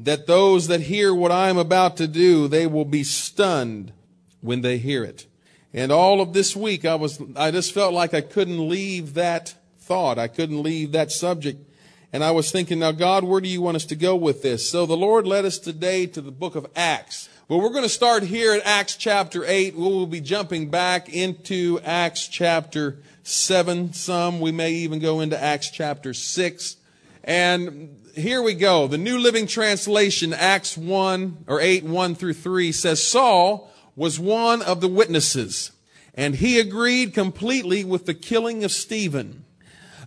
that 0.00 0.26
those 0.26 0.66
that 0.68 0.80
hear 0.80 1.14
what 1.14 1.30
I 1.30 1.50
am 1.50 1.58
about 1.58 1.98
to 1.98 2.08
do, 2.08 2.48
they 2.48 2.66
will 2.66 2.86
be 2.86 3.04
stunned 3.04 3.92
when 4.40 4.62
they 4.62 4.78
hear 4.78 5.04
it. 5.04 5.26
And 5.72 5.92
all 5.92 6.20
of 6.20 6.32
this 6.32 6.56
week, 6.56 6.84
I 6.84 6.94
was, 6.94 7.22
I 7.36 7.50
just 7.50 7.72
felt 7.72 7.92
like 7.92 8.14
I 8.14 8.22
couldn't 8.22 8.68
leave 8.68 9.14
that 9.14 9.54
thought. 9.78 10.18
I 10.18 10.26
couldn't 10.26 10.62
leave 10.62 10.92
that 10.92 11.12
subject. 11.12 11.64
And 12.12 12.24
I 12.24 12.32
was 12.32 12.50
thinking, 12.50 12.80
now 12.80 12.92
God, 12.92 13.24
where 13.24 13.40
do 13.40 13.48
you 13.48 13.62
want 13.62 13.76
us 13.76 13.84
to 13.86 13.94
go 13.94 14.16
with 14.16 14.42
this? 14.42 14.68
So 14.68 14.86
the 14.86 14.96
Lord 14.96 15.26
led 15.26 15.44
us 15.44 15.58
today 15.58 16.06
to 16.06 16.20
the 16.20 16.32
book 16.32 16.56
of 16.56 16.66
Acts. 16.74 17.28
Well, 17.46 17.60
we're 17.60 17.70
going 17.70 17.84
to 17.84 17.88
start 17.88 18.22
here 18.22 18.52
at 18.52 18.64
Acts 18.64 18.96
chapter 18.96 19.44
8. 19.44 19.76
We 19.76 19.82
will 19.82 20.06
be 20.06 20.20
jumping 20.20 20.70
back 20.70 21.08
into 21.08 21.78
Acts 21.84 22.26
chapter 22.26 22.98
7 23.22 23.92
some. 23.92 24.40
We 24.40 24.50
may 24.50 24.72
even 24.72 24.98
go 24.98 25.20
into 25.20 25.40
Acts 25.40 25.70
chapter 25.70 26.14
6. 26.14 26.76
And 27.22 27.96
here 28.20 28.42
we 28.42 28.54
go. 28.54 28.86
The 28.86 28.98
New 28.98 29.18
Living 29.18 29.46
Translation, 29.46 30.32
Acts 30.32 30.76
1 30.76 31.44
or 31.46 31.60
8, 31.60 31.84
1 31.84 32.14
through 32.14 32.34
3 32.34 32.72
says, 32.72 33.02
Saul 33.02 33.70
was 33.96 34.20
one 34.20 34.62
of 34.62 34.80
the 34.80 34.88
witnesses, 34.88 35.72
and 36.14 36.36
he 36.36 36.60
agreed 36.60 37.14
completely 37.14 37.84
with 37.84 38.06
the 38.06 38.14
killing 38.14 38.64
of 38.64 38.72
Stephen. 38.72 39.44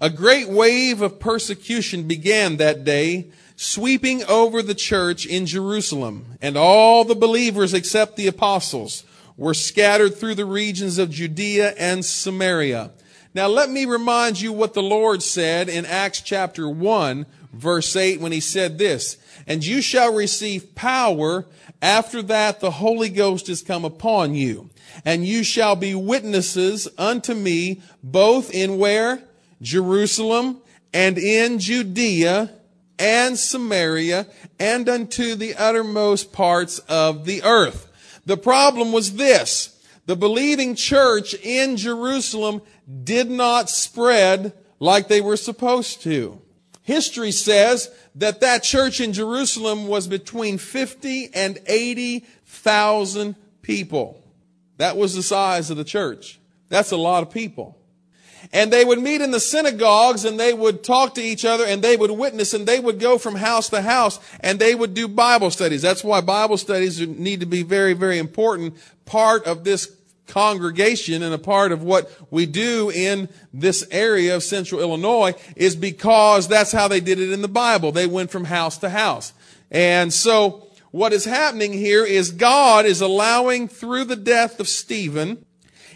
A 0.02 0.09
great 0.09 0.49
wave 0.49 1.02
of 1.02 1.20
persecution 1.20 2.07
began 2.07 2.57
that 2.57 2.84
day, 2.84 3.31
sweeping 3.55 4.23
over 4.26 4.62
the 4.62 4.76
church 4.76 5.26
in 5.26 5.45
Jerusalem, 5.45 6.38
and 6.41 6.57
all 6.57 7.05
the 7.05 7.16
believers 7.16 7.73
except 7.73 8.16
the 8.16 8.27
apostles 8.27 9.04
were 9.38 9.54
scattered 9.54 10.16
through 10.16 10.35
the 10.35 10.45
regions 10.45 10.98
of 10.98 11.09
Judea 11.09 11.73
and 11.77 12.04
Samaria. 12.04 12.91
Now 13.34 13.48
let 13.48 13.70
me 13.70 13.85
remind 13.85 14.40
you 14.40 14.54
what 14.54 14.73
the 14.73 14.84
Lord 14.84 15.23
said 15.23 15.70
in 15.70 15.85
Acts 15.85 16.21
chapter 16.21 16.70
1 16.70 17.26
verse 17.53 17.95
8 17.95 18.20
when 18.20 18.31
he 18.31 18.39
said 18.39 18.77
this, 18.77 19.17
and 19.48 19.66
you 19.66 19.81
shall 19.81 20.13
receive 20.13 20.75
power 20.75 21.45
after 21.81 22.21
that 22.23 22.59
the 22.59 22.71
Holy 22.71 23.09
Ghost 23.09 23.49
is 23.49 23.62
come 23.62 23.85
upon 23.85 24.35
you, 24.35 24.70
and 25.05 25.26
you 25.26 25.43
shall 25.43 25.76
be 25.76 25.95
witnesses 25.95 26.87
unto 26.98 27.34
me 27.34 27.82
both 28.01 28.54
in 28.54 28.77
where? 28.77 29.23
Jerusalem 29.62 30.62
and 30.93 31.18
in 31.18 31.60
Judea 31.60 32.51
and 32.99 33.37
Samaria 33.37 34.27
and 34.60 34.88
unto 34.88 35.35
the 35.35 35.55
uttermost 35.55 36.32
parts 36.32 36.79
of 36.79 37.26
the 37.26 37.43
earth. 37.43 37.90
The 38.26 38.38
problem 38.38 38.91
was 38.91 39.15
this. 39.15 39.70
The 40.05 40.15
believing 40.15 40.76
church 40.76 41.34
in 41.34 41.77
Jerusalem 41.77 42.62
did 43.04 43.29
not 43.29 43.70
spread 43.70 44.54
like 44.79 45.07
they 45.07 45.21
were 45.21 45.38
supposed 45.38 46.01
to. 46.04 46.41
History 46.84 47.31
says 47.31 47.89
that 48.15 48.41
that 48.41 48.62
church 48.62 48.99
in 48.99 49.13
Jerusalem 49.13 49.87
was 49.87 50.07
between 50.07 50.57
50 50.57 51.29
and 51.34 51.59
80,000 51.65 53.35
people. 53.62 54.21
That 54.77 54.98
was 54.98 55.15
the 55.15 55.23
size 55.23 55.70
of 55.70 55.77
the 55.77 55.85
church. 55.85 56.39
That's 56.67 56.91
a 56.91 56.98
lot 56.98 57.23
of 57.23 57.31
people. 57.31 57.77
And 58.51 58.73
they 58.73 58.84
would 58.84 59.01
meet 59.01 59.21
in 59.21 59.31
the 59.31 59.39
synagogues 59.39 60.26
and 60.26 60.37
they 60.37 60.54
would 60.54 60.84
talk 60.84 61.15
to 61.15 61.21
each 61.21 61.45
other 61.45 61.65
and 61.65 61.81
they 61.81 61.95
would 61.95 62.11
witness 62.11 62.54
and 62.54 62.67
they 62.67 62.81
would 62.81 62.99
go 62.99 63.17
from 63.17 63.35
house 63.35 63.70
to 63.70 63.81
house 63.81 64.19
and 64.41 64.59
they 64.59 64.75
would 64.75 64.94
do 64.94 65.07
Bible 65.07 65.51
studies. 65.51 65.81
That's 65.81 66.03
why 66.03 66.19
Bible 66.19 66.57
studies 66.57 67.00
need 67.00 67.39
to 67.39 67.45
be 67.45 67.63
very, 67.63 67.94
very 67.94 68.17
important 68.17 68.75
part 69.06 69.45
of 69.45 69.63
this 69.63 69.89
congregation 70.28 71.22
and 71.24 71.34
a 71.34 71.38
part 71.38 71.72
of 71.72 71.84
what 71.84 72.12
we 72.31 72.46
do 72.46 72.90
in 72.90 73.29
this 73.53 73.85
area 73.91 74.35
of 74.35 74.44
central 74.44 74.81
Illinois 74.81 75.34
is 75.56 75.75
because 75.75 76.47
that's 76.47 76.72
how 76.72 76.88
they 76.88 77.00
did 77.00 77.19
it 77.19 77.31
in 77.31 77.41
the 77.41 77.47
Bible. 77.47 77.91
They 77.91 78.07
went 78.07 78.31
from 78.31 78.46
house 78.46 78.78
to 78.79 78.90
house. 78.90 79.34
And 79.69 80.13
so 80.13 80.68
what 80.91 81.13
is 81.13 81.25
happening 81.25 81.74
here 81.74 82.06
is 82.06 82.31
God 82.31 82.85
is 82.85 83.01
allowing 83.01 83.68
through 83.68 84.06
the 84.06 84.16
death 84.16 84.59
of 84.59 84.68
Stephen, 84.68 85.46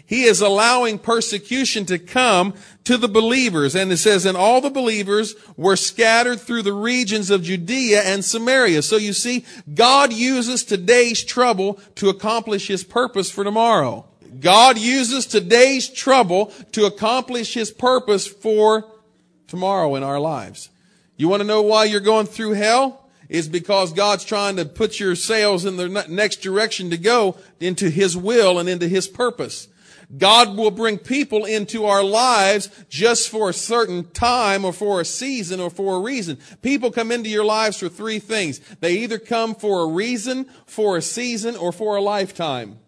he 0.04 0.24
is 0.24 0.40
allowing 0.40 0.98
persecution 0.98 1.84
to 1.84 1.98
come 1.98 2.54
to 2.84 2.96
the 2.96 3.08
believers. 3.08 3.76
And 3.76 3.92
it 3.92 3.98
says, 3.98 4.24
and 4.24 4.38
all 4.38 4.62
the 4.62 4.70
believers 4.70 5.34
were 5.58 5.76
scattered 5.76 6.40
through 6.40 6.62
the 6.62 6.72
regions 6.72 7.30
of 7.30 7.42
Judea 7.42 8.00
and 8.02 8.24
Samaria. 8.24 8.80
So 8.80 8.96
you 8.96 9.12
see, 9.12 9.44
God 9.74 10.14
uses 10.14 10.64
today's 10.64 11.22
trouble 11.22 11.74
to 11.96 12.08
accomplish 12.08 12.68
his 12.68 12.84
purpose 12.84 13.30
for 13.30 13.44
tomorrow. 13.44 14.07
God 14.40 14.78
uses 14.78 15.26
today's 15.26 15.88
trouble 15.88 16.46
to 16.72 16.86
accomplish 16.86 17.54
His 17.54 17.70
purpose 17.70 18.26
for 18.26 18.84
tomorrow 19.46 19.94
in 19.94 20.02
our 20.02 20.20
lives. 20.20 20.70
You 21.16 21.28
want 21.28 21.40
to 21.40 21.46
know 21.46 21.62
why 21.62 21.84
you're 21.84 22.00
going 22.00 22.26
through 22.26 22.52
hell? 22.52 23.04
Is 23.28 23.48
because 23.48 23.92
God's 23.92 24.24
trying 24.24 24.56
to 24.56 24.64
put 24.64 24.98
your 24.98 25.14
sails 25.14 25.66
in 25.66 25.76
the 25.76 25.88
next 26.08 26.36
direction 26.36 26.90
to 26.90 26.96
go 26.96 27.36
into 27.60 27.90
His 27.90 28.16
will 28.16 28.58
and 28.58 28.68
into 28.68 28.88
His 28.88 29.06
purpose. 29.06 29.68
God 30.16 30.56
will 30.56 30.70
bring 30.70 30.96
people 30.96 31.44
into 31.44 31.84
our 31.84 32.02
lives 32.02 32.70
just 32.88 33.28
for 33.28 33.50
a 33.50 33.54
certain 33.54 34.10
time 34.12 34.64
or 34.64 34.72
for 34.72 35.00
a 35.00 35.04
season 35.04 35.60
or 35.60 35.68
for 35.68 35.96
a 35.96 36.00
reason. 36.00 36.38
People 36.62 36.90
come 36.90 37.12
into 37.12 37.28
your 37.28 37.44
lives 37.44 37.78
for 37.78 37.90
three 37.90 38.18
things. 38.18 38.60
They 38.80 38.98
either 38.98 39.18
come 39.18 39.54
for 39.54 39.82
a 39.82 39.86
reason, 39.86 40.46
for 40.64 40.96
a 40.96 41.02
season, 41.02 41.56
or 41.56 41.72
for 41.72 41.96
a 41.96 42.00
lifetime. 42.00 42.78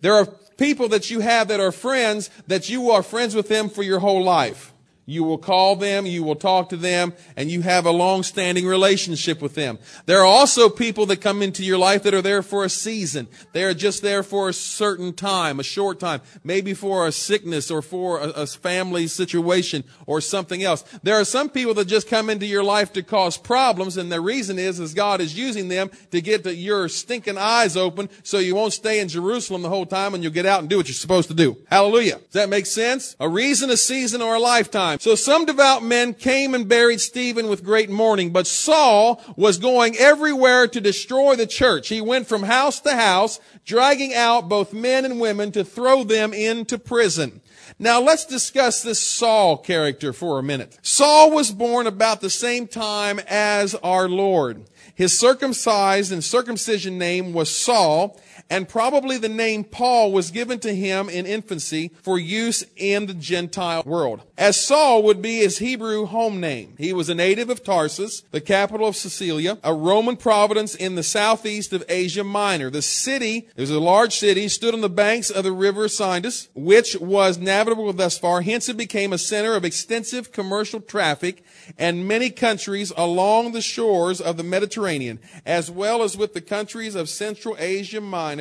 There 0.00 0.14
are 0.14 0.28
people 0.58 0.88
that 0.88 1.10
you 1.10 1.20
have 1.20 1.48
that 1.48 1.60
are 1.60 1.72
friends 1.72 2.28
that 2.46 2.68
you 2.68 2.90
are 2.90 3.02
friends 3.02 3.34
with 3.34 3.48
them 3.48 3.70
for 3.70 3.82
your 3.82 4.00
whole 4.00 4.22
life. 4.22 4.74
You 5.08 5.24
will 5.24 5.38
call 5.38 5.74
them, 5.74 6.04
you 6.04 6.22
will 6.22 6.36
talk 6.36 6.68
to 6.68 6.76
them, 6.76 7.14
and 7.34 7.50
you 7.50 7.62
have 7.62 7.86
a 7.86 7.90
long-standing 7.90 8.66
relationship 8.66 9.40
with 9.40 9.54
them. 9.54 9.78
There 10.04 10.20
are 10.20 10.26
also 10.26 10.68
people 10.68 11.06
that 11.06 11.22
come 11.22 11.40
into 11.40 11.64
your 11.64 11.78
life 11.78 12.02
that 12.02 12.12
are 12.12 12.20
there 12.20 12.42
for 12.42 12.62
a 12.62 12.68
season. 12.68 13.26
They 13.54 13.64
are 13.64 13.72
just 13.72 14.02
there 14.02 14.22
for 14.22 14.50
a 14.50 14.52
certain 14.52 15.14
time, 15.14 15.60
a 15.60 15.62
short 15.62 15.98
time, 15.98 16.20
maybe 16.44 16.74
for 16.74 17.06
a 17.06 17.12
sickness 17.12 17.70
or 17.70 17.80
for 17.80 18.20
a, 18.20 18.28
a 18.28 18.46
family 18.46 19.06
situation 19.06 19.82
or 20.04 20.20
something 20.20 20.62
else. 20.62 20.82
There 21.02 21.18
are 21.18 21.24
some 21.24 21.48
people 21.48 21.72
that 21.74 21.86
just 21.86 22.06
come 22.06 22.28
into 22.28 22.44
your 22.44 22.62
life 22.62 22.92
to 22.92 23.02
cause 23.02 23.38
problems, 23.38 23.96
and 23.96 24.12
the 24.12 24.20
reason 24.20 24.58
is, 24.58 24.78
is 24.78 24.92
God 24.92 25.22
is 25.22 25.38
using 25.38 25.68
them 25.68 25.90
to 26.10 26.20
get 26.20 26.44
the, 26.44 26.54
your 26.54 26.86
stinking 26.86 27.38
eyes 27.38 27.78
open 27.78 28.10
so 28.22 28.36
you 28.36 28.54
won't 28.54 28.74
stay 28.74 29.00
in 29.00 29.08
Jerusalem 29.08 29.62
the 29.62 29.70
whole 29.70 29.86
time 29.86 30.12
and 30.12 30.22
you'll 30.22 30.34
get 30.34 30.44
out 30.44 30.60
and 30.60 30.68
do 30.68 30.76
what 30.76 30.86
you're 30.86 30.94
supposed 30.94 31.28
to 31.28 31.34
do. 31.34 31.56
Hallelujah. 31.70 32.16
Does 32.16 32.32
that 32.32 32.50
make 32.50 32.66
sense? 32.66 33.16
A 33.18 33.28
reason, 33.28 33.70
a 33.70 33.78
season, 33.78 34.20
or 34.20 34.34
a 34.34 34.38
lifetime. 34.38 34.97
So 34.98 35.14
some 35.14 35.44
devout 35.44 35.84
men 35.84 36.12
came 36.12 36.54
and 36.54 36.68
buried 36.68 37.00
Stephen 37.00 37.48
with 37.48 37.64
great 37.64 37.88
mourning, 37.88 38.30
but 38.30 38.48
Saul 38.48 39.22
was 39.36 39.58
going 39.58 39.96
everywhere 39.96 40.66
to 40.66 40.80
destroy 40.80 41.36
the 41.36 41.46
church. 41.46 41.88
He 41.88 42.00
went 42.00 42.26
from 42.26 42.42
house 42.42 42.80
to 42.80 42.94
house, 42.94 43.38
dragging 43.64 44.12
out 44.12 44.48
both 44.48 44.72
men 44.72 45.04
and 45.04 45.20
women 45.20 45.52
to 45.52 45.64
throw 45.64 46.02
them 46.02 46.32
into 46.32 46.78
prison. 46.78 47.40
Now 47.78 48.00
let's 48.00 48.26
discuss 48.26 48.82
this 48.82 48.98
Saul 48.98 49.56
character 49.56 50.12
for 50.12 50.38
a 50.38 50.42
minute. 50.42 50.78
Saul 50.82 51.30
was 51.30 51.52
born 51.52 51.86
about 51.86 52.20
the 52.20 52.30
same 52.30 52.66
time 52.66 53.20
as 53.28 53.76
our 53.76 54.08
Lord. 54.08 54.64
His 54.96 55.16
circumcised 55.16 56.10
and 56.10 56.24
circumcision 56.24 56.98
name 56.98 57.32
was 57.32 57.54
Saul, 57.54 58.20
and 58.50 58.68
probably 58.68 59.18
the 59.18 59.28
name 59.28 59.64
Paul 59.64 60.12
was 60.12 60.30
given 60.30 60.58
to 60.60 60.74
him 60.74 61.08
in 61.08 61.26
infancy 61.26 61.90
for 62.02 62.18
use 62.18 62.64
in 62.76 63.06
the 63.06 63.14
Gentile 63.14 63.82
world. 63.84 64.22
As 64.38 64.60
Saul 64.60 65.02
would 65.02 65.20
be 65.20 65.38
his 65.38 65.58
Hebrew 65.58 66.06
home 66.06 66.40
name. 66.40 66.74
He 66.78 66.92
was 66.92 67.08
a 67.08 67.14
native 67.14 67.50
of 67.50 67.62
Tarsus, 67.62 68.22
the 68.30 68.40
capital 68.40 68.88
of 68.88 68.96
Cilicia, 68.96 69.58
a 69.62 69.74
Roman 69.74 70.16
province 70.16 70.74
in 70.74 70.94
the 70.94 71.02
southeast 71.02 71.72
of 71.72 71.84
Asia 71.88 72.24
Minor. 72.24 72.70
The 72.70 72.82
city, 72.82 73.48
it 73.56 73.60
was 73.60 73.70
a 73.70 73.80
large 73.80 74.16
city, 74.16 74.48
stood 74.48 74.74
on 74.74 74.80
the 74.80 74.88
banks 74.88 75.30
of 75.30 75.44
the 75.44 75.52
river 75.52 75.88
Cydnus, 75.88 76.48
which 76.54 76.96
was 76.96 77.38
navigable 77.38 77.92
thus 77.92 78.18
far. 78.18 78.42
Hence 78.42 78.68
it 78.68 78.76
became 78.76 79.12
a 79.12 79.18
center 79.18 79.54
of 79.54 79.64
extensive 79.64 80.32
commercial 80.32 80.80
traffic 80.80 81.42
and 81.76 82.08
many 82.08 82.30
countries 82.30 82.92
along 82.96 83.52
the 83.52 83.60
shores 83.60 84.20
of 84.20 84.36
the 84.36 84.42
Mediterranean, 84.42 85.18
as 85.44 85.70
well 85.70 86.02
as 86.02 86.16
with 86.16 86.32
the 86.32 86.40
countries 86.40 86.94
of 86.94 87.08
Central 87.08 87.56
Asia 87.58 88.00
Minor. 88.00 88.37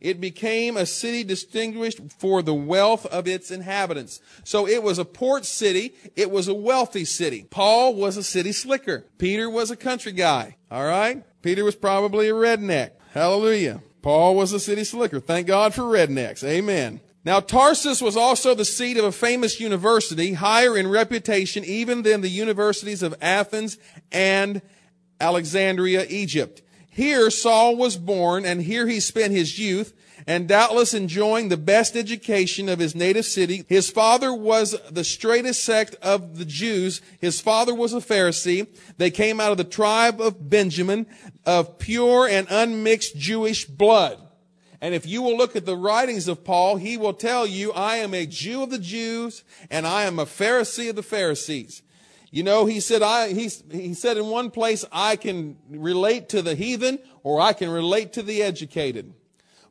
It 0.00 0.20
became 0.20 0.76
a 0.76 0.84
city 0.84 1.24
distinguished 1.24 2.00
for 2.18 2.42
the 2.42 2.54
wealth 2.54 3.06
of 3.06 3.26
its 3.26 3.50
inhabitants. 3.50 4.20
So 4.44 4.66
it 4.68 4.82
was 4.82 4.98
a 4.98 5.04
port 5.04 5.44
city. 5.46 5.94
It 6.14 6.30
was 6.30 6.48
a 6.48 6.54
wealthy 6.54 7.04
city. 7.04 7.46
Paul 7.48 7.94
was 7.94 8.16
a 8.16 8.22
city 8.22 8.52
slicker. 8.52 9.06
Peter 9.18 9.48
was 9.48 9.70
a 9.70 9.76
country 9.76 10.12
guy. 10.12 10.56
All 10.70 10.84
right? 10.84 11.24
Peter 11.42 11.64
was 11.64 11.76
probably 11.76 12.28
a 12.28 12.34
redneck. 12.34 12.90
Hallelujah. 13.12 13.80
Paul 14.02 14.36
was 14.36 14.52
a 14.52 14.60
city 14.60 14.84
slicker. 14.84 15.20
Thank 15.20 15.46
God 15.46 15.74
for 15.74 15.82
rednecks. 15.82 16.44
Amen. 16.44 17.00
Now, 17.24 17.40
Tarsus 17.40 18.00
was 18.00 18.16
also 18.16 18.54
the 18.54 18.64
seat 18.64 18.96
of 18.98 19.04
a 19.04 19.10
famous 19.10 19.58
university, 19.58 20.34
higher 20.34 20.76
in 20.76 20.86
reputation 20.86 21.64
even 21.64 22.02
than 22.02 22.20
the 22.20 22.28
universities 22.28 23.02
of 23.02 23.16
Athens 23.20 23.78
and 24.12 24.62
Alexandria, 25.20 26.06
Egypt. 26.08 26.62
Here 26.96 27.28
Saul 27.28 27.76
was 27.76 27.98
born, 27.98 28.46
and 28.46 28.62
here 28.62 28.86
he 28.86 29.00
spent 29.00 29.34
his 29.34 29.58
youth, 29.58 29.92
and 30.26 30.48
doubtless 30.48 30.94
enjoying 30.94 31.50
the 31.50 31.58
best 31.58 31.94
education 31.94 32.70
of 32.70 32.78
his 32.78 32.94
native 32.94 33.26
city. 33.26 33.66
His 33.68 33.90
father 33.90 34.32
was 34.32 34.74
the 34.90 35.04
straightest 35.04 35.62
sect 35.62 35.96
of 35.96 36.38
the 36.38 36.46
Jews. 36.46 37.02
His 37.20 37.38
father 37.38 37.74
was 37.74 37.92
a 37.92 37.98
Pharisee. 37.98 38.66
They 38.96 39.10
came 39.10 39.40
out 39.42 39.52
of 39.52 39.58
the 39.58 39.64
tribe 39.64 40.22
of 40.22 40.48
Benjamin, 40.48 41.06
of 41.44 41.78
pure 41.78 42.26
and 42.28 42.46
unmixed 42.48 43.14
Jewish 43.14 43.66
blood. 43.66 44.18
And 44.80 44.94
if 44.94 45.04
you 45.04 45.20
will 45.20 45.36
look 45.36 45.54
at 45.54 45.66
the 45.66 45.76
writings 45.76 46.28
of 46.28 46.44
Paul, 46.44 46.76
he 46.76 46.96
will 46.96 47.12
tell 47.12 47.46
you, 47.46 47.72
I 47.72 47.96
am 47.96 48.14
a 48.14 48.24
Jew 48.24 48.62
of 48.62 48.70
the 48.70 48.78
Jews, 48.78 49.44
and 49.70 49.86
I 49.86 50.04
am 50.04 50.18
a 50.18 50.24
Pharisee 50.24 50.88
of 50.88 50.96
the 50.96 51.02
Pharisees. 51.02 51.82
You 52.36 52.42
know, 52.42 52.66
he 52.66 52.80
said, 52.80 53.00
I, 53.00 53.32
he, 53.32 53.48
he 53.70 53.94
said 53.94 54.18
in 54.18 54.26
one 54.26 54.50
place, 54.50 54.84
I 54.92 55.16
can 55.16 55.56
relate 55.70 56.28
to 56.28 56.42
the 56.42 56.54
heathen 56.54 56.98
or 57.22 57.40
I 57.40 57.54
can 57.54 57.70
relate 57.70 58.12
to 58.12 58.22
the 58.22 58.42
educated. 58.42 59.14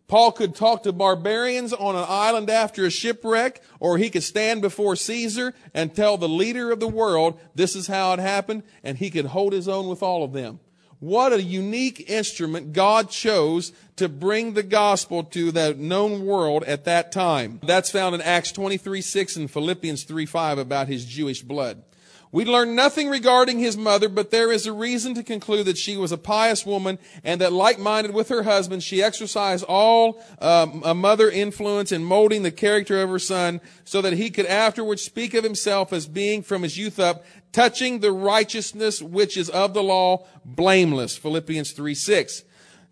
Paul 0.08 0.32
could 0.32 0.56
talk 0.56 0.82
to 0.82 0.92
barbarians 0.92 1.74
on 1.74 1.96
an 1.96 2.06
island 2.10 2.50
after 2.50 2.84
a 2.84 2.90
shipwreck, 2.90 3.62
or 3.80 4.00
he 4.00 4.10
could 4.10 4.24
stand 4.24 4.64
before 4.64 4.96
Caesar 4.96 5.54
and 5.76 5.94
tell 5.94 6.18
the 6.18 6.28
leader 6.28 6.72
of 6.72 6.80
the 6.80 6.88
world, 6.88 7.40
this 7.54 7.76
is 7.76 7.86
how 7.86 8.14
it 8.14 8.20
happened, 8.20 8.64
and 8.84 8.98
he 8.98 9.12
could 9.12 9.28
hold 9.28 9.54
his 9.54 9.68
own 9.68 9.88
with 9.88 10.02
all 10.02 10.24
of 10.24 10.34
them. 10.34 10.60
What 11.00 11.34
a 11.34 11.44
unique 11.44 12.10
instrument 12.10 12.74
God 12.74 13.12
chose 13.12 13.74
to 13.98 14.10
bring 14.10 14.54
the 14.56 14.64
gospel 14.64 15.24
to 15.24 15.52
the 15.52 15.76
known 15.76 16.26
world 16.26 16.64
at 16.64 16.86
that 16.86 17.12
time. 17.12 17.60
That's 17.62 17.92
found 17.92 18.16
in 18.16 18.22
Acts 18.22 18.52
23, 18.52 19.02
6 19.02 19.36
and 19.36 19.52
Philippians 19.52 20.04
3, 20.04 20.26
5 20.26 20.58
about 20.58 20.88
his 20.88 21.06
Jewish 21.06 21.44
blood. 21.44 21.84
We 22.32 22.46
learn 22.46 22.76
nothing 22.76 23.10
regarding 23.10 23.60
his 23.60 23.78
mother, 23.78 24.10
but 24.10 24.32
there 24.32 24.52
is 24.52 24.66
a 24.66 24.74
reason 24.74 25.14
to 25.16 25.24
conclude 25.24 25.66
that 25.68 25.78
she 25.78 25.96
was 25.96 26.12
a 26.12 26.18
pious 26.18 26.66
woman 26.66 27.00
and 27.24 27.40
that 27.42 27.54
like-minded 27.54 28.14
with 28.14 28.30
her 28.30 28.44
husband, 28.44 28.84
she 28.84 29.02
exercised 29.02 29.64
all 29.68 30.22
um, 30.40 30.82
a 30.86 30.94
mother 30.94 31.30
influence 31.30 31.92
in 31.92 32.04
molding 32.04 32.44
the 32.44 32.52
character 32.52 33.02
of 33.02 33.10
her 33.10 33.20
son 33.20 33.62
so 33.84 34.02
that 34.02 34.14
he 34.14 34.30
could 34.30 34.46
afterwards 34.46 35.02
speak 35.02 35.34
of 35.34 35.44
himself 35.44 35.94
as 35.94 36.08
being 36.08 36.42
from 36.42 36.64
his 36.64 36.78
youth 36.78 37.00
up 37.00 37.26
touching 37.52 38.00
the 38.00 38.12
righteousness 38.12 39.02
which 39.02 39.38
is 39.38 39.50
of 39.50 39.74
the 39.74 39.84
law 39.84 40.26
blameless. 40.44 41.16
Philippians 41.18 41.72
3, 41.72 41.96
6. 41.96 42.44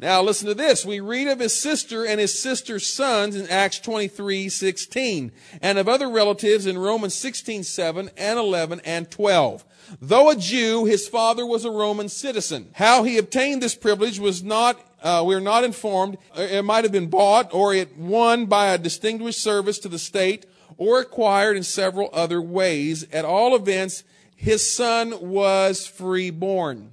Now 0.04 0.22
listen 0.22 0.50
to 0.50 0.54
this. 0.54 0.86
We 0.86 1.00
read 1.00 1.30
of 1.30 1.40
his 1.40 1.58
sister 1.58 2.06
and 2.06 2.20
his 2.20 2.38
sister's 2.38 2.86
sons 2.86 3.38
in 3.38 3.48
Acts 3.48 3.80
23, 3.80 4.50
16, 4.50 5.32
and 5.62 5.78
of 5.78 5.88
other 5.88 6.10
relatives 6.10 6.66
in 6.66 6.78
Romans 6.78 7.14
16, 7.14 7.64
7 7.64 8.12
and 8.18 8.38
11 8.38 8.82
and 8.84 9.10
12. 9.10 9.64
Though 10.02 10.30
a 10.30 10.36
Jew, 10.36 10.84
his 10.84 11.08
father 11.08 11.46
was 11.46 11.64
a 11.64 11.72
Roman 11.72 12.10
citizen. 12.10 12.72
How 12.74 13.04
he 13.04 13.18
obtained 13.18 13.64
this 13.64 13.76
privilege 13.76 14.20
was 14.20 14.44
not, 14.44 14.78
uh, 15.02 15.24
we're 15.26 15.40
not 15.40 15.64
informed. 15.64 16.18
It 16.36 16.66
might 16.66 16.84
have 16.84 16.92
been 16.92 17.10
bought 17.10 17.54
or 17.54 17.74
it 17.74 17.98
won 17.98 18.48
by 18.48 18.74
a 18.74 18.78
distinguished 18.78 19.42
service 19.42 19.80
to 19.80 19.88
the 19.88 19.98
state 19.98 20.46
or 20.76 21.00
acquired 21.00 21.56
in 21.56 21.64
several 21.64 22.10
other 22.12 22.42
ways. 22.42 23.08
At 23.14 23.24
all 23.24 23.56
events, 23.56 24.04
his 24.36 24.70
son 24.70 25.14
was 25.22 25.88
freeborn. 25.88 26.93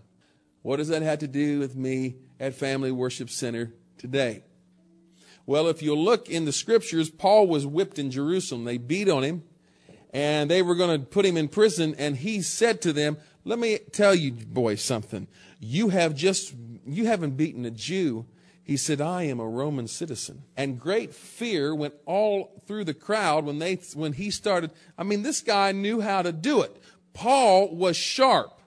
What 0.63 0.77
does 0.77 0.89
that 0.89 1.03
have 1.03 1.21
to 1.21 1.29
do 1.29 1.59
with 1.59 1.75
me 1.75 2.17
at 2.39 2.55
Family 2.55 2.93
Worship 2.93 3.31
Center 3.31 3.73
today? 3.97 4.43
Well, 5.47 5.69
if 5.69 5.83
you 5.83 5.95
look 5.95 6.29
in 6.29 6.45
the 6.45 6.53
scriptures, 6.53 7.11
Paul 7.11 7.47
was 7.47 7.67
whipped 7.67 7.99
in 7.99 8.11
Jerusalem. 8.11 8.65
They 8.65 8.79
beat 8.79 9.09
on 9.09 9.25
him 9.25 9.43
and 10.13 10.51
they 10.51 10.63
were 10.63 10.75
going 10.75 11.01
to 11.01 11.07
put 11.07 11.25
him 11.25 11.37
in 11.37 11.49
prison. 11.49 11.95
And 11.99 12.17
he 12.17 12.43
said 12.43 12.83
to 12.83 12.93
them, 12.93 13.17
let 13.45 13.59
me 13.59 13.79
tell 13.91 14.15
you 14.15 14.33
boys 14.33 14.83
something. 14.83 15.29
You 15.59 15.89
have 15.89 16.15
just, 16.15 16.55
you 16.87 17.07
haven't 17.07 17.37
beaten 17.37 17.65
a 17.65 17.71
Jew. 17.71 18.27
He 18.63 18.77
said, 18.77 19.01
I 19.01 19.25
am 19.25 19.41
a 19.41 19.49
Roman 19.49 19.89
citizen. 19.89 20.43
And 20.57 20.79
great 20.79 21.15
fear 21.15 21.75
went 21.75 21.95
all 22.05 22.63
through 22.67 22.85
the 22.85 22.95
crowd 22.95 23.45
when 23.47 23.59
they, 23.59 23.77
when 23.95 24.13
he 24.13 24.31
started. 24.31 24.73
I 24.99 25.05
mean, 25.05 25.23
this 25.23 25.41
guy 25.41 25.73
knew 25.73 26.03
how 26.03 26.23
to 26.23 26.33
do 26.33 26.61
it. 26.61 26.77
Paul 27.15 27.75
was 27.75 27.97
sharp 27.97 28.60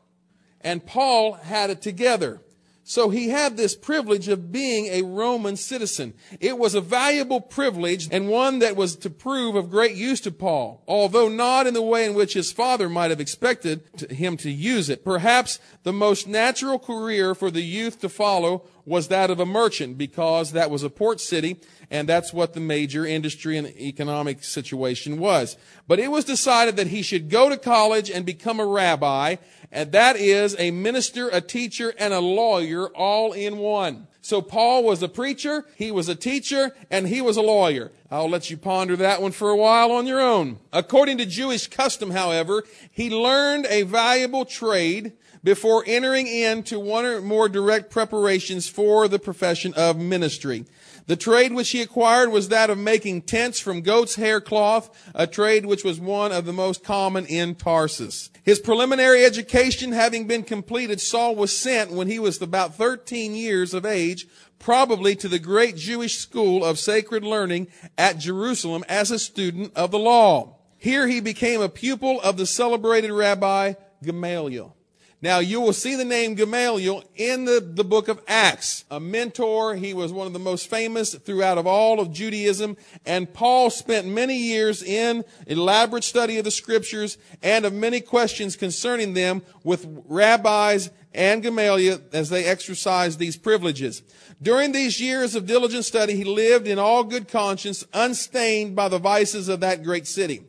and 0.64 0.86
Paul 0.86 1.34
had 1.34 1.70
it 1.70 1.82
together. 1.82 2.42
So 2.86 3.10
he 3.10 3.30
had 3.30 3.56
this 3.56 3.76
privilege 3.76 4.28
of 4.28 4.52
being 4.52 4.88
a 4.88 5.04
Roman 5.04 5.56
citizen. 5.56 6.14
It 6.42 6.58
was 6.58 6.76
a 6.76 6.82
valuable 6.82 7.40
privilege 7.40 8.10
and 8.12 8.28
one 8.28 8.60
that 8.60 8.76
was 8.76 8.98
to 8.98 9.10
prove 9.10 9.56
of 9.56 9.70
great 9.70 9.96
use 9.96 10.20
to 10.22 10.32
Paul, 10.32 10.84
although 10.86 11.30
not 11.30 11.66
in 11.66 11.74
the 11.74 11.82
way 11.82 12.06
in 12.06 12.14
which 12.14 12.34
his 12.34 12.52
father 12.52 12.90
might 12.90 13.10
have 13.10 13.22
expected 13.22 14.12
him 14.12 14.36
to 14.38 14.52
use 14.52 14.90
it. 14.90 15.06
Perhaps 15.06 15.60
the 15.84 15.94
most 15.94 16.28
natural 16.28 16.78
career 16.78 17.34
for 17.34 17.50
the 17.50 17.62
youth 17.62 18.02
to 18.02 18.10
follow 18.10 18.66
was 18.86 19.08
that 19.08 19.32
of 19.32 19.40
a 19.40 19.46
merchant 19.46 19.98
because 19.98 20.52
that 20.52 20.70
was 20.70 20.84
a 20.84 20.90
port 20.90 21.22
city 21.22 21.62
and 21.90 22.10
that's 22.10 22.34
what 22.34 22.54
the 22.54 22.60
major 22.60 23.06
industry 23.06 23.58
and 23.58 23.68
economic 23.80 24.44
situation 24.44 25.20
was. 25.20 25.56
But 25.88 26.00
it 26.00 26.12
was 26.12 26.26
decided 26.26 26.76
that 26.76 26.88
he 26.88 27.02
should 27.02 27.30
go 27.30 27.48
to 27.48 27.56
college 27.56 28.12
and 28.12 28.26
become 28.26 28.60
a 28.60 28.66
rabbi 28.66 29.38
and 29.74 29.92
that 29.92 30.16
is 30.16 30.56
a 30.60 30.70
minister, 30.70 31.30
a 31.30 31.42
teacher, 31.42 31.94
and 31.98 32.14
a 32.14 32.20
lawyer 32.20 32.88
all 32.90 33.34
in 33.34 33.58
one. 33.58 34.08
So 34.22 34.42
Paul 34.42 34.84
was 34.84 35.04
a 35.04 35.10
preacher, 35.10 35.66
he 35.76 35.92
was 35.92 36.08
a 36.08 36.16
teacher, 36.16 36.74
and 36.90 37.08
he 37.08 37.20
was 37.20 37.36
a 37.36 37.42
lawyer. 37.42 37.92
I'll 38.10 38.30
let 38.30 38.50
you 38.52 38.56
ponder 38.56 38.96
that 38.96 39.22
one 39.22 39.32
for 39.32 39.50
a 39.50 39.58
while 39.58 39.92
on 39.92 40.06
your 40.06 40.22
own. 40.22 40.60
According 40.72 41.18
to 41.18 41.26
Jewish 41.26 41.68
custom, 41.68 42.12
however, 42.12 42.64
he 42.92 43.10
learned 43.10 43.66
a 43.66 43.82
valuable 43.82 44.46
trade 44.46 45.14
before 45.44 45.84
entering 45.86 46.28
into 46.28 46.80
one 46.80 47.06
or 47.06 47.22
more 47.22 47.50
direct 47.50 47.92
preparations 47.92 48.68
for 48.68 49.08
the 49.08 49.20
profession 49.20 49.74
of 49.76 49.98
ministry. 49.98 50.66
The 51.06 51.16
trade 51.18 51.54
which 51.54 51.72
he 51.72 51.82
acquired 51.82 52.32
was 52.32 52.48
that 52.48 52.70
of 52.70 52.78
making 52.78 53.24
tents 53.24 53.60
from 53.60 53.82
goat's 53.82 54.16
hair 54.16 54.40
cloth, 54.40 54.90
a 55.14 55.28
trade 55.28 55.66
which 55.66 55.84
was 55.84 56.00
one 56.00 56.32
of 56.32 56.46
the 56.46 56.54
most 56.54 56.84
common 56.84 57.26
in 57.26 57.56
Tarsus. 57.56 58.30
His 58.44 58.60
preliminary 58.60 59.26
education 59.26 59.92
having 59.92 60.28
been 60.28 60.44
completed, 60.44 61.02
Saul 61.02 61.36
was 61.36 61.56
sent 61.56 61.92
when 61.92 62.08
he 62.08 62.20
was 62.20 62.42
about 62.42 62.76
13 62.76 63.36
years 63.36 63.74
of 63.74 63.86
age, 63.86 64.28
probably 64.60 65.14
to 65.18 65.28
the 65.28 65.40
great 65.40 65.76
Jewish 65.76 66.18
school 66.18 66.64
of 66.64 66.80
sacred 66.80 67.26
learning 67.26 67.68
at 67.98 68.18
Jerusalem 68.18 68.86
as 68.88 69.12
a 69.12 69.20
student 69.20 69.74
of 69.76 69.92
the 69.92 70.00
law. 70.00 70.58
Here 70.78 71.08
he 71.08 71.20
became 71.20 71.62
a 71.62 71.70
pupil 71.70 72.22
of 72.22 72.38
the 72.38 72.46
celebrated 72.46 73.12
rabbi 73.12 73.74
Gamaliel. 74.02 74.76
Now 75.24 75.40
you 75.40 75.62
will 75.62 75.72
see 75.72 75.96
the 75.96 76.04
name 76.04 76.36
Gamaliel 76.36 77.02
in 77.16 77.46
the, 77.46 77.62
the 77.66 77.86
book 77.86 78.10
of 78.10 78.22
Acts. 78.28 78.84
A 78.92 79.00
mentor. 79.00 79.74
He 79.74 79.94
was 79.94 80.12
one 80.12 80.28
of 80.28 80.34
the 80.34 80.40
most 80.40 80.70
famous 80.70 81.16
throughout 81.16 81.58
of 81.58 81.66
all 81.66 82.02
of 82.02 82.12
Judaism. 82.12 82.76
And 83.06 83.34
Paul 83.34 83.70
spent 83.70 84.06
many 84.06 84.38
years 84.38 84.84
in 84.84 85.24
elaborate 85.48 86.04
study 86.04 86.40
of 86.40 86.44
the 86.44 86.52
scriptures 86.52 87.18
and 87.42 87.64
of 87.64 87.72
many 87.72 88.02
questions 88.02 88.58
concerning 88.58 89.14
them 89.14 89.44
with 89.64 89.88
rabbis 90.10 90.90
and 91.14 91.42
Gamaliel 91.42 92.02
as 92.12 92.30
they 92.30 92.44
exercised 92.44 93.18
these 93.18 93.38
privileges. 93.38 94.04
During 94.42 94.74
these 94.74 95.00
years 95.00 95.36
of 95.36 95.46
diligent 95.46 95.86
study, 95.86 96.18
he 96.18 96.26
lived 96.26 96.68
in 96.68 96.78
all 96.78 97.06
good 97.06 97.30
conscience, 97.30 97.86
unstained 97.94 98.76
by 98.76 98.90
the 98.90 99.00
vices 99.00 99.48
of 99.48 99.62
that 99.62 99.84
great 99.84 100.06
city. 100.06 100.44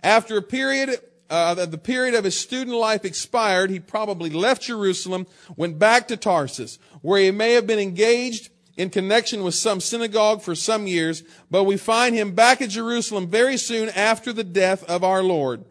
After 0.00 0.36
a 0.36 0.42
period 0.42 1.00
uh, 1.32 1.66
the 1.66 1.78
period 1.78 2.14
of 2.14 2.24
his 2.24 2.38
student 2.38 2.76
life 2.76 3.04
expired, 3.04 3.70
he 3.70 3.80
probably 3.80 4.30
left 4.30 4.62
Jerusalem, 4.62 5.26
went 5.56 5.78
back 5.78 6.08
to 6.08 6.16
Tarsus, 6.16 6.78
where 7.00 7.20
he 7.20 7.30
may 7.30 7.52
have 7.52 7.66
been 7.66 7.78
engaged 7.78 8.50
in 8.76 8.90
connection 8.90 9.42
with 9.42 9.54
some 9.54 9.80
synagogue 9.80 10.42
for 10.42 10.54
some 10.54 10.86
years, 10.86 11.22
but 11.50 11.64
we 11.64 11.76
find 11.76 12.14
him 12.14 12.34
back 12.34 12.60
at 12.60 12.70
Jerusalem 12.70 13.28
very 13.28 13.56
soon 13.56 13.88
after 13.90 14.32
the 14.32 14.44
death 14.44 14.84
of 14.84 15.04
our 15.04 15.22
Lord. 15.22 15.64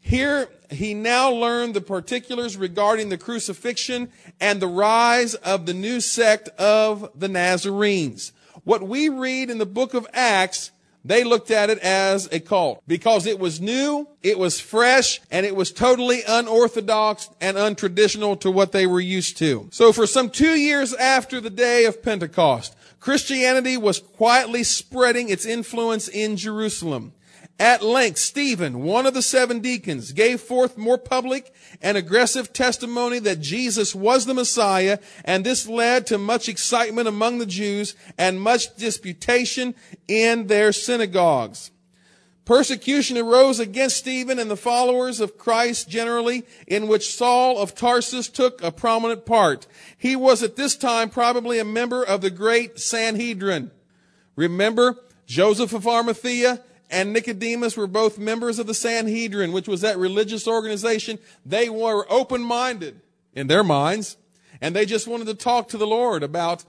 Here, 0.00 0.48
he 0.70 0.94
now 0.94 1.30
learned 1.30 1.74
the 1.74 1.80
particulars 1.80 2.56
regarding 2.56 3.08
the 3.08 3.18
crucifixion 3.18 4.10
and 4.40 4.60
the 4.60 4.68
rise 4.68 5.34
of 5.34 5.66
the 5.66 5.74
new 5.74 6.00
sect 6.00 6.48
of 6.50 7.10
the 7.14 7.28
Nazarenes. 7.28 8.32
What 8.64 8.82
we 8.82 9.08
read 9.08 9.50
in 9.50 9.58
the 9.58 9.66
book 9.66 9.94
of 9.94 10.06
Acts 10.12 10.70
they 11.04 11.24
looked 11.24 11.50
at 11.50 11.70
it 11.70 11.78
as 11.78 12.28
a 12.30 12.40
cult 12.40 12.82
because 12.86 13.26
it 13.26 13.38
was 13.38 13.60
new, 13.60 14.08
it 14.22 14.38
was 14.38 14.60
fresh, 14.60 15.20
and 15.30 15.46
it 15.46 15.56
was 15.56 15.72
totally 15.72 16.20
unorthodox 16.26 17.30
and 17.40 17.56
untraditional 17.56 18.38
to 18.40 18.50
what 18.50 18.72
they 18.72 18.86
were 18.86 19.00
used 19.00 19.38
to. 19.38 19.68
So 19.72 19.92
for 19.92 20.06
some 20.06 20.30
two 20.30 20.54
years 20.54 20.92
after 20.94 21.40
the 21.40 21.50
day 21.50 21.84
of 21.86 22.02
Pentecost, 22.02 22.76
Christianity 23.00 23.78
was 23.78 24.00
quietly 24.00 24.62
spreading 24.62 25.30
its 25.30 25.46
influence 25.46 26.06
in 26.06 26.36
Jerusalem. 26.36 27.14
At 27.60 27.82
length, 27.82 28.16
Stephen, 28.16 28.84
one 28.84 29.04
of 29.04 29.12
the 29.12 29.20
seven 29.20 29.60
deacons, 29.60 30.12
gave 30.12 30.40
forth 30.40 30.78
more 30.78 30.96
public 30.96 31.52
and 31.82 31.98
aggressive 31.98 32.54
testimony 32.54 33.18
that 33.18 33.42
Jesus 33.42 33.94
was 33.94 34.24
the 34.24 34.32
Messiah, 34.32 34.98
and 35.26 35.44
this 35.44 35.68
led 35.68 36.06
to 36.06 36.16
much 36.16 36.48
excitement 36.48 37.06
among 37.06 37.36
the 37.36 37.44
Jews 37.44 37.94
and 38.16 38.40
much 38.40 38.74
disputation 38.76 39.74
in 40.08 40.46
their 40.46 40.72
synagogues. 40.72 41.70
Persecution 42.46 43.18
arose 43.18 43.60
against 43.60 43.98
Stephen 43.98 44.38
and 44.38 44.50
the 44.50 44.56
followers 44.56 45.20
of 45.20 45.36
Christ 45.36 45.86
generally, 45.86 46.44
in 46.66 46.88
which 46.88 47.14
Saul 47.14 47.58
of 47.58 47.74
Tarsus 47.74 48.28
took 48.28 48.62
a 48.62 48.72
prominent 48.72 49.26
part. 49.26 49.66
He 49.98 50.16
was 50.16 50.42
at 50.42 50.56
this 50.56 50.76
time 50.76 51.10
probably 51.10 51.58
a 51.58 51.64
member 51.66 52.02
of 52.02 52.22
the 52.22 52.30
great 52.30 52.80
Sanhedrin. 52.80 53.70
Remember, 54.34 54.96
Joseph 55.26 55.74
of 55.74 55.86
Arimathea 55.86 56.62
and 56.90 57.12
Nicodemus 57.12 57.76
were 57.76 57.86
both 57.86 58.18
members 58.18 58.58
of 58.58 58.66
the 58.66 58.74
Sanhedrin, 58.74 59.52
which 59.52 59.68
was 59.68 59.80
that 59.80 59.98
religious 59.98 60.46
organization. 60.48 61.18
They 61.46 61.68
were 61.68 62.06
open-minded 62.10 63.00
in 63.34 63.46
their 63.46 63.64
minds, 63.64 64.16
and 64.60 64.74
they 64.74 64.84
just 64.84 65.06
wanted 65.06 65.26
to 65.28 65.34
talk 65.34 65.68
to 65.68 65.78
the 65.78 65.86
Lord 65.86 66.22
about 66.22 66.64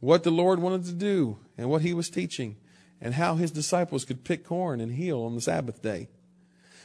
what 0.00 0.24
the 0.24 0.30
Lord 0.30 0.58
wanted 0.60 0.84
to 0.86 0.92
do 0.92 1.38
and 1.56 1.70
what 1.70 1.82
he 1.82 1.94
was 1.94 2.10
teaching 2.10 2.56
and 3.00 3.14
how 3.14 3.36
his 3.36 3.50
disciples 3.50 4.04
could 4.04 4.24
pick 4.24 4.44
corn 4.44 4.80
and 4.80 4.92
heal 4.92 5.22
on 5.22 5.34
the 5.34 5.40
Sabbath 5.40 5.80
day. 5.80 6.08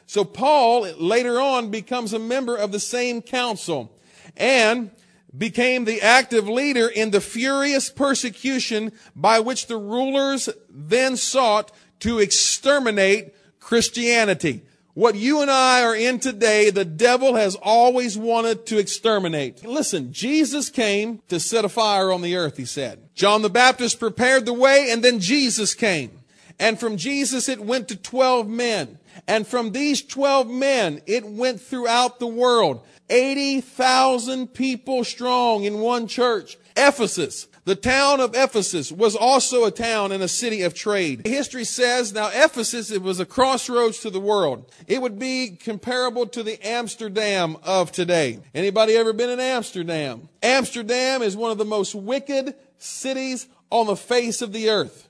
So 0.05 0.23
Paul 0.23 0.83
later 0.93 1.39
on 1.39 1.71
becomes 1.71 2.13
a 2.13 2.19
member 2.19 2.55
of 2.55 2.71
the 2.71 2.79
same 2.79 3.21
council 3.21 3.91
and 4.37 4.91
became 5.35 5.85
the 5.85 6.01
active 6.01 6.47
leader 6.47 6.87
in 6.87 7.11
the 7.11 7.21
furious 7.21 7.89
persecution 7.89 8.91
by 9.15 9.39
which 9.39 9.67
the 9.67 9.77
rulers 9.77 10.49
then 10.69 11.17
sought 11.17 11.71
to 11.99 12.19
exterminate 12.19 13.33
Christianity. 13.59 14.63
What 14.93 15.15
you 15.15 15.41
and 15.41 15.51
I 15.51 15.83
are 15.83 15.95
in 15.95 16.19
today, 16.19 16.69
the 16.69 16.85
devil 16.85 17.35
has 17.35 17.55
always 17.55 18.17
wanted 18.17 18.65
to 18.67 18.77
exterminate. 18.77 19.65
Listen, 19.65 20.13
Jesus 20.13 20.69
came 20.69 21.21
to 21.27 21.39
set 21.39 21.65
a 21.65 21.69
fire 21.69 22.13
on 22.13 22.21
the 22.21 22.37
earth, 22.37 22.55
he 22.55 22.65
said. 22.65 23.09
John 23.13 23.41
the 23.41 23.49
Baptist 23.49 23.99
prepared 23.99 24.45
the 24.45 24.53
way 24.53 24.89
and 24.89 25.03
then 25.03 25.19
Jesus 25.19 25.73
came. 25.73 26.11
And 26.59 26.79
from 26.79 26.95
Jesus 26.95 27.49
it 27.49 27.59
went 27.59 27.89
to 27.89 27.97
12 27.97 28.47
men. 28.47 28.97
And 29.27 29.45
from 29.47 29.71
these 29.71 30.01
12 30.01 30.49
men, 30.49 31.01
it 31.05 31.25
went 31.25 31.61
throughout 31.61 32.19
the 32.19 32.27
world. 32.27 32.81
80,000 33.09 34.47
people 34.47 35.03
strong 35.03 35.63
in 35.63 35.79
one 35.79 36.07
church. 36.07 36.57
Ephesus, 36.75 37.47
the 37.65 37.75
town 37.75 38.19
of 38.19 38.36
Ephesus 38.36 38.91
was 38.91 39.15
also 39.15 39.65
a 39.65 39.72
town 39.72 40.12
and 40.12 40.22
a 40.22 40.27
city 40.27 40.62
of 40.62 40.75
trade. 40.75 41.25
History 41.25 41.63
says 41.63 42.13
now 42.13 42.29
Ephesus, 42.31 42.91
it 42.91 43.01
was 43.01 43.19
a 43.19 43.25
crossroads 43.25 44.00
to 44.00 44.12
the 44.12 44.19
world. 44.19 44.72
It 44.88 45.01
would 45.01 45.17
be 45.17 45.57
comparable 45.60 46.27
to 46.27 46.43
the 46.43 46.63
Amsterdam 46.65 47.57
of 47.63 47.91
today. 47.91 48.39
Anybody 48.53 48.95
ever 48.95 49.13
been 49.13 49.31
in 49.31 49.39
Amsterdam? 49.39 50.29
Amsterdam 50.43 51.24
is 51.24 51.36
one 51.36 51.51
of 51.51 51.57
the 51.57 51.65
most 51.65 51.95
wicked 51.95 52.53
cities 52.77 53.48
on 53.72 53.88
the 53.88 53.95
face 53.95 54.43
of 54.43 54.53
the 54.53 54.69
earth. 54.69 55.10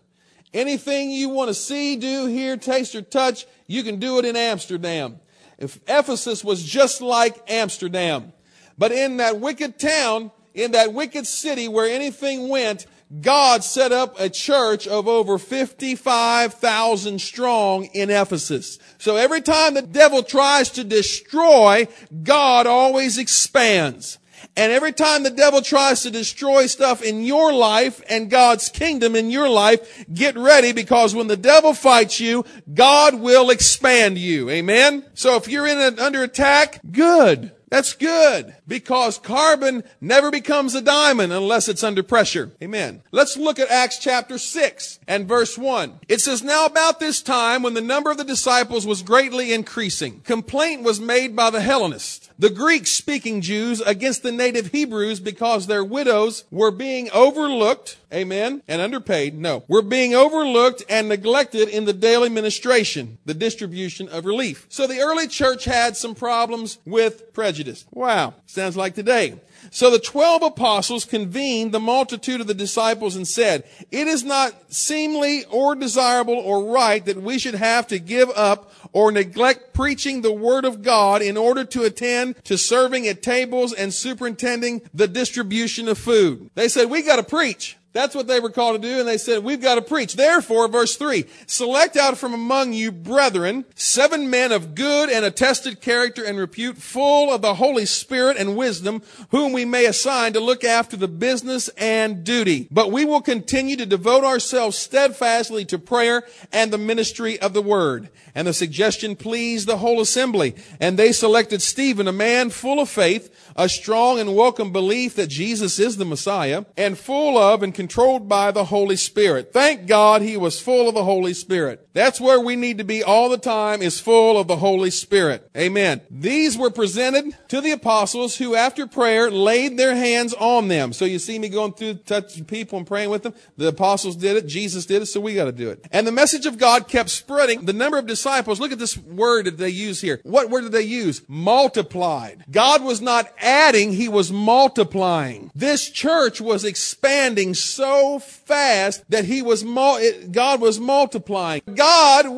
Anything 0.53 1.11
you 1.11 1.27
want 1.27 1.49
to 1.49 1.53
see, 1.53 1.97
do, 1.97 2.27
hear, 2.27 2.55
taste, 2.55 2.95
or 2.95 3.01
touch, 3.01 3.45
you 3.67 3.83
can 3.83 3.99
do 3.99 4.17
it 4.19 4.23
in 4.23 4.37
Amsterdam. 4.37 5.19
If 5.57 5.81
Ephesus 5.87 6.41
was 6.41 6.63
just 6.63 7.01
like 7.01 7.37
Amsterdam. 7.49 8.31
But 8.77 8.93
in 8.93 9.17
that 9.17 9.41
wicked 9.41 9.77
town, 9.77 10.31
in 10.55 10.71
that 10.71 10.93
wicked 10.93 11.27
city 11.27 11.67
where 11.67 11.85
anything 11.87 12.49
went, 12.49 12.87
God 13.21 13.63
set 13.63 13.91
up 13.91 14.19
a 14.19 14.29
church 14.29 14.87
of 14.87 15.07
over 15.07 15.37
55,000 15.37 17.21
strong 17.21 17.85
in 17.85 18.09
Ephesus. 18.09 18.79
So 18.97 19.15
every 19.15 19.41
time 19.41 19.75
the 19.75 19.83
devil 19.83 20.23
tries 20.23 20.71
to 20.71 20.83
destroy, 20.83 21.87
God 22.23 22.65
always 22.65 23.19
expands. 23.19 24.17
And 24.57 24.71
every 24.71 24.93
time 24.93 25.23
the 25.23 25.29
devil 25.29 25.61
tries 25.61 26.03
to 26.03 26.11
destroy 26.11 26.67
stuff 26.67 27.01
in 27.01 27.23
your 27.23 27.53
life 27.53 28.01
and 28.09 28.29
God's 28.29 28.69
kingdom 28.69 29.15
in 29.15 29.29
your 29.29 29.49
life, 29.49 30.05
get 30.13 30.37
ready 30.37 30.71
because 30.71 31.13
when 31.13 31.27
the 31.27 31.37
devil 31.37 31.73
fights 31.73 32.19
you, 32.19 32.45
God 32.73 33.15
will 33.15 33.49
expand 33.49 34.17
you. 34.17 34.49
Amen? 34.49 35.05
So 35.13 35.35
if 35.35 35.47
you're 35.47 35.67
in 35.67 35.79
an, 35.79 35.99
under 35.99 36.23
attack, 36.23 36.79
good. 36.89 37.51
That's 37.69 37.93
good 37.93 38.55
because 38.67 39.17
carbon 39.17 39.83
never 39.99 40.31
becomes 40.31 40.75
a 40.75 40.81
diamond 40.81 41.33
unless 41.33 41.67
it's 41.67 41.83
under 41.83 42.03
pressure. 42.03 42.51
Amen. 42.61 43.01
Let's 43.11 43.37
look 43.37 43.59
at 43.59 43.69
Acts 43.69 43.97
chapter 43.97 44.37
6 44.37 44.99
and 45.07 45.27
verse 45.27 45.57
1. 45.57 45.99
It 46.07 46.21
says, 46.21 46.43
Now 46.43 46.65
about 46.65 46.99
this 46.99 47.21
time 47.21 47.63
when 47.63 47.73
the 47.73 47.81
number 47.81 48.11
of 48.11 48.17
the 48.17 48.23
disciples 48.23 48.85
was 48.85 49.01
greatly 49.01 49.51
increasing, 49.51 50.21
complaint 50.21 50.83
was 50.83 50.99
made 50.99 51.35
by 51.35 51.49
the 51.49 51.61
Hellenists 51.61 52.25
the 52.37 52.49
Greek 52.49 52.85
speaking 52.85 53.41
Jews 53.41 53.79
against 53.81 54.23
the 54.23 54.31
native 54.31 54.67
Hebrews 54.67 55.19
because 55.19 55.67
their 55.67 55.83
widows 55.83 56.43
were 56.51 56.71
being 56.71 57.09
overlooked, 57.11 57.97
amen, 58.15 58.63
and 58.67 58.81
underpaid. 58.81 59.37
No, 59.37 59.63
We're 59.67 59.81
being 59.81 60.15
overlooked 60.15 60.83
and 60.89 61.09
neglected 61.09 61.69
in 61.69 61.85
the 61.85 61.93
daily 61.93 62.29
ministration, 62.29 63.17
the 63.25 63.33
distribution 63.33 64.07
of 64.09 64.25
relief. 64.25 64.65
So 64.69 64.87
the 64.87 64.99
early 64.99 65.27
church 65.27 65.65
had 65.65 65.97
some 65.97 66.15
problems 66.15 66.79
with 66.85 67.33
prejudice. 67.33 67.85
Wow. 67.91 68.33
Sounds 68.45 68.77
like 68.77 68.95
today. 68.95 69.39
So 69.71 69.89
the 69.89 69.99
twelve 69.99 70.43
apostles 70.43 71.05
convened 71.05 71.71
the 71.71 71.79
multitude 71.79 72.39
of 72.39 72.47
the 72.47 72.53
disciples 72.53 73.15
and 73.15 73.27
said, 73.27 73.63
It 73.91 74.07
is 74.07 74.23
not 74.23 74.53
seemly 74.71 75.43
or 75.45 75.75
desirable 75.75 76.35
or 76.35 76.71
right 76.71 77.03
that 77.05 77.21
we 77.21 77.39
should 77.39 77.55
have 77.55 77.87
to 77.87 77.99
give 77.99 78.29
up 78.35 78.71
or 78.91 79.11
neglect 79.11 79.73
preaching 79.73 80.21
the 80.21 80.31
word 80.31 80.65
of 80.65 80.81
God 80.81 81.21
in 81.21 81.35
order 81.35 81.65
to 81.65 81.83
attend 81.83 82.43
to 82.45 82.57
serving 82.57 83.07
at 83.07 83.23
tables 83.23 83.73
and 83.73 83.93
superintending 83.93 84.81
the 84.93 85.07
distribution 85.07 85.87
of 85.87 85.97
food. 85.97 86.49
They 86.55 86.69
said, 86.69 86.89
we 86.89 87.01
gotta 87.01 87.23
preach. 87.23 87.77
That's 87.95 88.13
what 88.13 88.27
they 88.27 88.41
were 88.41 88.49
called 88.49 88.81
to 88.81 88.85
do, 88.85 88.99
and 88.99 89.07
they 89.07 89.17
said, 89.17 89.41
we've 89.41 89.61
got 89.61 89.75
to 89.75 89.81
preach. 89.81 90.17
Therefore, 90.17 90.67
verse 90.67 90.97
3, 90.97 91.23
select 91.47 91.95
out 91.95 92.17
from 92.17 92.33
among 92.33 92.73
you 92.73 92.91
brethren, 92.91 93.63
seven 93.73 94.29
men 94.29 94.51
of 94.51 94.75
good 94.75 95.09
and 95.09 95.23
attested 95.23 95.79
character 95.79 96.21
and 96.21 96.37
repute, 96.37 96.77
full 96.77 97.33
of 97.33 97.41
the 97.41 97.53
Holy 97.53 97.85
Spirit 97.85 98.35
and 98.35 98.57
wisdom, 98.57 99.01
whom 99.29 99.53
we 99.53 99.63
may 99.63 99.85
assign 99.85 100.33
to 100.33 100.41
look 100.41 100.65
after 100.65 100.97
the 100.97 101.07
business 101.07 101.69
and 101.77 102.25
duty. 102.25 102.67
But 102.69 102.91
we 102.91 103.05
will 103.05 103.21
continue 103.21 103.77
to 103.77 103.85
devote 103.85 104.25
ourselves 104.25 104.77
steadfastly 104.77 105.63
to 105.63 105.79
prayer 105.79 106.23
and 106.51 106.73
the 106.73 106.77
ministry 106.77 107.39
of 107.39 107.53
the 107.53 107.61
word. 107.61 108.09
And 108.35 108.47
the 108.47 108.53
suggestion 108.53 109.15
pleased 109.15 109.65
the 109.65 109.77
whole 109.77 110.01
assembly, 110.01 110.55
and 110.81 110.99
they 110.99 111.13
selected 111.13 111.61
Stephen, 111.61 112.07
a 112.07 112.11
man 112.11 112.49
full 112.49 112.81
of 112.81 112.89
faith, 112.89 113.33
a 113.55 113.69
strong 113.69 114.19
and 114.19 114.35
welcome 114.35 114.73
belief 114.73 115.15
that 115.15 115.27
Jesus 115.27 115.79
is 115.79 115.95
the 115.95 116.03
Messiah, 116.03 116.65
and 116.75 116.97
full 116.97 117.37
of 117.37 117.63
and 117.63 117.73
controlled 117.73 118.27
by 118.27 118.51
the 118.51 118.65
Holy 118.65 118.97
Spirit. 118.97 119.53
Thank 119.53 119.87
God 119.87 120.21
he 120.21 120.35
was 120.35 120.59
full 120.59 120.89
of 120.89 120.95
the 120.95 121.05
Holy 121.05 121.33
Spirit. 121.33 121.84
That's 121.95 122.19
where 122.19 122.41
we 122.41 122.57
need 122.57 122.77
to 122.79 122.83
be 122.83 123.03
all 123.03 123.29
the 123.29 123.37
time 123.37 123.81
is 123.81 124.01
full 124.01 124.37
of 124.37 124.49
the 124.49 124.57
Holy 124.57 124.91
Spirit. 124.91 125.49
Amen. 125.55 126.01
These 126.11 126.57
were 126.57 126.69
presented 126.69 127.37
to 127.47 127.61
the 127.61 127.71
apostles 127.71 128.35
who 128.35 128.53
after 128.53 128.85
prayer 128.85 129.31
laid 129.31 129.77
their 129.77 129.95
hands 129.95 130.33
on 130.33 130.67
them. 130.67 130.91
So 130.91 131.05
you 131.05 131.19
see 131.19 131.39
me 131.39 131.47
going 131.47 131.71
through 131.71 131.93
touching 131.93 132.43
people 132.43 132.77
and 132.77 132.85
praying 132.85 133.11
with 133.11 133.23
them. 133.23 133.33
The 133.55 133.69
apostles 133.69 134.17
did 134.17 134.35
it. 134.35 134.45
Jesus 134.45 134.85
did 134.85 135.03
it. 135.03 135.05
So 135.05 135.21
we 135.21 135.35
got 135.35 135.45
to 135.45 135.53
do 135.53 135.69
it. 135.69 135.87
And 135.89 136.05
the 136.05 136.11
message 136.11 136.45
of 136.45 136.57
God 136.57 136.89
kept 136.89 137.09
spreading. 137.09 137.63
The 137.63 137.71
number 137.71 137.97
of 137.97 138.07
disciples, 138.07 138.59
look 138.59 138.73
at 138.73 138.77
this 138.77 138.97
word 138.97 139.45
that 139.45 139.57
they 139.57 139.69
use 139.69 140.01
here. 140.01 140.19
What 140.23 140.49
word 140.49 140.63
did 140.63 140.73
they 140.73 140.81
use? 140.81 141.21
Multiplied. 141.29 142.43
God 142.51 142.83
was 142.83 142.99
not 142.99 143.31
adding, 143.39 143.93
he 143.93 144.09
was 144.09 144.33
multiplying. 144.33 145.49
This 145.55 145.89
church 145.89 146.41
was 146.41 146.65
expanding 146.65 147.53
so 147.53 148.19
fast 148.19 149.09
that 149.09 149.23
he 149.23 149.41
was, 149.41 149.63
God 149.63 150.59
was 150.59 150.77
multiplying. 150.77 151.61
God, 151.73 151.84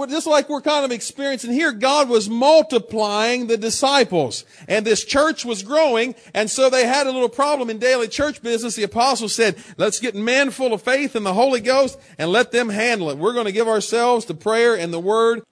just 0.10 0.27
like 0.27 0.50
we're 0.50 0.62
kind 0.62 0.86
of 0.86 0.92
experiencing 0.92 1.51
here, 1.51 1.72
God 1.72 2.10
was 2.10 2.30
multiplying 2.30 3.48
the 3.48 3.58
disciples. 3.58 4.46
And 4.68 4.86
this 4.86 5.04
church 5.04 5.46
was 5.46 5.63
growing, 5.63 6.16
and 6.34 6.50
so 6.50 6.70
they 6.70 6.86
had 6.86 7.08
a 7.08 7.12
little 7.12 7.30
problem 7.30 7.70
in 7.70 7.80
daily 7.80 8.08
church 8.08 8.42
business. 8.42 8.75
The 8.75 8.84
apostles 8.84 9.34
said, 9.34 9.56
let's 9.77 10.00
get 10.00 10.16
men 10.16 10.51
full 10.51 10.74
of 10.74 10.82
faith 10.82 11.16
in 11.16 11.24
the 11.24 11.34
Holy 11.34 11.62
Ghost 11.62 12.00
and 12.18 12.32
let 12.32 12.51
them 12.51 12.70
handle 12.70 13.10
it. 13.10 13.18
We're 13.18 13.34
going 13.34 13.46
to 13.46 13.51
give 13.51 13.68
ourselves 13.68 14.25
to 14.25 14.34
prayer 14.34 14.75
and 14.75 14.94
the 14.94 15.00
Word. 15.00 15.44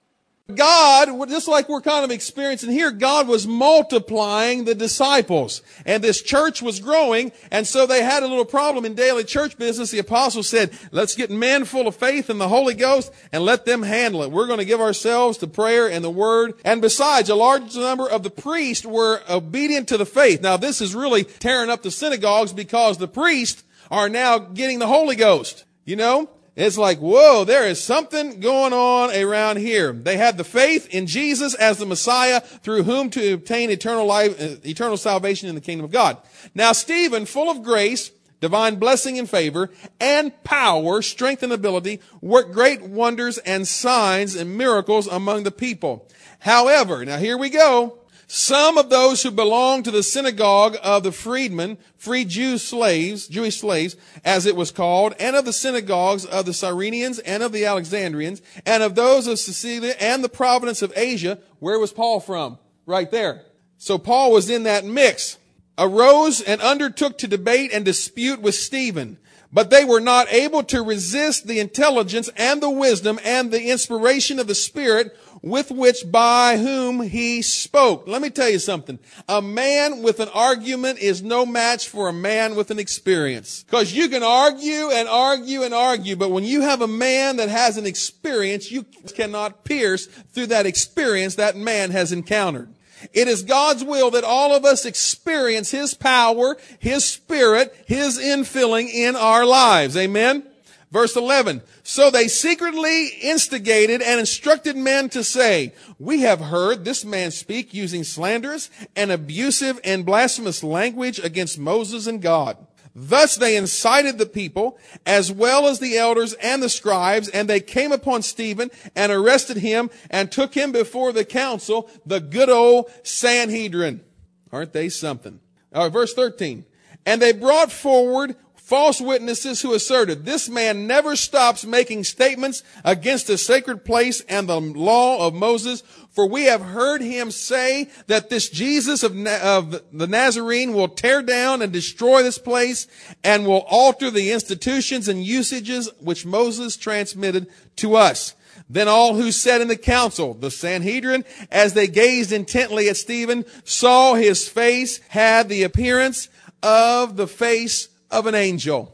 God, 0.54 1.28
just 1.28 1.48
like 1.48 1.68
we're 1.68 1.80
kind 1.80 2.04
of 2.04 2.12
experiencing 2.12 2.70
here, 2.70 2.92
God 2.92 3.26
was 3.26 3.48
multiplying 3.48 4.64
the 4.64 4.76
disciples. 4.76 5.60
And 5.84 6.04
this 6.04 6.22
church 6.22 6.62
was 6.62 6.78
growing, 6.78 7.32
and 7.50 7.66
so 7.66 7.84
they 7.84 8.04
had 8.04 8.22
a 8.22 8.28
little 8.28 8.44
problem 8.44 8.84
in 8.84 8.94
daily 8.94 9.24
church 9.24 9.58
business. 9.58 9.90
The 9.90 9.98
apostles 9.98 10.48
said, 10.48 10.70
let's 10.92 11.16
get 11.16 11.30
men 11.30 11.64
full 11.64 11.88
of 11.88 11.96
faith 11.96 12.30
in 12.30 12.38
the 12.38 12.48
Holy 12.48 12.74
Ghost 12.74 13.12
and 13.32 13.44
let 13.44 13.64
them 13.64 13.82
handle 13.82 14.22
it. 14.22 14.30
We're 14.30 14.46
going 14.46 14.60
to 14.60 14.64
give 14.64 14.80
ourselves 14.80 15.36
to 15.38 15.48
prayer 15.48 15.90
and 15.90 16.04
the 16.04 16.10
Word. 16.10 16.54
And 16.64 16.80
besides, 16.80 17.28
a 17.28 17.34
large 17.34 17.74
number 17.74 18.08
of 18.08 18.22
the 18.22 18.30
priests 18.30 18.86
were 18.86 19.22
obedient 19.28 19.88
to 19.88 19.96
the 19.96 20.06
faith. 20.06 20.42
Now 20.42 20.56
this 20.56 20.80
is 20.80 20.94
really 20.94 21.24
tearing 21.24 21.70
up 21.70 21.82
the 21.82 21.90
synagogues 21.90 22.52
because 22.52 22.98
the 22.98 23.08
priests 23.08 23.64
are 23.90 24.08
now 24.08 24.38
getting 24.38 24.78
the 24.78 24.86
Holy 24.86 25.16
Ghost. 25.16 25.64
You 25.84 25.96
know? 25.96 26.30
It's 26.56 26.78
like, 26.78 26.98
whoa, 26.98 27.44
there 27.44 27.66
is 27.66 27.82
something 27.82 28.40
going 28.40 28.72
on 28.72 29.14
around 29.14 29.58
here. 29.58 29.92
They 29.92 30.16
had 30.16 30.38
the 30.38 30.44
faith 30.44 30.88
in 30.88 31.06
Jesus 31.06 31.54
as 31.54 31.76
the 31.76 31.86
Messiah 31.86 32.40
through 32.40 32.84
whom 32.84 33.10
to 33.10 33.34
obtain 33.34 33.70
eternal 33.70 34.06
life, 34.06 34.40
uh, 34.40 34.56
eternal 34.64 34.96
salvation 34.96 35.50
in 35.50 35.54
the 35.54 35.60
kingdom 35.60 35.84
of 35.84 35.90
God. 35.90 36.16
Now, 36.54 36.72
Stephen, 36.72 37.26
full 37.26 37.50
of 37.50 37.62
grace 37.62 38.10
divine 38.40 38.76
blessing 38.76 39.18
and 39.18 39.28
favor, 39.28 39.70
and 40.00 40.32
power, 40.44 41.02
strength 41.02 41.42
and 41.42 41.52
ability, 41.52 42.00
worked 42.20 42.52
great 42.52 42.82
wonders 42.82 43.38
and 43.38 43.66
signs 43.66 44.34
and 44.34 44.56
miracles 44.56 45.06
among 45.06 45.42
the 45.42 45.50
people. 45.50 46.08
However, 46.40 47.04
now 47.04 47.18
here 47.18 47.38
we 47.38 47.50
go. 47.50 47.98
Some 48.28 48.76
of 48.76 48.90
those 48.90 49.22
who 49.22 49.30
belonged 49.30 49.84
to 49.84 49.92
the 49.92 50.02
synagogue 50.02 50.76
of 50.82 51.04
the 51.04 51.12
freedmen, 51.12 51.78
free 51.96 52.24
Jew 52.24 52.58
slaves, 52.58 53.28
Jewish 53.28 53.60
slaves, 53.60 53.94
as 54.24 54.46
it 54.46 54.56
was 54.56 54.72
called, 54.72 55.14
and 55.20 55.36
of 55.36 55.44
the 55.44 55.52
synagogues 55.52 56.24
of 56.24 56.44
the 56.44 56.52
Cyrenians 56.52 57.20
and 57.24 57.44
of 57.44 57.52
the 57.52 57.64
Alexandrians, 57.64 58.42
and 58.64 58.82
of 58.82 58.96
those 58.96 59.28
of 59.28 59.38
Cilicia 59.38 60.02
and 60.02 60.24
the 60.24 60.28
province 60.28 60.82
of 60.82 60.92
Asia. 60.96 61.38
Where 61.60 61.78
was 61.78 61.92
Paul 61.92 62.18
from? 62.18 62.58
Right 62.84 63.10
there. 63.10 63.42
So 63.78 63.96
Paul 63.96 64.32
was 64.32 64.50
in 64.50 64.64
that 64.64 64.84
mix. 64.84 65.38
Arose 65.78 66.40
and 66.40 66.60
undertook 66.62 67.18
to 67.18 67.28
debate 67.28 67.70
and 67.72 67.84
dispute 67.84 68.40
with 68.40 68.54
Stephen. 68.54 69.18
But 69.52 69.70
they 69.70 69.84
were 69.84 70.00
not 70.00 70.32
able 70.32 70.64
to 70.64 70.82
resist 70.82 71.46
the 71.46 71.60
intelligence 71.60 72.28
and 72.36 72.60
the 72.60 72.70
wisdom 72.70 73.20
and 73.24 73.52
the 73.52 73.70
inspiration 73.70 74.38
of 74.38 74.48
the 74.48 74.54
Spirit 74.54 75.16
with 75.46 75.70
which 75.70 76.02
by 76.10 76.56
whom 76.56 77.00
he 77.00 77.40
spoke. 77.40 78.08
Let 78.08 78.20
me 78.20 78.30
tell 78.30 78.50
you 78.50 78.58
something. 78.58 78.98
A 79.28 79.40
man 79.40 80.02
with 80.02 80.18
an 80.18 80.28
argument 80.34 80.98
is 80.98 81.22
no 81.22 81.46
match 81.46 81.88
for 81.88 82.08
a 82.08 82.12
man 82.12 82.56
with 82.56 82.72
an 82.72 82.80
experience. 82.80 83.64
Cause 83.70 83.92
you 83.92 84.08
can 84.08 84.24
argue 84.24 84.90
and 84.90 85.08
argue 85.08 85.62
and 85.62 85.72
argue, 85.72 86.16
but 86.16 86.32
when 86.32 86.42
you 86.42 86.62
have 86.62 86.82
a 86.82 86.88
man 86.88 87.36
that 87.36 87.48
has 87.48 87.76
an 87.76 87.86
experience, 87.86 88.72
you 88.72 88.84
cannot 89.14 89.62
pierce 89.62 90.06
through 90.06 90.48
that 90.48 90.66
experience 90.66 91.36
that 91.36 91.56
man 91.56 91.92
has 91.92 92.10
encountered. 92.10 92.68
It 93.12 93.28
is 93.28 93.42
God's 93.42 93.84
will 93.84 94.10
that 94.10 94.24
all 94.24 94.52
of 94.52 94.64
us 94.64 94.84
experience 94.84 95.70
His 95.70 95.94
power, 95.94 96.56
His 96.80 97.04
Spirit, 97.04 97.72
His 97.86 98.18
infilling 98.18 98.88
in 98.88 99.14
our 99.14 99.46
lives. 99.46 99.96
Amen? 99.96 100.42
Verse 100.90 101.16
11. 101.16 101.62
So 101.82 102.10
they 102.10 102.28
secretly 102.28 103.08
instigated 103.20 104.02
and 104.02 104.20
instructed 104.20 104.76
men 104.76 105.08
to 105.10 105.24
say, 105.24 105.72
we 105.98 106.20
have 106.20 106.40
heard 106.40 106.84
this 106.84 107.04
man 107.04 107.32
speak 107.32 107.74
using 107.74 108.04
slanderous 108.04 108.70
and 108.94 109.10
abusive 109.10 109.80
and 109.82 110.06
blasphemous 110.06 110.62
language 110.62 111.18
against 111.18 111.58
Moses 111.58 112.06
and 112.06 112.22
God. 112.22 112.56
Thus 112.98 113.36
they 113.36 113.58
incited 113.58 114.16
the 114.16 114.26
people 114.26 114.78
as 115.04 115.30
well 115.30 115.66
as 115.66 115.80
the 115.80 115.98
elders 115.98 116.32
and 116.34 116.62
the 116.62 116.70
scribes, 116.70 117.28
and 117.28 117.46
they 117.46 117.60
came 117.60 117.92
upon 117.92 118.22
Stephen 118.22 118.70
and 118.94 119.12
arrested 119.12 119.58
him 119.58 119.90
and 120.08 120.32
took 120.32 120.54
him 120.54 120.72
before 120.72 121.12
the 121.12 121.24
council, 121.24 121.90
the 122.06 122.20
good 122.20 122.48
old 122.48 122.90
Sanhedrin. 123.02 124.02
Aren't 124.50 124.72
they 124.72 124.88
something? 124.88 125.40
All 125.74 125.82
right, 125.82 125.92
verse 125.92 126.14
13. 126.14 126.64
And 127.04 127.20
they 127.20 127.32
brought 127.32 127.70
forward 127.70 128.34
false 128.66 129.00
witnesses 129.00 129.62
who 129.62 129.74
asserted 129.74 130.24
this 130.24 130.48
man 130.48 130.88
never 130.88 131.14
stops 131.14 131.64
making 131.64 132.02
statements 132.02 132.64
against 132.84 133.28
the 133.28 133.38
sacred 133.38 133.84
place 133.84 134.22
and 134.22 134.48
the 134.48 134.60
law 134.60 135.24
of 135.24 135.34
Moses. 135.34 135.84
For 136.10 136.28
we 136.28 136.44
have 136.44 136.62
heard 136.62 137.00
him 137.00 137.30
say 137.30 137.88
that 138.08 138.28
this 138.28 138.48
Jesus 138.48 139.04
of, 139.04 139.16
of 139.24 139.82
the 139.92 140.08
Nazarene 140.08 140.72
will 140.72 140.88
tear 140.88 141.22
down 141.22 141.62
and 141.62 141.72
destroy 141.72 142.24
this 142.24 142.38
place 142.38 142.88
and 143.22 143.46
will 143.46 143.64
alter 143.70 144.10
the 144.10 144.32
institutions 144.32 145.06
and 145.06 145.22
usages 145.22 145.88
which 146.00 146.26
Moses 146.26 146.76
transmitted 146.76 147.46
to 147.76 147.94
us. 147.94 148.34
Then 148.68 148.88
all 148.88 149.14
who 149.14 149.30
sat 149.30 149.60
in 149.60 149.68
the 149.68 149.76
council, 149.76 150.34
the 150.34 150.50
Sanhedrin, 150.50 151.24
as 151.52 151.74
they 151.74 151.86
gazed 151.86 152.32
intently 152.32 152.88
at 152.88 152.96
Stephen, 152.96 153.44
saw 153.62 154.14
his 154.14 154.48
face 154.48 154.98
had 155.10 155.48
the 155.48 155.62
appearance 155.62 156.28
of 156.64 157.16
the 157.16 157.28
face 157.28 157.90
of 158.10 158.26
an 158.26 158.34
angel. 158.34 158.92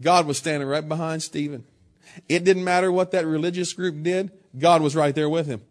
God 0.00 0.26
was 0.26 0.38
standing 0.38 0.68
right 0.68 0.86
behind 0.86 1.22
Stephen. 1.22 1.64
It 2.28 2.44
didn't 2.44 2.64
matter 2.64 2.90
what 2.92 3.12
that 3.12 3.26
religious 3.26 3.72
group 3.72 4.02
did. 4.02 4.30
God 4.58 4.82
was 4.82 4.94
right 4.96 5.14
there 5.14 5.28
with 5.28 5.46
him. 5.46 5.62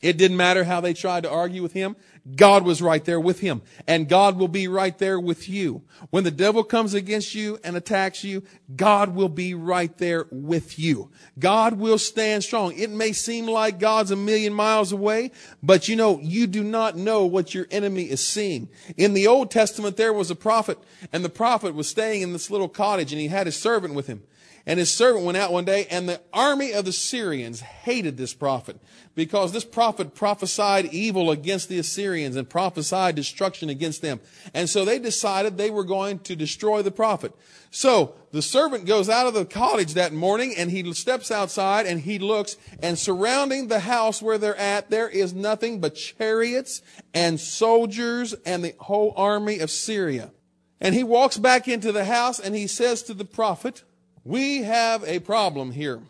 It 0.00 0.16
didn't 0.16 0.36
matter 0.36 0.64
how 0.64 0.80
they 0.80 0.94
tried 0.94 1.24
to 1.24 1.30
argue 1.30 1.62
with 1.62 1.72
him. 1.72 1.96
God 2.34 2.64
was 2.64 2.82
right 2.82 3.04
there 3.04 3.20
with 3.20 3.40
him. 3.40 3.62
And 3.86 4.08
God 4.08 4.38
will 4.38 4.48
be 4.48 4.68
right 4.68 4.96
there 4.98 5.18
with 5.18 5.48
you. 5.48 5.82
When 6.10 6.24
the 6.24 6.30
devil 6.30 6.62
comes 6.62 6.94
against 6.94 7.34
you 7.34 7.58
and 7.64 7.76
attacks 7.76 8.24
you, 8.24 8.42
God 8.74 9.14
will 9.14 9.28
be 9.28 9.54
right 9.54 9.96
there 9.98 10.26
with 10.30 10.78
you. 10.78 11.10
God 11.38 11.78
will 11.78 11.98
stand 11.98 12.44
strong. 12.44 12.72
It 12.76 12.90
may 12.90 13.12
seem 13.12 13.46
like 13.46 13.78
God's 13.78 14.10
a 14.10 14.16
million 14.16 14.52
miles 14.52 14.92
away, 14.92 15.30
but 15.62 15.88
you 15.88 15.96
know, 15.96 16.20
you 16.20 16.46
do 16.46 16.62
not 16.62 16.96
know 16.96 17.24
what 17.24 17.54
your 17.54 17.66
enemy 17.70 18.04
is 18.04 18.24
seeing. 18.24 18.68
In 18.96 19.14
the 19.14 19.26
Old 19.26 19.50
Testament, 19.50 19.96
there 19.96 20.12
was 20.12 20.30
a 20.30 20.36
prophet, 20.36 20.78
and 21.12 21.24
the 21.24 21.28
prophet 21.28 21.74
was 21.74 21.88
staying 21.88 22.22
in 22.22 22.32
this 22.32 22.50
little 22.50 22.68
cottage, 22.68 23.12
and 23.12 23.20
he 23.20 23.28
had 23.28 23.46
his 23.46 23.56
servant 23.56 23.94
with 23.94 24.06
him. 24.06 24.22
And 24.68 24.78
his 24.78 24.92
servant 24.92 25.24
went 25.24 25.38
out 25.38 25.50
one 25.50 25.64
day, 25.64 25.86
and 25.90 26.06
the 26.06 26.20
army 26.30 26.74
of 26.74 26.84
the 26.84 26.92
Syrians 26.92 27.60
hated 27.60 28.18
this 28.18 28.34
prophet 28.34 28.78
because 29.14 29.50
this 29.50 29.64
prophet 29.64 30.14
prophesied 30.14 30.92
evil 30.92 31.30
against 31.30 31.70
the 31.70 31.78
Assyrians 31.78 32.36
and 32.36 32.50
prophesied 32.50 33.14
destruction 33.14 33.70
against 33.70 34.02
them. 34.02 34.20
And 34.52 34.68
so 34.68 34.84
they 34.84 34.98
decided 34.98 35.56
they 35.56 35.70
were 35.70 35.84
going 35.84 36.18
to 36.20 36.36
destroy 36.36 36.82
the 36.82 36.90
prophet. 36.90 37.32
So 37.70 38.14
the 38.30 38.42
servant 38.42 38.84
goes 38.84 39.08
out 39.08 39.26
of 39.26 39.32
the 39.32 39.46
cottage 39.46 39.94
that 39.94 40.12
morning 40.12 40.52
and 40.54 40.70
he 40.70 40.92
steps 40.92 41.30
outside 41.30 41.86
and 41.86 42.00
he 42.02 42.18
looks 42.18 42.58
and 42.82 42.98
surrounding 42.98 43.68
the 43.68 43.80
house 43.80 44.20
where 44.20 44.36
they're 44.36 44.54
at, 44.54 44.90
there 44.90 45.08
is 45.08 45.32
nothing 45.32 45.80
but 45.80 45.94
chariots 45.94 46.82
and 47.14 47.40
soldiers 47.40 48.34
and 48.44 48.62
the 48.62 48.74
whole 48.80 49.14
army 49.16 49.60
of 49.60 49.70
Syria. 49.70 50.30
And 50.78 50.94
he 50.94 51.04
walks 51.04 51.38
back 51.38 51.68
into 51.68 51.90
the 51.90 52.04
house 52.04 52.38
and 52.38 52.54
he 52.54 52.66
says 52.66 53.02
to 53.04 53.14
the 53.14 53.24
prophet, 53.24 53.82
we 54.28 54.62
have 54.62 55.04
a 55.04 55.20
problem 55.20 55.70
here. 55.70 56.02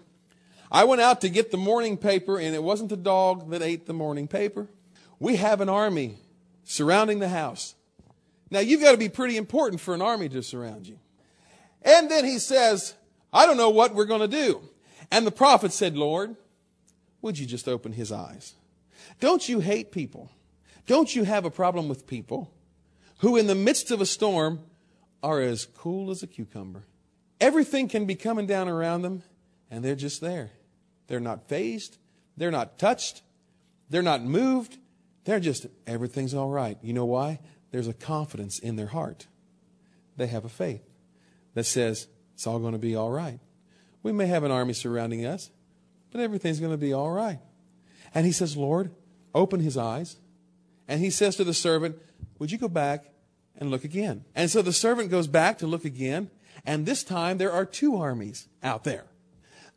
I 0.73 0.83
went 0.83 1.01
out 1.01 1.21
to 1.21 1.29
get 1.29 1.53
the 1.53 1.57
morning 1.57 1.97
paper, 1.97 2.37
and 2.37 2.53
it 2.53 2.65
wasn't 2.65 2.89
the 2.89 2.97
dog 2.97 3.49
that 3.51 3.63
ate 3.63 3.87
the 3.87 3.93
morning 3.93 4.27
paper. 4.27 4.67
We 5.21 5.37
have 5.37 5.61
an 5.61 5.69
army 5.69 6.17
surrounding 6.65 7.21
the 7.21 7.29
house. 7.29 7.77
Now, 8.51 8.59
you've 8.59 8.81
got 8.81 8.91
to 8.91 8.99
be 8.99 9.09
pretty 9.09 9.37
important 9.37 9.81
for 9.81 9.95
an 9.95 10.03
army 10.03 10.29
to 10.31 10.43
surround 10.43 10.89
you. 10.89 10.99
And 11.83 12.11
then 12.11 12.25
he 12.25 12.41
says, 12.41 12.95
I 13.33 13.47
don't 13.47 13.57
know 13.57 13.71
what 13.71 13.95
we're 13.95 14.05
going 14.05 14.29
to 14.29 14.37
do. 14.37 14.63
And 15.13 15.25
the 15.25 15.31
prophet 15.31 15.73
said, 15.73 15.97
Lord, 15.97 16.35
would 17.23 17.39
you 17.39 17.47
just 17.47 17.69
open 17.69 17.93
his 17.93 18.11
eyes? 18.11 18.55
Don't 19.21 19.49
you 19.49 19.61
hate 19.61 19.93
people? 19.93 20.29
Don't 20.89 21.15
you 21.15 21.23
have 21.23 21.45
a 21.45 21.53
problem 21.53 21.89
with 21.89 22.09
people 22.09 22.51
who, 23.19 23.37
in 23.37 23.47
the 23.47 23.55
midst 23.55 23.93
of 23.93 24.01
a 24.01 24.07
storm, 24.07 24.59
are 25.23 25.41
as 25.41 25.67
cool 25.67 26.11
as 26.11 26.25
a 26.25 26.27
cucumber? 26.27 26.83
Everything 27.41 27.89
can 27.89 28.07
be 28.07 28.15
coming 28.15 28.47
down 28.47 28.69
around 28.69 29.03
them, 29.03 29.23
and 29.71 29.85
they're 29.85 29.95
just 29.95 30.21
there. 30.21 30.51
They're 31.07 31.21
not 31.21 31.49
phased. 31.49 31.99
They're 32.37 32.51
not 32.51 32.79
touched. 32.79 33.23
They're 33.91 34.03
not 34.03 34.23
moved. 34.23 34.79
They're 35.25 35.41
just, 35.41 35.67
everything's 35.87 36.35
all 36.35 36.51
right. 36.51 36.79
You 36.83 36.93
know 36.93 37.05
why? 37.05 37.41
There's 37.71 37.89
a 37.89 37.93
confidence 37.93 38.59
in 38.59 38.77
their 38.77 38.87
heart. 38.87 39.27
They 40.17 40.27
have 40.27 40.45
a 40.45 40.49
faith 40.49 40.83
that 41.55 41.65
says, 41.65 42.09
it's 42.35 42.47
all 42.47 42.59
going 42.59 42.73
to 42.73 42.79
be 42.79 42.95
all 42.95 43.11
right. 43.11 43.41
We 44.03 44.13
may 44.13 44.27
have 44.27 44.45
an 44.45 44.51
army 44.51 44.73
surrounding 44.73 45.27
us, 45.27 45.51
but 46.11 46.21
everything's 46.21 46.61
going 46.61 46.73
to 46.73 46.79
be 46.79 46.93
all 46.93 47.11
right. 47.11 47.41
And 48.15 48.25
he 48.25 48.33
says, 48.33 48.57
Lord, 48.57 48.91
open 49.35 49.61
his 49.61 49.77
eyes. 49.77 50.17
And 50.87 51.01
he 51.01 51.11
says 51.11 51.37
to 51.37 51.45
the 51.45 51.55
servant, 51.55 51.99
Would 52.39 52.51
you 52.51 52.59
go 52.59 52.69
back 52.69 53.05
and 53.57 53.71
look 53.71 53.85
again? 53.85 54.25
And 54.35 54.51
so 54.51 54.63
the 54.63 54.73
servant 54.73 55.11
goes 55.11 55.27
back 55.27 55.59
to 55.59 55.67
look 55.67 55.85
again. 55.85 56.31
And 56.65 56.87
this 56.87 57.05
time 57.05 57.39
there 57.39 57.53
are 57.53 57.65
two 57.65 57.97
armies 57.97 58.49
out 58.63 58.85
there. 58.85 59.05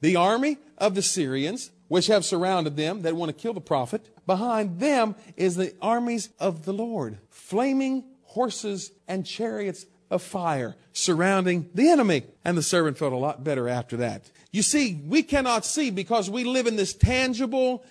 The 0.02 0.16
army 0.16 0.58
of 0.78 0.96
the 0.96 1.02
Syrians, 1.02 1.72
which 1.88 2.08
have 2.08 2.26
surrounded 2.26 2.76
them, 2.76 3.04
that 3.04 3.16
want 3.16 3.30
to 3.30 3.42
kill 3.42 3.54
the 3.54 3.62
prophet. 3.62 4.10
Behind 4.26 4.80
them 4.80 5.16
is 5.38 5.56
the 5.56 5.74
armies 5.82 6.30
of 6.40 6.66
the 6.66 6.74
Lord, 6.74 7.20
flaming 7.30 8.04
horses 8.24 8.92
and 9.08 9.26
chariots 9.26 9.86
of 10.10 10.22
fire 10.22 10.76
surrounding 10.94 11.70
the 11.74 11.90
enemy. 11.90 12.24
And 12.44 12.58
the 12.58 12.64
servant 12.64 12.98
felt 12.98 13.14
a 13.14 13.18
lot 13.18 13.44
better 13.44 13.70
after 13.70 13.98
that. 13.98 14.30
You 14.52 14.62
see, 14.62 15.02
we 15.06 15.24
cannot 15.24 15.66
see 15.66 15.92
because 15.92 16.30
we 16.30 16.44
live 16.44 16.68
in 16.68 16.76
this 16.76 16.94
tangible, 16.94 17.84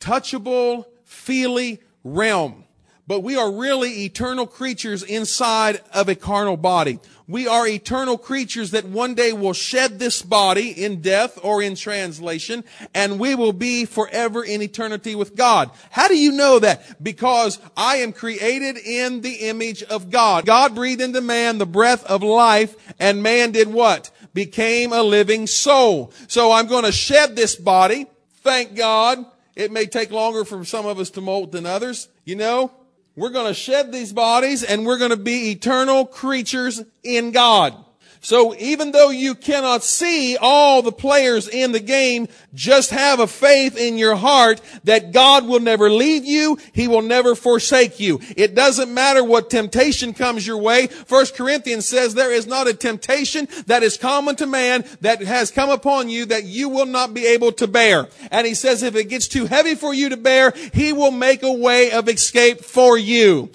touchable, 0.00 0.86
feely 1.04 1.80
realm 2.02 2.64
but 3.08 3.20
we 3.20 3.36
are 3.36 3.50
really 3.50 4.04
eternal 4.04 4.46
creatures 4.46 5.02
inside 5.02 5.80
of 5.94 6.10
a 6.10 6.14
carnal 6.14 6.58
body. 6.58 7.00
We 7.26 7.48
are 7.48 7.66
eternal 7.66 8.16
creatures 8.16 8.70
that 8.70 8.84
one 8.84 9.14
day 9.14 9.32
will 9.32 9.54
shed 9.54 9.98
this 9.98 10.20
body 10.22 10.70
in 10.70 11.00
death 11.00 11.38
or 11.42 11.62
in 11.62 11.74
translation, 11.74 12.64
and 12.94 13.18
we 13.18 13.34
will 13.34 13.54
be 13.54 13.86
forever 13.86 14.44
in 14.44 14.62
eternity 14.62 15.14
with 15.14 15.36
God. 15.36 15.70
How 15.90 16.08
do 16.08 16.18
you 16.18 16.32
know 16.32 16.58
that? 16.58 17.02
Because 17.02 17.58
I 17.76 17.96
am 17.96 18.12
created 18.12 18.76
in 18.76 19.22
the 19.22 19.48
image 19.48 19.82
of 19.82 20.10
God. 20.10 20.44
God 20.44 20.74
breathed 20.74 21.00
into 21.00 21.22
man 21.22 21.56
the 21.56 21.66
breath 21.66 22.04
of 22.04 22.22
life, 22.22 22.76
and 22.98 23.22
man 23.22 23.52
did 23.52 23.68
what? 23.68 24.10
Became 24.34 24.92
a 24.92 25.02
living 25.02 25.46
soul. 25.46 26.12
So 26.28 26.52
I'm 26.52 26.66
going 26.66 26.84
to 26.84 26.92
shed 26.92 27.36
this 27.36 27.56
body. 27.56 28.06
Thank 28.42 28.74
God. 28.74 29.24
It 29.56 29.72
may 29.72 29.86
take 29.86 30.12
longer 30.12 30.44
for 30.44 30.64
some 30.64 30.86
of 30.86 30.98
us 30.98 31.10
to 31.10 31.20
molt 31.20 31.52
than 31.52 31.66
others, 31.66 32.08
you 32.24 32.36
know, 32.36 32.70
we're 33.18 33.30
going 33.30 33.48
to 33.48 33.54
shed 33.54 33.90
these 33.90 34.12
bodies 34.12 34.62
and 34.62 34.86
we're 34.86 34.98
going 34.98 35.10
to 35.10 35.16
be 35.16 35.50
eternal 35.50 36.06
creatures 36.06 36.82
in 37.02 37.32
God. 37.32 37.74
So 38.20 38.54
even 38.56 38.92
though 38.92 39.10
you 39.10 39.34
cannot 39.34 39.84
see 39.84 40.36
all 40.36 40.82
the 40.82 40.92
players 40.92 41.48
in 41.48 41.72
the 41.72 41.80
game, 41.80 42.28
just 42.54 42.90
have 42.90 43.20
a 43.20 43.26
faith 43.26 43.76
in 43.76 43.98
your 43.98 44.16
heart 44.16 44.60
that 44.84 45.12
God 45.12 45.46
will 45.46 45.60
never 45.60 45.90
leave 45.90 46.24
you. 46.24 46.58
He 46.72 46.88
will 46.88 47.02
never 47.02 47.34
forsake 47.34 48.00
you. 48.00 48.20
It 48.36 48.54
doesn't 48.54 48.92
matter 48.92 49.22
what 49.22 49.50
temptation 49.50 50.14
comes 50.14 50.46
your 50.46 50.58
way. 50.58 50.86
First 50.86 51.36
Corinthians 51.36 51.86
says 51.86 52.14
there 52.14 52.32
is 52.32 52.46
not 52.46 52.68
a 52.68 52.74
temptation 52.74 53.48
that 53.66 53.82
is 53.82 53.96
common 53.96 54.36
to 54.36 54.46
man 54.46 54.84
that 55.00 55.22
has 55.22 55.50
come 55.50 55.70
upon 55.70 56.08
you 56.08 56.26
that 56.26 56.44
you 56.44 56.68
will 56.68 56.86
not 56.86 57.14
be 57.14 57.26
able 57.26 57.52
to 57.52 57.66
bear. 57.66 58.08
And 58.30 58.46
he 58.46 58.54
says 58.54 58.82
if 58.82 58.96
it 58.96 59.08
gets 59.08 59.28
too 59.28 59.46
heavy 59.46 59.74
for 59.74 59.94
you 59.94 60.08
to 60.08 60.16
bear, 60.16 60.52
he 60.72 60.92
will 60.92 61.10
make 61.10 61.42
a 61.42 61.52
way 61.52 61.92
of 61.92 62.08
escape 62.08 62.64
for 62.64 62.98
you. 62.98 63.50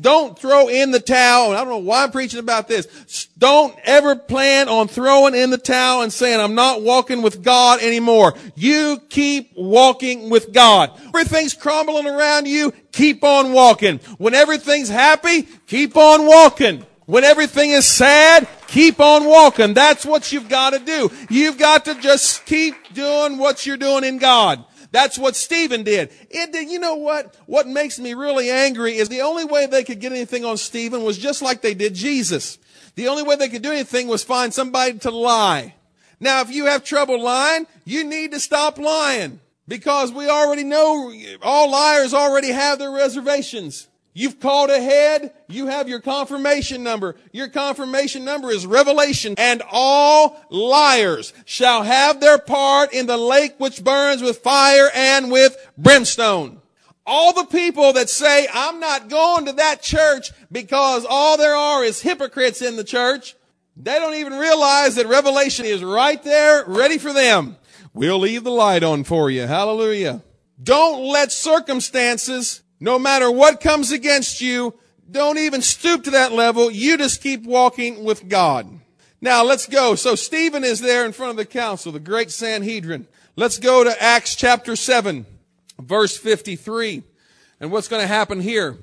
Don't 0.00 0.38
throw 0.38 0.68
in 0.68 0.90
the 0.90 1.00
towel. 1.00 1.52
I 1.52 1.56
don't 1.58 1.68
know 1.68 1.78
why 1.78 2.04
I'm 2.04 2.10
preaching 2.10 2.40
about 2.40 2.68
this. 2.68 3.27
Don't 3.38 3.78
ever 3.84 4.16
plan 4.16 4.68
on 4.68 4.88
throwing 4.88 5.36
in 5.36 5.50
the 5.50 5.58
towel 5.58 6.02
and 6.02 6.12
saying, 6.12 6.40
I'm 6.40 6.56
not 6.56 6.82
walking 6.82 7.22
with 7.22 7.40
God 7.42 7.80
anymore. 7.80 8.34
You 8.56 9.00
keep 9.08 9.52
walking 9.56 10.28
with 10.28 10.52
God. 10.52 10.90
Everything's 11.06 11.54
crumbling 11.54 12.08
around 12.08 12.48
you, 12.48 12.72
keep 12.90 13.22
on 13.22 13.52
walking. 13.52 13.98
When 14.18 14.34
everything's 14.34 14.88
happy, 14.88 15.42
keep 15.68 15.96
on 15.96 16.26
walking. 16.26 16.84
When 17.06 17.22
everything 17.22 17.70
is 17.70 17.86
sad, 17.86 18.48
keep 18.66 18.98
on 18.98 19.24
walking. 19.24 19.72
That's 19.72 20.04
what 20.04 20.32
you've 20.32 20.48
got 20.48 20.74
to 20.74 20.80
do. 20.80 21.10
You've 21.30 21.58
got 21.58 21.84
to 21.84 21.94
just 21.94 22.44
keep 22.44 22.74
doing 22.92 23.38
what 23.38 23.64
you're 23.64 23.76
doing 23.76 24.02
in 24.02 24.18
God. 24.18 24.64
That's 24.90 25.16
what 25.16 25.36
Stephen 25.36 25.84
did. 25.84 26.10
It 26.30 26.52
did. 26.52 26.70
You 26.70 26.78
know 26.78 26.96
what? 26.96 27.36
What 27.46 27.66
makes 27.66 27.98
me 27.98 28.14
really 28.14 28.50
angry 28.50 28.96
is 28.96 29.08
the 29.08 29.20
only 29.20 29.44
way 29.44 29.66
they 29.66 29.84
could 29.84 30.00
get 30.00 30.12
anything 30.12 30.44
on 30.44 30.56
Stephen 30.56 31.04
was 31.04 31.18
just 31.18 31.40
like 31.40 31.62
they 31.62 31.74
did 31.74 31.94
Jesus. 31.94 32.58
The 32.98 33.06
only 33.06 33.22
way 33.22 33.36
they 33.36 33.48
could 33.48 33.62
do 33.62 33.70
anything 33.70 34.08
was 34.08 34.24
find 34.24 34.52
somebody 34.52 34.98
to 34.98 35.12
lie. 35.12 35.76
Now, 36.18 36.40
if 36.40 36.50
you 36.50 36.66
have 36.66 36.82
trouble 36.82 37.22
lying, 37.22 37.68
you 37.84 38.02
need 38.02 38.32
to 38.32 38.40
stop 38.40 38.76
lying 38.76 39.38
because 39.68 40.10
we 40.10 40.28
already 40.28 40.64
know 40.64 41.14
all 41.40 41.70
liars 41.70 42.12
already 42.12 42.50
have 42.50 42.80
their 42.80 42.90
reservations. 42.90 43.86
You've 44.14 44.40
called 44.40 44.70
ahead. 44.70 45.32
You 45.46 45.68
have 45.68 45.88
your 45.88 46.00
confirmation 46.00 46.82
number. 46.82 47.14
Your 47.30 47.46
confirmation 47.46 48.24
number 48.24 48.50
is 48.50 48.66
revelation. 48.66 49.36
And 49.38 49.62
all 49.70 50.44
liars 50.50 51.32
shall 51.44 51.84
have 51.84 52.18
their 52.18 52.38
part 52.38 52.92
in 52.92 53.06
the 53.06 53.16
lake 53.16 53.54
which 53.58 53.84
burns 53.84 54.22
with 54.22 54.38
fire 54.38 54.90
and 54.92 55.30
with 55.30 55.56
brimstone. 55.78 56.60
All 57.10 57.32
the 57.32 57.46
people 57.46 57.94
that 57.94 58.10
say, 58.10 58.46
I'm 58.52 58.80
not 58.80 59.08
going 59.08 59.46
to 59.46 59.52
that 59.54 59.80
church 59.80 60.30
because 60.52 61.06
all 61.08 61.38
there 61.38 61.56
are 61.56 61.82
is 61.82 62.02
hypocrites 62.02 62.60
in 62.60 62.76
the 62.76 62.84
church, 62.84 63.34
they 63.78 63.98
don't 63.98 64.16
even 64.16 64.34
realize 64.34 64.96
that 64.96 65.06
revelation 65.06 65.64
is 65.64 65.82
right 65.82 66.22
there, 66.22 66.66
ready 66.66 66.98
for 66.98 67.14
them. 67.14 67.56
We'll 67.94 68.18
leave 68.18 68.44
the 68.44 68.50
light 68.50 68.82
on 68.82 69.04
for 69.04 69.30
you. 69.30 69.46
Hallelujah. 69.46 70.22
Don't 70.62 71.02
let 71.10 71.32
circumstances, 71.32 72.60
no 72.78 72.98
matter 72.98 73.30
what 73.30 73.62
comes 73.62 73.90
against 73.90 74.42
you, 74.42 74.74
don't 75.10 75.38
even 75.38 75.62
stoop 75.62 76.04
to 76.04 76.10
that 76.10 76.32
level. 76.32 76.70
You 76.70 76.98
just 76.98 77.22
keep 77.22 77.44
walking 77.44 78.04
with 78.04 78.28
God. 78.28 78.68
Now 79.22 79.44
let's 79.44 79.66
go. 79.66 79.94
So 79.94 80.14
Stephen 80.14 80.62
is 80.62 80.82
there 80.82 81.06
in 81.06 81.12
front 81.12 81.30
of 81.30 81.36
the 81.38 81.46
council, 81.46 81.90
the 81.90 82.00
great 82.00 82.30
Sanhedrin. 82.30 83.08
Let's 83.34 83.58
go 83.58 83.82
to 83.82 84.02
Acts 84.02 84.36
chapter 84.36 84.76
7 84.76 85.24
verse 85.80 86.16
53. 86.16 87.02
And 87.60 87.72
what's 87.72 87.88
going 87.88 88.02
to 88.02 88.08
happen 88.08 88.40
here? 88.40 88.76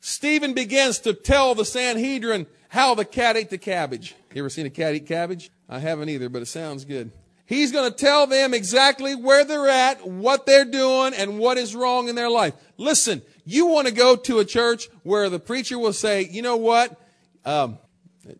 Stephen 0.00 0.52
begins 0.52 0.98
to 1.00 1.14
tell 1.14 1.54
the 1.54 1.64
Sanhedrin 1.64 2.46
how 2.68 2.94
the 2.94 3.04
cat 3.04 3.36
ate 3.36 3.50
the 3.50 3.58
cabbage. 3.58 4.14
You 4.34 4.42
ever 4.42 4.50
seen 4.50 4.66
a 4.66 4.70
cat 4.70 4.94
eat 4.94 5.06
cabbage? 5.06 5.50
I 5.68 5.78
haven't 5.78 6.08
either, 6.08 6.28
but 6.28 6.42
it 6.42 6.46
sounds 6.46 6.84
good. 6.84 7.10
He's 7.46 7.72
going 7.72 7.90
to 7.90 7.96
tell 7.96 8.26
them 8.26 8.54
exactly 8.54 9.14
where 9.14 9.44
they're 9.44 9.68
at, 9.68 10.06
what 10.06 10.46
they're 10.46 10.64
doing, 10.64 11.12
and 11.14 11.38
what 11.38 11.58
is 11.58 11.74
wrong 11.74 12.08
in 12.08 12.14
their 12.14 12.30
life. 12.30 12.54
Listen, 12.78 13.22
you 13.44 13.66
want 13.66 13.86
to 13.86 13.92
go 13.92 14.16
to 14.16 14.38
a 14.38 14.44
church 14.44 14.88
where 15.02 15.28
the 15.28 15.38
preacher 15.38 15.78
will 15.78 15.92
say, 15.92 16.22
you 16.22 16.42
know 16.42 16.56
what? 16.56 16.98
Um, 17.44 17.78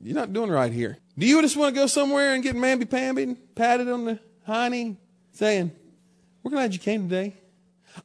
you're 0.03 0.15
not 0.15 0.33
doing 0.33 0.51
right 0.51 0.73
here. 0.73 0.99
Do 1.19 1.27
you 1.27 1.41
just 1.43 1.57
want 1.57 1.75
to 1.75 1.81
go 1.81 1.87
somewhere 1.87 2.35
and 2.35 2.43
get 2.43 2.57
mamby-pamby, 2.57 3.37
patted 3.55 3.89
on 3.89 4.07
the 4.07 4.19
hiney, 4.49 4.97
saying, 5.33 5.71
we're 6.43 6.51
glad 6.51 6.73
you 6.73 6.81
came 6.81 7.09
today. 7.09 7.35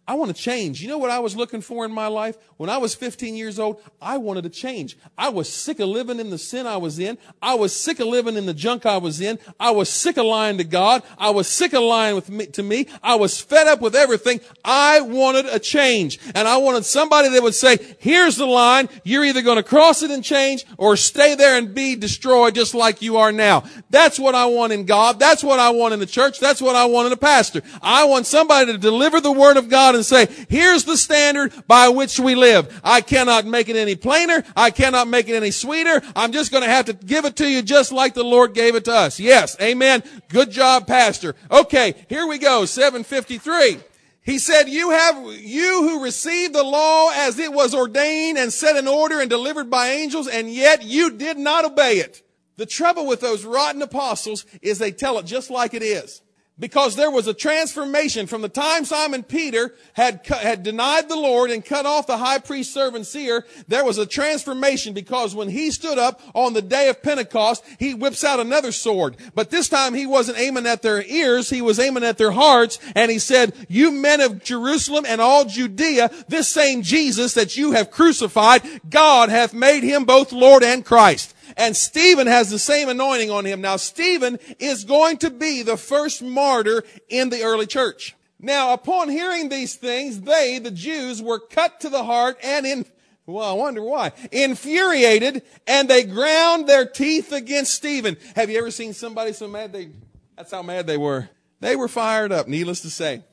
I 0.08 0.16
want 0.16 0.36
to 0.36 0.42
change. 0.42 0.82
You 0.82 0.88
know 0.88 0.98
what 0.98 1.10
I 1.10 1.20
was 1.20 1.36
looking 1.36 1.62
for 1.62 1.86
in 1.86 1.92
my 1.92 2.08
life? 2.08 2.38
When 2.58 2.70
I 2.70 2.78
was 2.78 2.96
15 2.96 3.36
years 3.36 3.60
old, 3.60 3.82
I 4.02 4.18
wanted 4.18 4.44
to 4.44 4.50
change. 4.50 4.98
I 5.18 5.30
was 5.30 5.48
sick 5.48 5.80
of 5.80 5.88
living 5.88 6.20
in 6.20 6.30
the 6.30 6.38
sin 6.38 6.68
I 6.68 6.78
was 6.78 7.00
in. 7.00 7.18
I 7.42 7.56
was 7.56 7.76
sick 7.76 8.00
of 8.00 8.08
living 8.08 8.36
in 8.36 8.46
the 8.46 8.54
junk 8.54 8.86
I 8.86 8.98
was 8.98 9.22
in. 9.22 9.40
I 9.60 9.72
was 9.72 9.90
sick 9.90 10.18
of 10.18 10.26
lying 10.26 10.58
to 10.58 10.64
God. 10.64 11.04
I 11.18 11.30
was 11.30 11.48
sick 11.48 11.74
of 11.74 11.84
lying 11.84 12.16
with 12.16 12.30
me, 12.30 12.48
to 12.48 12.64
me. 12.64 12.88
I 13.02 13.16
was 13.16 13.40
fed 13.40 13.68
up 13.68 13.82
with 13.82 13.96
everything. 13.96 14.42
I 14.66 15.02
wanted 15.02 15.46
a 15.46 15.60
change. 15.60 16.20
And 16.36 16.48
I 16.48 16.58
wanted 16.58 16.86
somebody 16.86 17.30
that 17.30 17.42
would 17.42 17.56
say, 17.56 17.78
here's 18.00 18.36
the 18.36 18.46
line. 18.46 18.90
You're 19.04 19.26
either 19.26 19.42
going 19.42 19.58
to 19.58 19.64
cross 19.64 20.04
it 20.04 20.12
and 20.12 20.24
change 20.24 20.66
or 20.78 20.98
stay 20.98 21.36
there 21.36 21.58
and 21.58 21.74
be 21.74 21.96
destroyed 21.96 22.56
just 22.56 22.76
like 22.76 23.02
you 23.02 23.18
are 23.18 23.32
now. 23.32 23.64
That's 23.90 24.20
what 24.20 24.36
I 24.36 24.48
want 24.48 24.74
in 24.74 24.86
God. 24.86 25.20
That's 25.20 25.44
what 25.44 25.60
I 25.60 25.70
want 25.70 25.94
in 25.94 26.00
the 26.00 26.06
church. 26.06 26.40
That's 26.40 26.62
what 26.62 26.76
I 26.76 26.86
want 26.86 27.08
in 27.08 27.14
a 27.14 27.18
pastor. 27.18 27.62
I 27.82 28.04
want 28.06 28.26
somebody 28.26 28.72
to 28.72 28.78
deliver 28.78 29.22
the 29.22 29.32
word 29.32 29.58
of 29.58 29.70
God 29.70 29.79
God 29.80 29.96
and 29.96 30.06
say, 30.06 30.28
here's 30.50 30.84
the 30.84 30.98
standard 30.98 31.54
by 31.66 31.88
which 31.88 32.20
we 32.20 32.36
live. 32.36 32.82
I 32.84 33.00
cannot 33.00 33.46
make 33.46 33.70
it 33.70 33.78
any 33.78 33.96
plainer. 33.96 34.44
I 34.54 34.72
cannot 34.72 35.08
make 35.08 35.30
it 35.30 35.36
any 35.36 35.52
sweeter. 35.52 36.02
I'm 36.18 36.34
just 36.34 36.52
going 36.52 36.64
to 36.64 36.70
have 36.70 36.88
to 36.88 36.94
give 36.94 37.24
it 37.24 37.38
to 37.38 37.50
you 37.50 37.62
just 37.62 37.94
like 37.94 38.14
the 38.14 38.24
Lord 38.24 38.54
gave 38.54 38.76
it 38.76 38.84
to 38.86 38.94
us. 38.94 39.22
Yes. 39.22 39.56
Amen. 39.62 40.04
Good 40.28 40.52
job, 40.52 40.86
pastor. 40.86 41.34
Okay. 41.50 41.94
Here 42.10 42.28
we 42.28 42.40
go. 42.40 42.66
753. 42.66 43.80
He 44.22 44.38
said, 44.38 44.68
you 44.68 44.90
have, 44.92 45.16
you 45.40 45.88
who 45.88 46.04
received 46.04 46.54
the 46.54 46.64
law 46.64 47.12
as 47.14 47.40
it 47.40 47.54
was 47.54 47.74
ordained 47.74 48.38
and 48.38 48.52
set 48.52 48.76
in 48.76 48.86
order 48.86 49.22
and 49.22 49.30
delivered 49.30 49.70
by 49.70 49.92
angels, 49.92 50.28
and 50.28 50.54
yet 50.54 50.84
you 50.84 51.12
did 51.12 51.38
not 51.38 51.64
obey 51.64 52.00
it. 52.00 52.22
The 52.58 52.66
trouble 52.66 53.08
with 53.08 53.22
those 53.22 53.46
rotten 53.46 53.82
apostles 53.82 54.46
is 54.62 54.78
they 54.78 54.92
tell 54.92 55.18
it 55.20 55.26
just 55.26 55.50
like 55.50 55.74
it 55.74 55.82
is 55.82 56.22
because 56.60 56.96
there 56.96 57.10
was 57.12 57.28
a 57.28 57.34
transformation 57.34 58.28
from 58.28 58.42
the 58.42 58.50
time 58.50 58.86
Simon 58.86 59.24
Peter 59.24 59.74
had, 59.94 60.26
had 60.28 60.64
denied 60.64 61.08
the 61.08 61.16
Lord 61.16 61.52
and 61.52 61.64
cut 61.64 61.86
off 61.86 62.08
the 62.08 62.18
high 62.18 62.40
priest 62.40 62.74
servant 62.74 63.08
seer. 63.08 63.46
There 63.68 63.86
was 63.86 63.98
a 63.98 64.06
transformation 64.06 64.94
because 64.94 65.34
when 65.34 65.50
he 65.50 65.72
stood 65.72 65.98
up 65.98 66.22
on 66.34 66.54
the 66.54 66.62
day 66.62 66.90
of 66.90 67.02
Pentecost, 67.02 67.64
he 67.78 67.94
whips 67.94 68.24
out 68.24 68.40
another 68.40 68.72
sword. 68.72 69.16
But 69.34 69.50
this 69.50 69.70
time 69.70 69.94
he 69.94 70.06
wasn't 70.06 70.40
aiming 70.40 70.68
at 70.68 70.82
their 70.82 71.02
ears. 71.02 71.50
He 71.50 71.62
was 71.62 71.80
aiming 71.80 72.04
at 72.04 72.18
their 72.18 72.32
hearts. 72.32 72.80
And 72.96 73.10
he 73.10 73.20
said, 73.20 73.54
you 73.70 73.92
men 73.92 74.20
of 74.20 74.44
Jerusalem 74.44 75.06
and 75.08 75.22
all 75.22 75.46
Judea, 75.46 76.12
this 76.28 76.48
same 76.48 76.82
Jesus 76.82 77.34
that 77.36 77.56
you 77.56 77.72
have 77.72 77.92
crucified, 77.92 78.62
God 78.90 79.30
hath 79.30 79.54
made 79.54 79.84
him 79.84 80.04
both 80.04 80.32
Lord 80.32 80.64
and 80.64 80.84
Christ. 80.84 81.36
And 81.58 81.76
Stephen 81.76 82.28
has 82.28 82.50
the 82.50 82.60
same 82.60 82.90
anointing 82.90 83.32
on 83.32 83.46
him. 83.46 83.62
Now, 83.62 83.78
Stephen 83.78 84.40
is 84.60 84.84
going 84.84 85.18
to 85.18 85.30
be 85.30 85.64
the 85.64 85.78
first 85.78 86.22
martyr 86.22 86.84
in 87.10 87.30
the 87.30 87.44
early 87.44 87.66
church. 87.66 88.16
Now, 88.40 88.74
upon 88.74 89.10
hearing 89.10 89.50
these 89.50 89.76
things, 89.76 90.22
they, 90.22 90.60
the 90.60 90.72
Jews, 90.72 91.22
were 91.22 91.40
cut 91.40 91.82
to 91.82 91.90
the 91.90 92.04
heart 92.04 92.38
and 92.42 92.66
in, 92.66 92.86
well, 93.26 93.50
I 93.50 93.54
wonder 93.54 93.84
why, 93.84 94.14
infuriated, 94.32 95.44
and 95.68 95.90
they 95.90 96.04
ground 96.04 96.68
their 96.68 96.86
teeth 96.86 97.34
against 97.34 97.74
Stephen. 97.74 98.16
Have 98.36 98.50
you 98.50 98.58
ever 98.58 98.72
seen 98.72 98.94
somebody 98.94 99.34
so 99.34 99.48
mad 99.48 99.74
they, 99.74 99.90
that's 100.38 100.52
how 100.52 100.64
mad 100.64 100.88
they 100.88 100.98
were. 100.98 101.30
They 101.60 101.76
were 101.76 101.90
fired 101.90 102.32
up, 102.32 102.48
needless 102.48 102.82
to 102.82 102.90
say. 102.90 103.24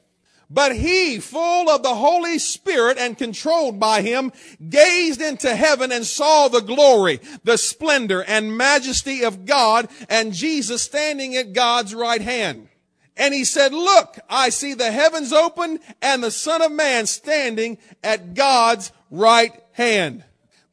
But 0.49 0.77
he, 0.77 1.19
full 1.19 1.69
of 1.69 1.83
the 1.83 1.95
Holy 1.95 2.39
Spirit 2.39 2.99
and 2.99 3.19
controlled 3.19 3.81
by 3.81 4.03
him, 4.03 4.33
gazed 4.69 5.21
into 5.21 5.57
heaven 5.57 5.91
and 5.91 6.07
saw 6.07 6.47
the 6.47 6.61
glory, 6.61 7.21
the 7.43 7.59
splendor 7.59 8.23
and 8.23 8.57
majesty 8.57 9.25
of 9.25 9.45
God 9.45 9.89
and 10.09 10.33
Jesus 10.33 10.83
standing 10.83 11.35
at 11.35 11.53
God's 11.53 11.95
right 11.95 12.23
hand. 12.23 12.69
And 13.17 13.35
he 13.35 13.45
said, 13.45 13.73
look, 13.73 14.19
I 14.29 14.51
see 14.51 14.75
the 14.75 14.93
heavens 14.93 15.33
open 15.33 15.81
and 16.01 16.23
the 16.23 16.31
son 16.31 16.63
of 16.63 16.71
man 16.71 17.07
standing 17.07 17.79
at 18.05 18.35
God's 18.35 18.93
right 19.11 19.53
hand. 19.73 20.23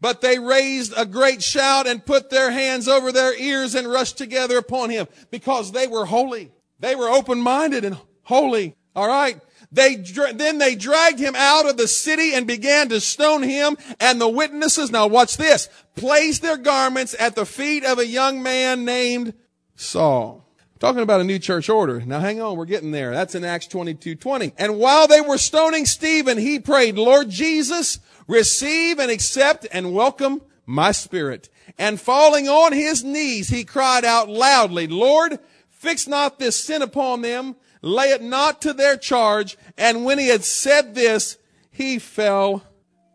But 0.01 0.19
they 0.19 0.37
raised 0.37 0.93
a 0.97 1.05
great 1.05 1.41
shout 1.41 1.87
and 1.87 2.05
put 2.05 2.29
their 2.29 2.51
hands 2.51 2.89
over 2.89 3.11
their 3.11 3.33
ears 3.39 3.73
and 3.73 3.89
rushed 3.89 4.17
together 4.17 4.57
upon 4.57 4.89
him 4.89 5.07
because 5.31 5.71
they 5.71 5.87
were 5.87 6.05
holy. 6.05 6.51
They 6.79 6.93
were 6.93 7.07
open-minded 7.07 7.85
and 7.85 7.97
holy. 8.23 8.75
All 8.95 9.07
right. 9.07 9.39
They, 9.73 9.95
then 9.95 10.59
they 10.59 10.75
dragged 10.75 11.17
him 11.17 11.35
out 11.35 11.67
of 11.67 11.77
the 11.77 11.87
city 11.87 12.35
and 12.35 12.45
began 12.45 12.89
to 12.89 13.01
stone 13.01 13.41
him 13.41 13.75
and 13.99 14.21
the 14.21 14.29
witnesses, 14.29 14.91
now 14.91 15.07
watch 15.07 15.35
this, 15.35 15.67
placed 15.95 16.43
their 16.43 16.57
garments 16.57 17.15
at 17.19 17.35
the 17.35 17.45
feet 17.45 17.83
of 17.83 17.97
a 17.97 18.05
young 18.05 18.43
man 18.43 18.85
named 18.85 19.33
Saul. 19.75 20.47
Talking 20.79 21.01
about 21.01 21.21
a 21.21 21.23
new 21.23 21.39
church 21.39 21.69
order. 21.69 22.01
Now 22.01 22.19
hang 22.19 22.39
on, 22.39 22.55
we're 22.55 22.65
getting 22.65 22.91
there. 22.91 23.13
That's 23.13 23.33
in 23.33 23.43
Acts 23.43 23.65
22, 23.65 24.15
20. 24.15 24.53
And 24.59 24.77
while 24.77 25.07
they 25.07 25.21
were 25.21 25.39
stoning 25.39 25.87
Stephen, 25.87 26.37
he 26.37 26.59
prayed, 26.59 26.95
Lord 26.95 27.31
Jesus, 27.31 27.99
receive 28.27 28.99
and 28.99 29.09
accept 29.09 29.65
and 29.71 29.93
welcome 29.93 30.41
my 30.67 30.91
spirit. 30.91 31.49
And 31.79 31.99
falling 31.99 32.47
on 32.47 32.73
his 32.73 33.03
knees, 33.03 33.49
he 33.49 33.63
cried 33.63 34.05
out 34.05 34.29
loudly, 34.29 34.85
Lord, 34.85 35.39
fix 35.71 36.07
not 36.07 36.37
this 36.37 36.63
sin 36.63 36.83
upon 36.83 37.21
them, 37.21 37.55
lay 37.83 38.07
it 38.07 38.23
not 38.23 38.61
to 38.63 38.73
their 38.73 38.97
charge. 38.97 39.55
And 39.77 40.03
when 40.03 40.17
he 40.17 40.29
had 40.29 40.43
said 40.43 40.95
this, 40.95 41.37
he 41.69 41.99
fell 41.99 42.63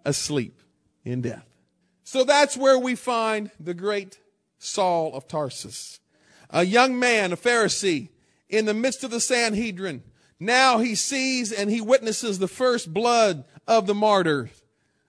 asleep 0.04 0.60
in 1.04 1.22
death. 1.22 1.46
So 2.04 2.22
that's 2.22 2.56
where 2.56 2.78
we 2.78 2.94
find 2.94 3.50
the 3.58 3.74
great 3.74 4.20
Saul 4.58 5.14
of 5.14 5.26
Tarsus. 5.26 5.98
A 6.50 6.64
young 6.64 6.98
man, 6.98 7.32
a 7.32 7.36
Pharisee, 7.36 8.10
in 8.48 8.64
the 8.64 8.74
midst 8.74 9.04
of 9.04 9.10
the 9.10 9.20
Sanhedrin. 9.20 10.02
Now 10.40 10.78
he 10.78 10.94
sees 10.94 11.50
and 11.52 11.70
he 11.70 11.80
witnesses 11.80 12.38
the 12.38 12.48
first 12.48 12.94
blood 12.94 13.44
of 13.66 13.86
the 13.86 13.94
martyr 13.94 14.50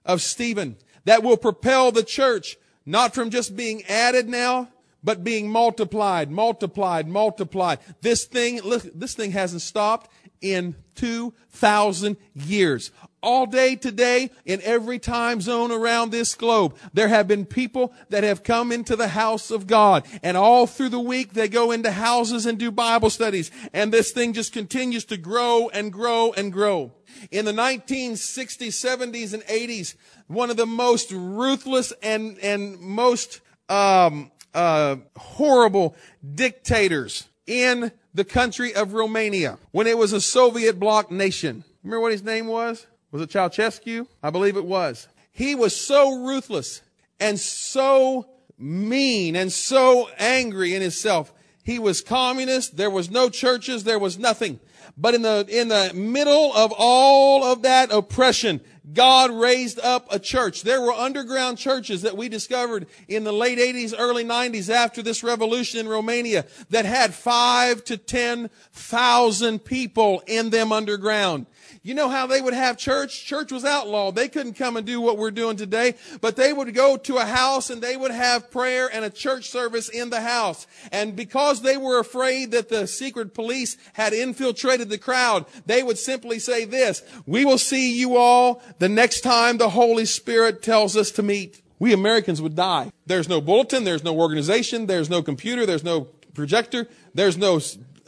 of 0.04 0.20
Stephen 0.20 0.76
that 1.04 1.22
will 1.22 1.36
propel 1.36 1.92
the 1.92 2.02
church 2.02 2.56
not 2.84 3.14
from 3.14 3.30
just 3.30 3.56
being 3.56 3.82
added 3.84 4.28
now, 4.28 4.68
but 5.02 5.24
being 5.24 5.48
multiplied, 5.48 6.30
multiplied, 6.30 7.08
multiplied. 7.08 7.78
This 8.02 8.24
thing, 8.24 8.60
look, 8.62 8.82
this 8.94 9.14
thing 9.14 9.32
hasn't 9.32 9.62
stopped 9.62 10.10
in 10.40 10.74
2,000 10.96 12.16
years. 12.34 12.90
All 13.22 13.44
day 13.44 13.76
today, 13.76 14.30
in 14.46 14.62
every 14.62 14.98
time 14.98 15.42
zone 15.42 15.70
around 15.70 16.10
this 16.10 16.34
globe, 16.34 16.74
there 16.94 17.08
have 17.08 17.28
been 17.28 17.44
people 17.44 17.92
that 18.08 18.24
have 18.24 18.42
come 18.42 18.72
into 18.72 18.96
the 18.96 19.08
house 19.08 19.50
of 19.50 19.66
God. 19.66 20.06
And 20.22 20.38
all 20.38 20.66
through 20.66 20.88
the 20.88 21.00
week, 21.00 21.34
they 21.34 21.48
go 21.48 21.70
into 21.70 21.90
houses 21.90 22.46
and 22.46 22.58
do 22.58 22.70
Bible 22.70 23.10
studies. 23.10 23.50
And 23.74 23.92
this 23.92 24.12
thing 24.12 24.32
just 24.32 24.54
continues 24.54 25.04
to 25.06 25.18
grow 25.18 25.68
and 25.68 25.92
grow 25.92 26.32
and 26.32 26.50
grow. 26.50 26.92
In 27.30 27.44
the 27.44 27.52
1960s, 27.52 28.68
70s, 28.68 29.34
and 29.34 29.42
80s, 29.42 29.96
one 30.26 30.48
of 30.48 30.56
the 30.56 30.66
most 30.66 31.12
ruthless 31.12 31.92
and, 32.02 32.38
and 32.38 32.80
most, 32.80 33.40
um, 33.68 34.30
uh, 34.54 34.96
horrible 35.16 35.96
dictators 36.34 37.28
in 37.46 37.92
the 38.14 38.24
country 38.24 38.74
of 38.74 38.92
Romania 38.92 39.58
when 39.70 39.86
it 39.86 39.98
was 39.98 40.12
a 40.12 40.20
Soviet 40.20 40.78
bloc 40.78 41.10
nation. 41.10 41.64
Remember 41.82 42.00
what 42.00 42.12
his 42.12 42.22
name 42.22 42.46
was? 42.46 42.86
Was 43.10 43.22
it 43.22 43.30
Ceausescu? 43.30 44.06
I 44.22 44.30
believe 44.30 44.56
it 44.56 44.64
was. 44.64 45.08
He 45.32 45.54
was 45.54 45.74
so 45.74 46.24
ruthless 46.24 46.82
and 47.18 47.38
so 47.38 48.28
mean 48.58 49.36
and 49.36 49.52
so 49.52 50.08
angry 50.18 50.74
in 50.74 50.82
himself. 50.82 51.32
He 51.62 51.78
was 51.78 52.00
communist. 52.00 52.76
There 52.76 52.90
was 52.90 53.10
no 53.10 53.28
churches. 53.28 53.84
There 53.84 53.98
was 53.98 54.18
nothing. 54.18 54.60
But 54.96 55.14
in 55.14 55.22
the, 55.22 55.46
in 55.48 55.68
the 55.68 55.92
middle 55.94 56.52
of 56.54 56.72
all 56.76 57.44
of 57.44 57.62
that 57.62 57.92
oppression, 57.92 58.60
God 58.92 59.30
raised 59.30 59.78
up 59.80 60.06
a 60.10 60.18
church. 60.18 60.62
There 60.62 60.80
were 60.80 60.92
underground 60.92 61.58
churches 61.58 62.02
that 62.02 62.16
we 62.16 62.28
discovered 62.28 62.86
in 63.08 63.24
the 63.24 63.32
late 63.32 63.58
80s, 63.58 63.94
early 63.96 64.24
90s 64.24 64.68
after 64.68 65.02
this 65.02 65.22
revolution 65.22 65.80
in 65.80 65.88
Romania 65.88 66.44
that 66.70 66.84
had 66.84 67.14
five 67.14 67.84
to 67.84 67.96
10,000 67.96 69.58
people 69.64 70.22
in 70.26 70.50
them 70.50 70.72
underground. 70.72 71.46
You 71.82 71.94
know 71.94 72.10
how 72.10 72.26
they 72.26 72.42
would 72.42 72.52
have 72.52 72.76
church? 72.76 73.24
Church 73.24 73.50
was 73.50 73.64
outlawed. 73.64 74.14
They 74.14 74.28
couldn't 74.28 74.52
come 74.52 74.76
and 74.76 74.86
do 74.86 75.00
what 75.00 75.16
we're 75.16 75.30
doing 75.30 75.56
today, 75.56 75.94
but 76.20 76.36
they 76.36 76.52
would 76.52 76.74
go 76.74 76.98
to 76.98 77.16
a 77.16 77.24
house 77.24 77.70
and 77.70 77.80
they 77.80 77.96
would 77.96 78.10
have 78.10 78.50
prayer 78.50 78.90
and 78.92 79.02
a 79.02 79.08
church 79.08 79.48
service 79.48 79.88
in 79.88 80.10
the 80.10 80.20
house. 80.20 80.66
And 80.92 81.16
because 81.16 81.62
they 81.62 81.78
were 81.78 81.98
afraid 81.98 82.50
that 82.50 82.68
the 82.68 82.86
secret 82.86 83.32
police 83.32 83.78
had 83.94 84.12
infiltrated 84.12 84.90
the 84.90 84.98
crowd, 84.98 85.46
they 85.64 85.82
would 85.82 85.96
simply 85.96 86.38
say 86.38 86.66
this, 86.66 87.02
we 87.24 87.46
will 87.46 87.56
see 87.56 87.98
you 87.98 88.14
all 88.18 88.62
the 88.78 88.90
next 88.90 89.22
time 89.22 89.56
the 89.56 89.70
Holy 89.70 90.04
Spirit 90.04 90.62
tells 90.62 90.98
us 90.98 91.10
to 91.12 91.22
meet. 91.22 91.62
We 91.78 91.94
Americans 91.94 92.42
would 92.42 92.56
die. 92.56 92.92
There's 93.06 93.26
no 93.28 93.40
bulletin. 93.40 93.84
There's 93.84 94.04
no 94.04 94.20
organization. 94.20 94.84
There's 94.84 95.08
no 95.08 95.22
computer. 95.22 95.64
There's 95.64 95.84
no 95.84 96.02
projector. 96.34 96.88
There's 97.14 97.38
no, 97.38 97.58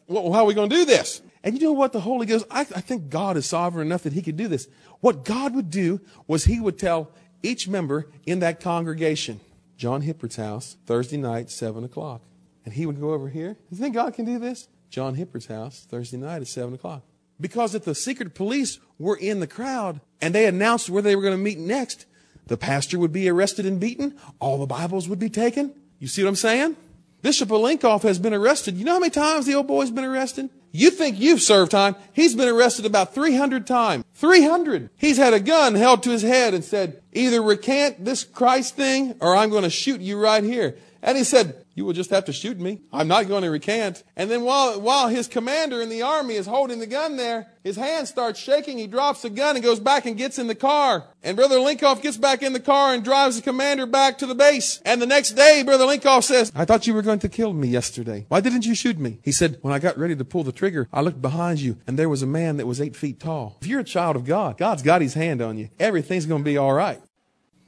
well, 0.08 0.30
how 0.35 0.40
are 0.40 0.44
we 0.44 0.52
going 0.52 0.68
to 0.68 0.76
do 0.76 0.85
this? 0.85 1.22
And 1.44 1.55
you 1.55 1.66
know 1.66 1.72
what? 1.72 1.92
The 1.92 2.00
Holy 2.00 2.26
Ghost, 2.26 2.46
I, 2.50 2.61
I 2.61 2.81
think 2.81 3.11
God 3.11 3.37
is 3.37 3.46
sovereign 3.46 3.87
enough 3.87 4.05
that 4.05 4.12
he 4.12 4.22
could 4.22 4.37
do 4.37 4.48
this. 4.48 4.68
What 5.00 5.24
God 5.24 5.55
would 5.55 5.70
do 5.70 6.00
was 6.26 6.44
he 6.44 6.61
would 6.61 6.78
tell 6.78 7.11
each 7.42 7.68
member 7.68 8.09
in 8.24 8.38
that 8.40 8.61
congregation, 8.61 9.40
John 9.76 10.02
Hippert's 10.02 10.37
house, 10.37 10.76
Thursday 10.87 11.16
night, 11.16 11.50
7 11.50 11.83
o'clock. 11.83 12.22
And 12.64 12.74
he 12.74 12.87
would 12.87 13.00
go 13.00 13.12
over 13.12 13.28
here. 13.28 13.57
You 13.70 13.76
think 13.76 13.94
God 13.94 14.14
can 14.14 14.24
do 14.24 14.38
this? 14.38 14.68
John 14.88 15.16
Hippert's 15.16 15.46
house, 15.46 15.85
Thursday 15.88 16.18
night 16.18 16.42
at 16.42 16.48
7 16.48 16.74
o'clock. 16.74 17.02
Because 17.40 17.74
if 17.74 17.85
the 17.85 17.94
secret 17.94 18.35
police 18.35 18.78
were 18.98 19.16
in 19.16 19.40
the 19.40 19.48
crowd 19.48 20.00
and 20.20 20.33
they 20.33 20.46
announced 20.46 20.88
where 20.88 21.02
they 21.02 21.16
were 21.16 21.22
going 21.22 21.37
to 21.37 21.42
meet 21.42 21.59
next, 21.59 22.07
the 22.46 22.57
pastor 22.57 22.98
would 22.98 23.12
be 23.12 23.28
arrested 23.28 23.66
and 23.66 23.81
beaten. 23.81 24.16
All 24.38 24.59
the 24.59 24.66
Bibles 24.66 25.09
would 25.09 25.18
be 25.18 25.31
taken. 25.31 25.74
You 25.98 26.07
see 26.07 26.22
what 26.22 26.28
I'm 26.28 26.37
saying? 26.37 26.76
Bishop 27.20 27.48
Olenkoff 27.48 28.02
has 28.02 28.18
been 28.18 28.35
arrested. 28.35 28.76
You 28.76 28.85
know 28.85 28.94
how 28.94 28.98
many 29.00 29.11
times 29.11 29.46
the 29.46 29.55
old 29.55 29.66
boy's 29.66 29.90
been 29.90 30.05
arrested? 30.05 30.50
You 30.72 30.90
think 30.90 31.20
you've 31.20 31.42
served 31.42 31.70
time. 31.70 31.96
He's 32.14 32.35
been 32.35 32.48
arrested 32.48 32.87
about 32.87 33.14
300 33.14 33.66
times. 33.66 34.04
300. 34.14 34.88
He's 34.96 35.18
had 35.18 35.35
a 35.35 35.40
gun 35.40 35.74
held 35.74 36.02
to 36.02 36.11
his 36.11 36.22
head 36.22 36.54
and 36.54 36.64
said, 36.64 37.02
either 37.12 37.42
recant 37.42 38.05
this 38.05 38.25
Christ 38.25 38.77
thing 38.77 39.14
or 39.20 39.37
I'm 39.37 39.51
going 39.51 39.64
to 39.64 39.70
shoot 39.70 40.01
you 40.01 40.18
right 40.18 40.42
here. 40.42 40.77
And 41.03 41.18
he 41.18 41.25
said, 41.25 41.62
you 41.75 41.85
will 41.85 41.94
just 41.94 42.11
have 42.11 42.27
to 42.27 42.33
shoot 42.33 42.61
me. 42.61 42.81
I'm 42.92 43.09
not 43.09 43.29
going 43.29 43.42
to 43.42 43.51
recant. 43.51 44.05
And 44.14 44.31
then 44.31 44.42
while, 44.42 44.81
while 44.81 45.09
his 45.09 45.27
commander 45.27 45.81
in 45.81 45.88
the 45.88 46.03
army 46.03 46.35
is 46.35 46.46
holding 46.46 46.79
the 46.79 46.87
gun 46.87 47.16
there, 47.16 47.48
his 47.64 47.77
hand 47.77 48.07
starts 48.09 48.38
shaking. 48.38 48.79
He 48.79 48.87
drops 48.87 49.22
the 49.22 49.31
gun 49.31 49.57
and 49.57 49.64
goes 49.64 49.81
back 49.81 50.05
and 50.07 50.16
gets 50.16 50.38
in 50.38 50.46
the 50.46 50.55
car. 50.55 51.05
And 51.22 51.37
Brother 51.37 51.59
Linkoff 51.59 52.03
gets 52.03 52.16
back 52.16 52.42
in 52.42 52.53
the 52.53 52.61
car 52.61 52.94
and 52.94 53.03
drives 53.03 53.37
the 53.37 53.42
commander 53.42 53.87
back 53.87 54.18
to 54.18 54.27
the 54.27 54.35
base. 54.35 54.81
And 54.85 55.01
the 55.01 55.07
next 55.07 55.31
day, 55.31 55.62
Brother 55.64 55.87
Linkoff 55.87 56.25
says, 56.25 56.53
I 56.55 56.64
thought 56.64 56.87
you 56.87 56.94
were 56.94 57.03
going 57.03 57.20
to 57.20 57.29
kill 57.29 57.53
me 57.53 57.68
yesterday. 57.68 58.27
Why 58.29 58.40
didn't 58.40 58.66
you 58.66 58.75
shoot 58.75 58.98
me? 58.98 59.18
He 59.22 59.33
said, 59.33 59.59
when 59.62 59.72
I 59.72 59.79
got 59.79 59.98
ready 59.98 60.14
to 60.14 60.25
pull 60.25 60.44
the 60.44 60.53
trigger, 60.53 60.88
I 60.92 61.01
looked 61.01 61.22
behind 61.22 61.61
you 61.61 61.79
and 61.87 61.98
there 61.98 62.09
was 62.09 62.22
a 62.22 62.27
man 62.27 62.59
that 62.59 62.66
was 62.66 62.81
eight 62.81 62.94
feet 62.94 63.18
tall. 63.18 63.59
If 63.61 63.66
you're 63.66 63.81
a 63.81 63.85
child 63.85 64.14
of 64.14 64.25
God, 64.25 64.57
God's 64.57 64.83
got 64.83 65.03
his 65.03 65.14
hand 65.14 65.42
on 65.42 65.59
you. 65.59 65.70
Everything's 65.81 66.27
going 66.27 66.42
to 66.42 66.44
be 66.44 66.57
all 66.57 66.75
right. 66.75 67.02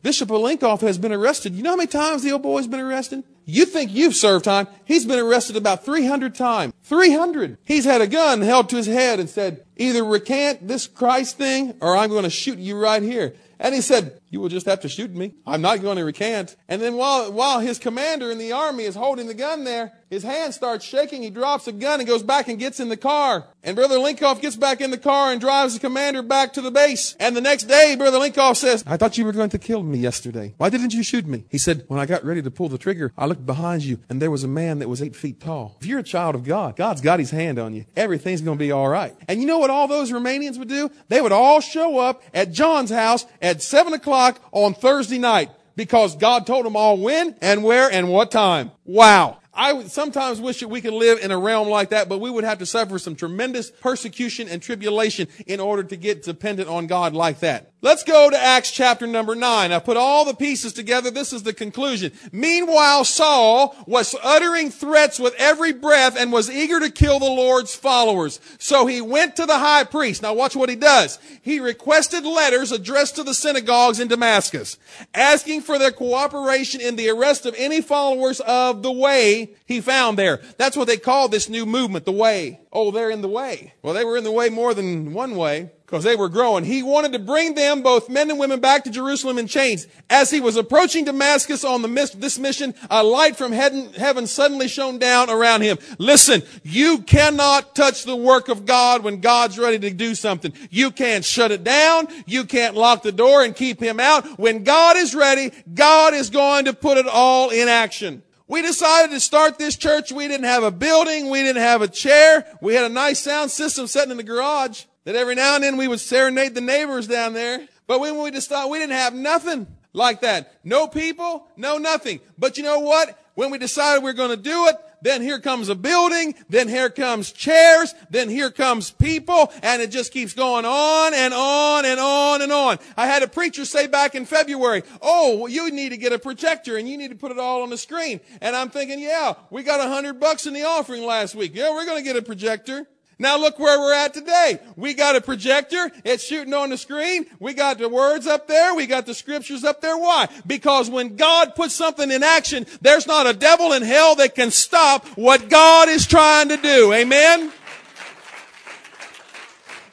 Bishop 0.04 0.28
Olenkoff 0.28 0.82
has 0.82 0.98
been 0.98 1.14
arrested. 1.14 1.54
You 1.54 1.62
know 1.62 1.70
how 1.70 1.76
many 1.76 1.86
times 1.86 2.22
the 2.22 2.32
old 2.32 2.42
boy's 2.42 2.66
been 2.66 2.78
arrested? 2.78 3.24
You 3.46 3.64
think 3.64 3.90
you've 3.90 4.14
served 4.14 4.44
time. 4.44 4.68
He's 4.84 5.06
been 5.06 5.18
arrested 5.18 5.56
about 5.56 5.82
300 5.82 6.34
times. 6.34 6.74
300. 6.82 7.56
He's 7.64 7.86
had 7.86 8.02
a 8.02 8.06
gun 8.06 8.42
held 8.42 8.68
to 8.68 8.76
his 8.76 8.86
head 8.86 9.18
and 9.18 9.30
said, 9.30 9.64
either 9.78 10.04
recant 10.04 10.68
this 10.68 10.86
Christ 10.86 11.38
thing 11.38 11.72
or 11.80 11.96
I'm 11.96 12.10
going 12.10 12.24
to 12.24 12.30
shoot 12.30 12.58
you 12.58 12.78
right 12.78 13.02
here. 13.02 13.34
And 13.58 13.74
he 13.74 13.80
said, 13.80 14.20
you 14.34 14.40
will 14.40 14.48
just 14.48 14.66
have 14.66 14.80
to 14.80 14.88
shoot 14.88 15.14
me. 15.14 15.32
I'm 15.46 15.62
not 15.62 15.80
going 15.80 15.96
to 15.96 16.04
recant. 16.04 16.56
And 16.68 16.82
then 16.82 16.96
while, 16.96 17.30
while 17.30 17.60
his 17.60 17.78
commander 17.78 18.32
in 18.32 18.38
the 18.38 18.50
army 18.50 18.82
is 18.82 18.96
holding 18.96 19.28
the 19.28 19.34
gun 19.34 19.62
there, 19.62 19.92
his 20.10 20.24
hand 20.24 20.54
starts 20.54 20.84
shaking. 20.84 21.22
He 21.22 21.30
drops 21.30 21.66
the 21.66 21.72
gun 21.72 22.00
and 22.00 22.08
goes 22.08 22.22
back 22.22 22.48
and 22.48 22.58
gets 22.58 22.80
in 22.80 22.88
the 22.88 22.96
car. 22.96 23.46
And 23.62 23.74
Brother 23.74 23.96
Linkoff 23.96 24.40
gets 24.40 24.56
back 24.56 24.80
in 24.80 24.90
the 24.90 24.98
car 24.98 25.32
and 25.32 25.40
drives 25.40 25.74
the 25.74 25.80
commander 25.80 26.22
back 26.22 26.52
to 26.54 26.60
the 26.60 26.70
base. 26.70 27.16
And 27.18 27.36
the 27.36 27.40
next 27.40 27.64
day, 27.64 27.96
Brother 27.96 28.18
Linkoff 28.18 28.56
says, 28.56 28.84
I 28.86 28.96
thought 28.96 29.16
you 29.18 29.24
were 29.24 29.32
going 29.32 29.50
to 29.50 29.58
kill 29.58 29.82
me 29.82 29.98
yesterday. 29.98 30.54
Why 30.56 30.68
didn't 30.68 30.94
you 30.94 31.02
shoot 31.02 31.26
me? 31.26 31.44
He 31.48 31.58
said, 31.58 31.84
when 31.88 31.98
I 31.98 32.06
got 32.06 32.24
ready 32.24 32.42
to 32.42 32.50
pull 32.50 32.68
the 32.68 32.78
trigger, 32.78 33.12
I 33.16 33.26
looked 33.26 33.46
behind 33.46 33.84
you 33.84 34.00
and 34.08 34.20
there 34.20 34.30
was 34.30 34.44
a 34.44 34.48
man 34.48 34.80
that 34.80 34.88
was 34.88 35.00
eight 35.00 35.16
feet 35.16 35.40
tall. 35.40 35.76
If 35.80 35.86
you're 35.86 36.00
a 36.00 36.04
child 36.04 36.34
of 36.34 36.44
God, 36.44 36.76
God's 36.76 37.00
got 37.00 37.18
his 37.18 37.30
hand 37.30 37.58
on 37.58 37.74
you. 37.74 37.84
Everything's 37.96 38.40
going 38.40 38.58
to 38.58 38.64
be 38.64 38.72
all 38.72 38.88
right. 38.88 39.16
And 39.26 39.40
you 39.40 39.46
know 39.46 39.58
what 39.58 39.70
all 39.70 39.88
those 39.88 40.12
Romanians 40.12 40.58
would 40.58 40.68
do? 40.68 40.90
They 41.08 41.20
would 41.20 41.32
all 41.32 41.60
show 41.60 41.98
up 41.98 42.22
at 42.32 42.52
John's 42.52 42.90
house 42.90 43.26
at 43.40 43.62
seven 43.62 43.94
o'clock 43.94 44.23
on 44.52 44.74
Thursday 44.74 45.18
night 45.18 45.50
because 45.76 46.16
God 46.16 46.46
told 46.46 46.64
them 46.64 46.76
all 46.76 46.98
when 46.98 47.36
and 47.40 47.62
where 47.62 47.90
and 47.90 48.08
what 48.08 48.30
time. 48.30 48.70
Wow. 48.84 49.38
I 49.56 49.84
sometimes 49.84 50.40
wish 50.40 50.60
that 50.60 50.68
we 50.68 50.80
could 50.80 50.92
live 50.92 51.20
in 51.20 51.30
a 51.30 51.38
realm 51.38 51.68
like 51.68 51.90
that, 51.90 52.08
but 52.08 52.18
we 52.18 52.30
would 52.30 52.44
have 52.44 52.58
to 52.58 52.66
suffer 52.66 52.98
some 52.98 53.14
tremendous 53.14 53.70
persecution 53.70 54.48
and 54.48 54.60
tribulation 54.60 55.28
in 55.46 55.60
order 55.60 55.84
to 55.84 55.96
get 55.96 56.24
dependent 56.24 56.68
on 56.68 56.86
God 56.86 57.14
like 57.14 57.40
that. 57.40 57.70
Let's 57.84 58.02
go 58.02 58.30
to 58.30 58.42
Acts 58.42 58.70
chapter 58.70 59.06
number 59.06 59.34
nine. 59.34 59.70
I 59.70 59.78
put 59.78 59.98
all 59.98 60.24
the 60.24 60.32
pieces 60.32 60.72
together. 60.72 61.10
This 61.10 61.34
is 61.34 61.42
the 61.42 61.52
conclusion. 61.52 62.12
Meanwhile, 62.32 63.04
Saul 63.04 63.76
was 63.86 64.16
uttering 64.24 64.70
threats 64.70 65.20
with 65.20 65.34
every 65.36 65.74
breath 65.74 66.16
and 66.18 66.32
was 66.32 66.50
eager 66.50 66.80
to 66.80 66.90
kill 66.90 67.18
the 67.18 67.26
Lord's 67.26 67.74
followers. 67.74 68.40
So 68.58 68.86
he 68.86 69.02
went 69.02 69.36
to 69.36 69.44
the 69.44 69.58
high 69.58 69.84
priest. 69.84 70.22
Now 70.22 70.32
watch 70.32 70.56
what 70.56 70.70
he 70.70 70.76
does. 70.76 71.18
He 71.42 71.60
requested 71.60 72.24
letters 72.24 72.72
addressed 72.72 73.16
to 73.16 73.22
the 73.22 73.34
synagogues 73.34 74.00
in 74.00 74.08
Damascus, 74.08 74.78
asking 75.12 75.60
for 75.60 75.78
their 75.78 75.92
cooperation 75.92 76.80
in 76.80 76.96
the 76.96 77.10
arrest 77.10 77.44
of 77.44 77.54
any 77.58 77.82
followers 77.82 78.40
of 78.40 78.82
the 78.82 78.92
way 78.92 79.43
he 79.66 79.80
found 79.80 80.18
there. 80.18 80.40
That's 80.58 80.76
what 80.76 80.86
they 80.86 80.96
call 80.96 81.28
this 81.28 81.48
new 81.48 81.66
movement, 81.66 82.04
the 82.04 82.12
way. 82.12 82.60
Oh, 82.72 82.90
they're 82.90 83.10
in 83.10 83.22
the 83.22 83.28
way. 83.28 83.74
Well, 83.82 83.94
they 83.94 84.04
were 84.04 84.16
in 84.16 84.24
the 84.24 84.32
way 84.32 84.48
more 84.48 84.74
than 84.74 85.12
one 85.12 85.36
way 85.36 85.70
because 85.86 86.02
they 86.02 86.16
were 86.16 86.28
growing. 86.28 86.64
He 86.64 86.82
wanted 86.82 87.12
to 87.12 87.20
bring 87.20 87.54
them, 87.54 87.80
both 87.80 88.08
men 88.08 88.28
and 88.28 88.36
women, 88.36 88.58
back 88.58 88.82
to 88.82 88.90
Jerusalem 88.90 89.38
in 89.38 89.46
chains. 89.46 89.86
As 90.10 90.28
he 90.28 90.40
was 90.40 90.56
approaching 90.56 91.04
Damascus 91.04 91.62
on 91.62 91.82
the 91.82 91.88
mis- 91.88 92.10
this 92.10 92.36
mission, 92.36 92.74
a 92.90 93.04
light 93.04 93.36
from 93.36 93.52
heaven 93.52 94.26
suddenly 94.26 94.66
shone 94.66 94.98
down 94.98 95.30
around 95.30 95.60
him. 95.60 95.78
Listen, 96.00 96.42
you 96.64 97.02
cannot 97.02 97.76
touch 97.76 98.02
the 98.02 98.16
work 98.16 98.48
of 98.48 98.66
God 98.66 99.04
when 99.04 99.20
God's 99.20 99.56
ready 99.56 99.78
to 99.78 99.90
do 99.90 100.16
something. 100.16 100.52
You 100.68 100.90
can't 100.90 101.24
shut 101.24 101.52
it 101.52 101.62
down. 101.62 102.08
You 102.26 102.42
can't 102.42 102.74
lock 102.74 103.02
the 103.02 103.12
door 103.12 103.44
and 103.44 103.54
keep 103.54 103.78
him 103.78 104.00
out. 104.00 104.26
When 104.36 104.64
God 104.64 104.96
is 104.96 105.14
ready, 105.14 105.52
God 105.72 106.12
is 106.12 106.28
going 106.28 106.64
to 106.64 106.72
put 106.72 106.98
it 106.98 107.06
all 107.06 107.50
in 107.50 107.68
action. 107.68 108.23
We 108.46 108.62
decided 108.62 109.10
to 109.12 109.20
start 109.20 109.58
this 109.58 109.76
church. 109.76 110.12
We 110.12 110.28
didn't 110.28 110.44
have 110.44 110.62
a 110.62 110.70
building. 110.70 111.30
We 111.30 111.42
didn't 111.42 111.62
have 111.62 111.82
a 111.82 111.88
chair. 111.88 112.46
We 112.60 112.74
had 112.74 112.84
a 112.84 112.90
nice 112.90 113.20
sound 113.20 113.50
system 113.50 113.86
sitting 113.86 114.10
in 114.10 114.16
the 114.18 114.22
garage 114.22 114.84
that 115.04 115.16
every 115.16 115.34
now 115.34 115.54
and 115.54 115.64
then 115.64 115.76
we 115.76 115.88
would 115.88 116.00
serenade 116.00 116.54
the 116.54 116.60
neighbors 116.60 117.06
down 117.06 117.32
there. 117.32 117.66
But 117.86 118.00
when 118.00 118.22
we 118.22 118.30
just 118.30 118.48
thought 118.48 118.70
we 118.70 118.78
didn't 118.78 118.96
have 118.96 119.14
nothing 119.14 119.66
like 119.94 120.20
that. 120.20 120.58
No 120.64 120.86
people, 120.86 121.46
no 121.56 121.78
nothing. 121.78 122.20
But 122.36 122.58
you 122.58 122.64
know 122.64 122.80
what? 122.80 123.18
When 123.34 123.50
we 123.50 123.58
decided 123.58 124.02
we 124.02 124.10
are 124.10 124.14
going 124.14 124.30
to 124.30 124.36
do 124.36 124.66
it, 124.68 124.76
then 125.02 125.20
here 125.20 125.38
comes 125.38 125.68
a 125.68 125.74
building, 125.74 126.34
then 126.48 126.68
here 126.68 126.88
comes 126.88 127.30
chairs, 127.30 127.94
then 128.08 128.30
here 128.30 128.50
comes 128.50 128.90
people, 128.90 129.52
and 129.62 129.82
it 129.82 129.90
just 129.90 130.12
keeps 130.12 130.32
going 130.32 130.64
on 130.64 131.12
and 131.12 131.34
on 131.34 131.84
and 131.84 132.00
on 132.00 132.42
and 132.42 132.50
on. 132.50 132.78
I 132.96 133.06
had 133.06 133.22
a 133.22 133.28
preacher 133.28 133.64
say 133.64 133.86
back 133.86 134.14
in 134.14 134.24
February, 134.24 134.82
oh, 135.02 135.46
you 135.46 135.70
need 135.70 135.90
to 135.90 135.98
get 135.98 136.12
a 136.12 136.18
projector 136.18 136.78
and 136.78 136.88
you 136.88 136.96
need 136.96 137.10
to 137.10 137.16
put 137.16 137.32
it 137.32 137.38
all 137.38 137.62
on 137.62 137.70
the 137.70 137.76
screen. 137.76 138.20
And 138.40 138.56
I'm 138.56 138.70
thinking, 138.70 138.98
yeah, 138.98 139.34
we 139.50 139.62
got 139.62 139.80
a 139.80 139.88
hundred 139.88 140.20
bucks 140.20 140.46
in 140.46 140.54
the 140.54 140.62
offering 140.62 141.04
last 141.04 141.34
week. 141.34 141.52
Yeah, 141.54 141.70
we're 141.74 141.84
going 141.84 141.98
to 141.98 142.04
get 142.04 142.16
a 142.16 142.22
projector. 142.22 142.86
Now 143.18 143.38
look 143.38 143.58
where 143.58 143.78
we're 143.78 143.94
at 143.94 144.12
today. 144.12 144.58
We 144.76 144.94
got 144.94 145.16
a 145.16 145.20
projector. 145.20 145.90
It's 146.04 146.24
shooting 146.24 146.52
on 146.52 146.70
the 146.70 146.78
screen. 146.78 147.26
We 147.38 147.54
got 147.54 147.78
the 147.78 147.88
words 147.88 148.26
up 148.26 148.48
there. 148.48 148.74
We 148.74 148.86
got 148.86 149.06
the 149.06 149.14
scriptures 149.14 149.64
up 149.64 149.80
there. 149.80 149.96
Why? 149.96 150.28
Because 150.46 150.90
when 150.90 151.16
God 151.16 151.54
puts 151.54 151.74
something 151.74 152.10
in 152.10 152.22
action, 152.22 152.66
there's 152.80 153.06
not 153.06 153.26
a 153.26 153.32
devil 153.32 153.72
in 153.72 153.82
hell 153.82 154.16
that 154.16 154.34
can 154.34 154.50
stop 154.50 155.06
what 155.16 155.48
God 155.48 155.88
is 155.88 156.06
trying 156.06 156.48
to 156.48 156.56
do. 156.56 156.92
Amen? 156.92 157.52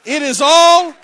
It 0.04 0.22
is 0.22 0.40
all 0.42 0.94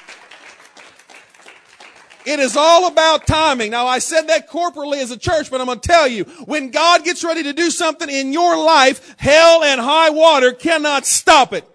it 2.26 2.40
is 2.40 2.58
all 2.58 2.88
about 2.88 3.26
timing. 3.26 3.70
Now 3.70 3.86
I 3.86 4.00
said 4.00 4.26
that 4.26 4.50
corporately 4.50 4.98
as 4.98 5.10
a 5.10 5.16
church, 5.16 5.50
but 5.50 5.62
I'm 5.62 5.66
going 5.66 5.80
to 5.80 5.88
tell 5.88 6.06
you, 6.06 6.24
when 6.44 6.70
God 6.70 7.02
gets 7.02 7.24
ready 7.24 7.42
to 7.44 7.54
do 7.54 7.70
something 7.70 8.10
in 8.10 8.34
your 8.34 8.54
life, 8.58 9.14
hell 9.18 9.62
and 9.62 9.80
high 9.80 10.10
water 10.10 10.52
cannot 10.52 11.06
stop 11.06 11.54
it. 11.54 11.66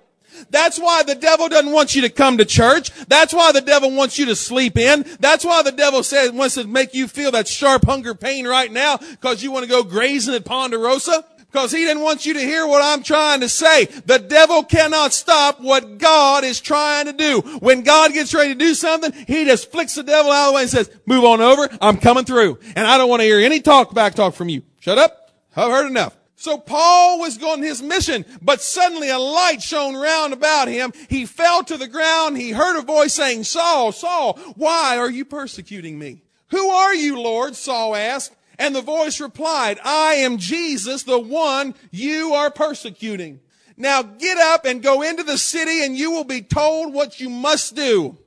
That's 0.49 0.79
why 0.79 1.03
the 1.03 1.15
devil 1.15 1.49
doesn't 1.49 1.71
want 1.71 1.95
you 1.95 2.01
to 2.03 2.09
come 2.09 2.37
to 2.37 2.45
church. 2.45 2.91
That's 3.07 3.33
why 3.33 3.51
the 3.51 3.61
devil 3.61 3.91
wants 3.91 4.17
you 4.17 4.25
to 4.25 4.35
sleep 4.35 4.77
in. 4.77 5.05
That's 5.19 5.45
why 5.45 5.63
the 5.63 5.71
devil 5.71 6.03
says, 6.03 6.31
wants 6.31 6.55
to 6.55 6.65
make 6.65 6.93
you 6.93 7.07
feel 7.07 7.31
that 7.31 7.47
sharp 7.47 7.85
hunger 7.85 8.15
pain 8.15 8.47
right 8.47 8.71
now 8.71 8.97
because 8.97 9.43
you 9.43 9.51
want 9.51 9.65
to 9.65 9.69
go 9.69 9.83
grazing 9.83 10.35
at 10.35 10.45
Ponderosa. 10.45 11.25
Because 11.51 11.71
he 11.71 11.85
didn't 11.85 12.01
want 12.01 12.25
you 12.25 12.33
to 12.33 12.39
hear 12.39 12.65
what 12.65 12.81
I'm 12.81 13.03
trying 13.03 13.41
to 13.41 13.47
say. 13.47 13.85
The 13.85 14.17
devil 14.17 14.63
cannot 14.63 15.13
stop 15.13 15.61
what 15.61 15.99
God 15.99 16.43
is 16.43 16.59
trying 16.59 17.05
to 17.05 17.13
do. 17.13 17.41
When 17.59 17.83
God 17.83 18.11
gets 18.11 18.33
ready 18.33 18.53
to 18.53 18.59
do 18.59 18.73
something, 18.73 19.11
he 19.27 19.45
just 19.45 19.71
flicks 19.71 19.93
the 19.93 20.01
devil 20.01 20.31
out 20.31 20.47
of 20.47 20.53
the 20.53 20.55
way 20.55 20.61
and 20.63 20.71
says, 20.71 20.89
move 21.05 21.23
on 21.23 21.41
over. 21.41 21.69
I'm 21.79 21.97
coming 21.97 22.25
through. 22.25 22.57
And 22.75 22.87
I 22.87 22.97
don't 22.97 23.07
want 23.07 23.19
to 23.19 23.25
hear 23.25 23.37
any 23.37 23.59
talk 23.59 23.93
back 23.93 24.15
talk 24.15 24.33
from 24.33 24.49
you. 24.49 24.63
Shut 24.79 24.97
up. 24.97 25.29
I've 25.55 25.69
heard 25.69 25.85
enough. 25.85 26.17
So 26.43 26.57
Paul 26.57 27.19
was 27.19 27.37
going 27.37 27.63
his 27.63 27.81
mission, 27.81 28.25
but 28.41 28.61
suddenly 28.61 29.07
a 29.07 29.17
light 29.17 29.61
shone 29.61 29.95
round 29.95 30.33
about 30.33 30.67
him. 30.67 30.91
He 31.07 31.25
fell 31.25 31.63
to 31.63 31.77
the 31.77 31.87
ground. 31.87 32.35
He 32.37 32.51
heard 32.51 32.77
a 32.77 32.81
voice 32.81 33.13
saying, 33.13 33.45
Saul, 33.45 33.93
Saul, 33.93 34.37
why 34.57 34.97
are 34.97 35.09
you 35.09 35.23
persecuting 35.23 35.97
me? 35.97 36.21
Who 36.49 36.67
are 36.69 36.93
you, 36.93 37.17
Lord? 37.17 37.55
Saul 37.55 37.95
asked. 37.95 38.35
And 38.59 38.75
the 38.75 38.81
voice 38.81 39.21
replied, 39.21 39.79
I 39.85 40.15
am 40.15 40.37
Jesus, 40.37 41.03
the 41.03 41.17
one 41.17 41.75
you 41.91 42.33
are 42.33 42.51
persecuting. 42.51 43.39
Now 43.77 44.01
get 44.01 44.37
up 44.37 44.65
and 44.65 44.83
go 44.83 45.01
into 45.01 45.23
the 45.23 45.37
city 45.37 45.85
and 45.85 45.95
you 45.95 46.11
will 46.11 46.25
be 46.25 46.41
told 46.41 46.93
what 46.93 47.21
you 47.21 47.29
must 47.29 47.73
do. 47.73 48.17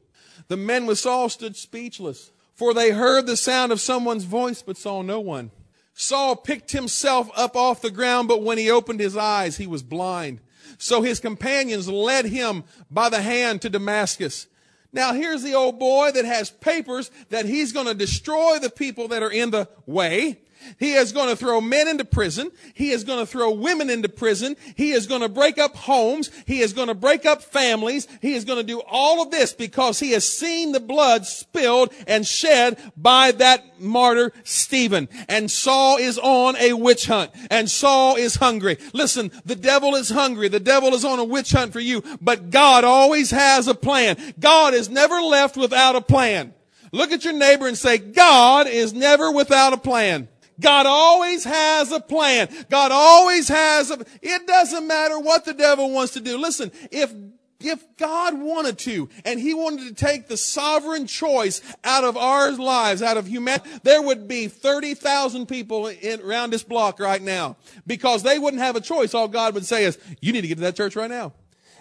The 0.49 0.57
men 0.57 0.87
with 0.87 0.99
Saul 0.99 1.29
stood 1.29 1.55
speechless, 1.55 2.31
for 2.55 2.73
they 2.73 2.93
heard 2.93 3.27
the 3.27 3.37
sound 3.37 3.73
of 3.73 3.81
someone's 3.83 4.25
voice 4.25 4.63
but 4.63 4.79
saw 4.79 5.03
no 5.03 5.21
one. 5.21 5.51
Saul 5.99 6.37
picked 6.37 6.73
himself 6.73 7.31
up 7.35 7.57
off 7.57 7.81
the 7.81 7.91
ground, 7.91 8.29
but 8.29 8.43
when 8.43 8.59
he 8.59 8.71
opened 8.71 9.01
his 9.01 9.17
eyes, 9.17 9.57
he 9.57 9.67
was 9.67 9.83
blind. 9.83 10.41
So 10.77 11.01
his 11.01 11.21
companions 11.21 11.89
led 11.89 12.27
him 12.27 12.65
by 12.91 13.09
the 13.09 13.23
hand 13.23 13.63
to 13.63 13.71
Damascus. 13.71 14.47
Now 14.93 15.15
here's 15.15 15.43
the 15.43 15.55
old 15.55 15.79
boy 15.79 16.11
that 16.13 16.27
has 16.27 16.51
papers 16.51 17.11
that 17.31 17.47
he's 17.47 17.73
going 17.73 17.87
to 17.87 17.95
destroy 17.95 18.59
the 18.59 18.69
people 18.69 19.09
that 19.09 19.23
are 19.23 19.31
in 19.31 19.51
the 19.51 19.71
way. 19.87 20.41
He 20.79 20.95
is 20.95 21.13
going 21.13 21.29
to 21.29 21.37
throw 21.37 21.61
men 21.61 21.89
into 21.89 22.05
prison. 22.05 22.51
He 22.75 22.91
is 22.91 23.05
going 23.05 23.19
to 23.19 23.27
throw 23.27 23.51
women 23.51 23.91
into 23.91 24.09
prison. 24.09 24.57
He 24.75 24.93
is 24.93 25.07
going 25.07 25.23
to 25.23 25.29
break 25.29 25.59
up 25.59 25.77
homes. 25.77 26.31
He 26.47 26.61
is 26.61 26.73
going 26.73 26.89
to 26.89 26.95
break 26.95 27.27
up 27.27 27.43
families. 27.43 28.09
He 28.21 28.35
is 28.35 28.45
going 28.45 28.59
to 28.59 28.65
do 28.65 28.83
all 28.87 29.23
of 29.23 29.31
this 29.31 29.53
because 29.53 29.99
he 29.99 30.13
has 30.13 30.27
seen 30.27 30.73
the 30.73 30.81
blood 30.81 31.27
spilled 31.27 31.93
and 32.07 32.27
shed 32.27 32.79
by 32.97 33.33
that 33.33 33.81
martyr 33.81 34.33
Stephen. 34.45 35.09
And 35.29 35.51
Saul 35.51 35.99
is 35.99 36.19
on 36.19 36.57
a 36.57 36.73
witch 36.75 37.07
hunt 37.07 37.31
and 37.51 37.71
Saul 37.71 38.17
is 38.17 38.37
hungry. 38.37 38.79
Listen, 38.93 39.31
the 39.45 39.57
devil 39.57 39.95
is 39.95 40.11
hungry. 40.11 40.49
The 40.49 40.61
devil 40.61 40.95
is 40.95 41.05
on 41.05 41.19
a 41.19 41.25
witch 41.25 41.53
hunt 41.53 41.73
for 41.73 41.81
you, 41.81 42.03
but 42.21 42.51
God 42.51 42.85
always 42.85 43.31
has 43.31 43.69
a 43.69 43.75
plan. 43.75 44.17
God 44.39 44.75
is 44.75 44.89
never 44.89 45.21
left 45.21 45.57
without 45.57 45.97
a 45.97 46.01
plan. 46.01 46.55
Look 46.93 47.13
at 47.13 47.25
your 47.25 47.35
neighbor 47.35 47.67
and 47.67 47.77
say, 47.77 47.99
God 47.99 48.67
is 48.67 48.93
never 48.93 49.31
without 49.31 49.73
a 49.73 49.77
plan. 49.77 50.29
God 50.61 50.87
always 50.87 51.45
has 51.45 51.93
a 51.93 52.01
plan. 52.01 52.49
God 52.71 52.93
always 52.93 53.49
has 53.49 53.91
a, 53.91 53.99
it 54.23 54.47
doesn't 54.47 54.87
matter 54.87 55.19
what 55.19 55.45
the 55.45 55.55
devil 55.55 55.91
wants 55.91 56.15
to 56.15 56.21
do. 56.21 56.39
Listen, 56.39 56.71
if 56.91 57.13
if 57.59 57.85
God 57.97 58.39
wanted 58.39 58.79
to, 58.81 59.09
and 59.25 59.41
He 59.41 59.55
wanted 59.55 59.89
to 59.89 59.95
take 59.95 60.29
the 60.29 60.37
sovereign 60.37 61.07
choice 61.07 61.63
out 61.85 62.05
of 62.05 62.17
our 62.17 62.53
lives, 62.53 63.03
out 63.03 63.17
of 63.17 63.27
humanity, 63.27 63.71
there 63.83 64.03
would 64.03 64.29
be 64.29 64.49
30,000 64.49 65.47
people 65.47 65.87
in, 65.87 66.21
around 66.21 66.51
this 66.51 66.63
block 66.63 67.01
right 67.01 67.23
now 67.23 67.57
because 67.87 68.23
they 68.23 68.39
wouldn't 68.39 68.63
have 68.63 68.77
a 68.77 68.81
choice. 68.81 69.15
All 69.15 69.29
God 69.29 69.55
would 69.55 69.65
say 69.65 69.85
is, 69.85 69.99
you 70.21 70.33
need 70.33 70.43
to 70.43 70.49
get 70.49 70.57
to 70.57 70.63
that 70.63 70.77
church 70.77 70.97
right 70.97 71.11
now. 71.11 71.33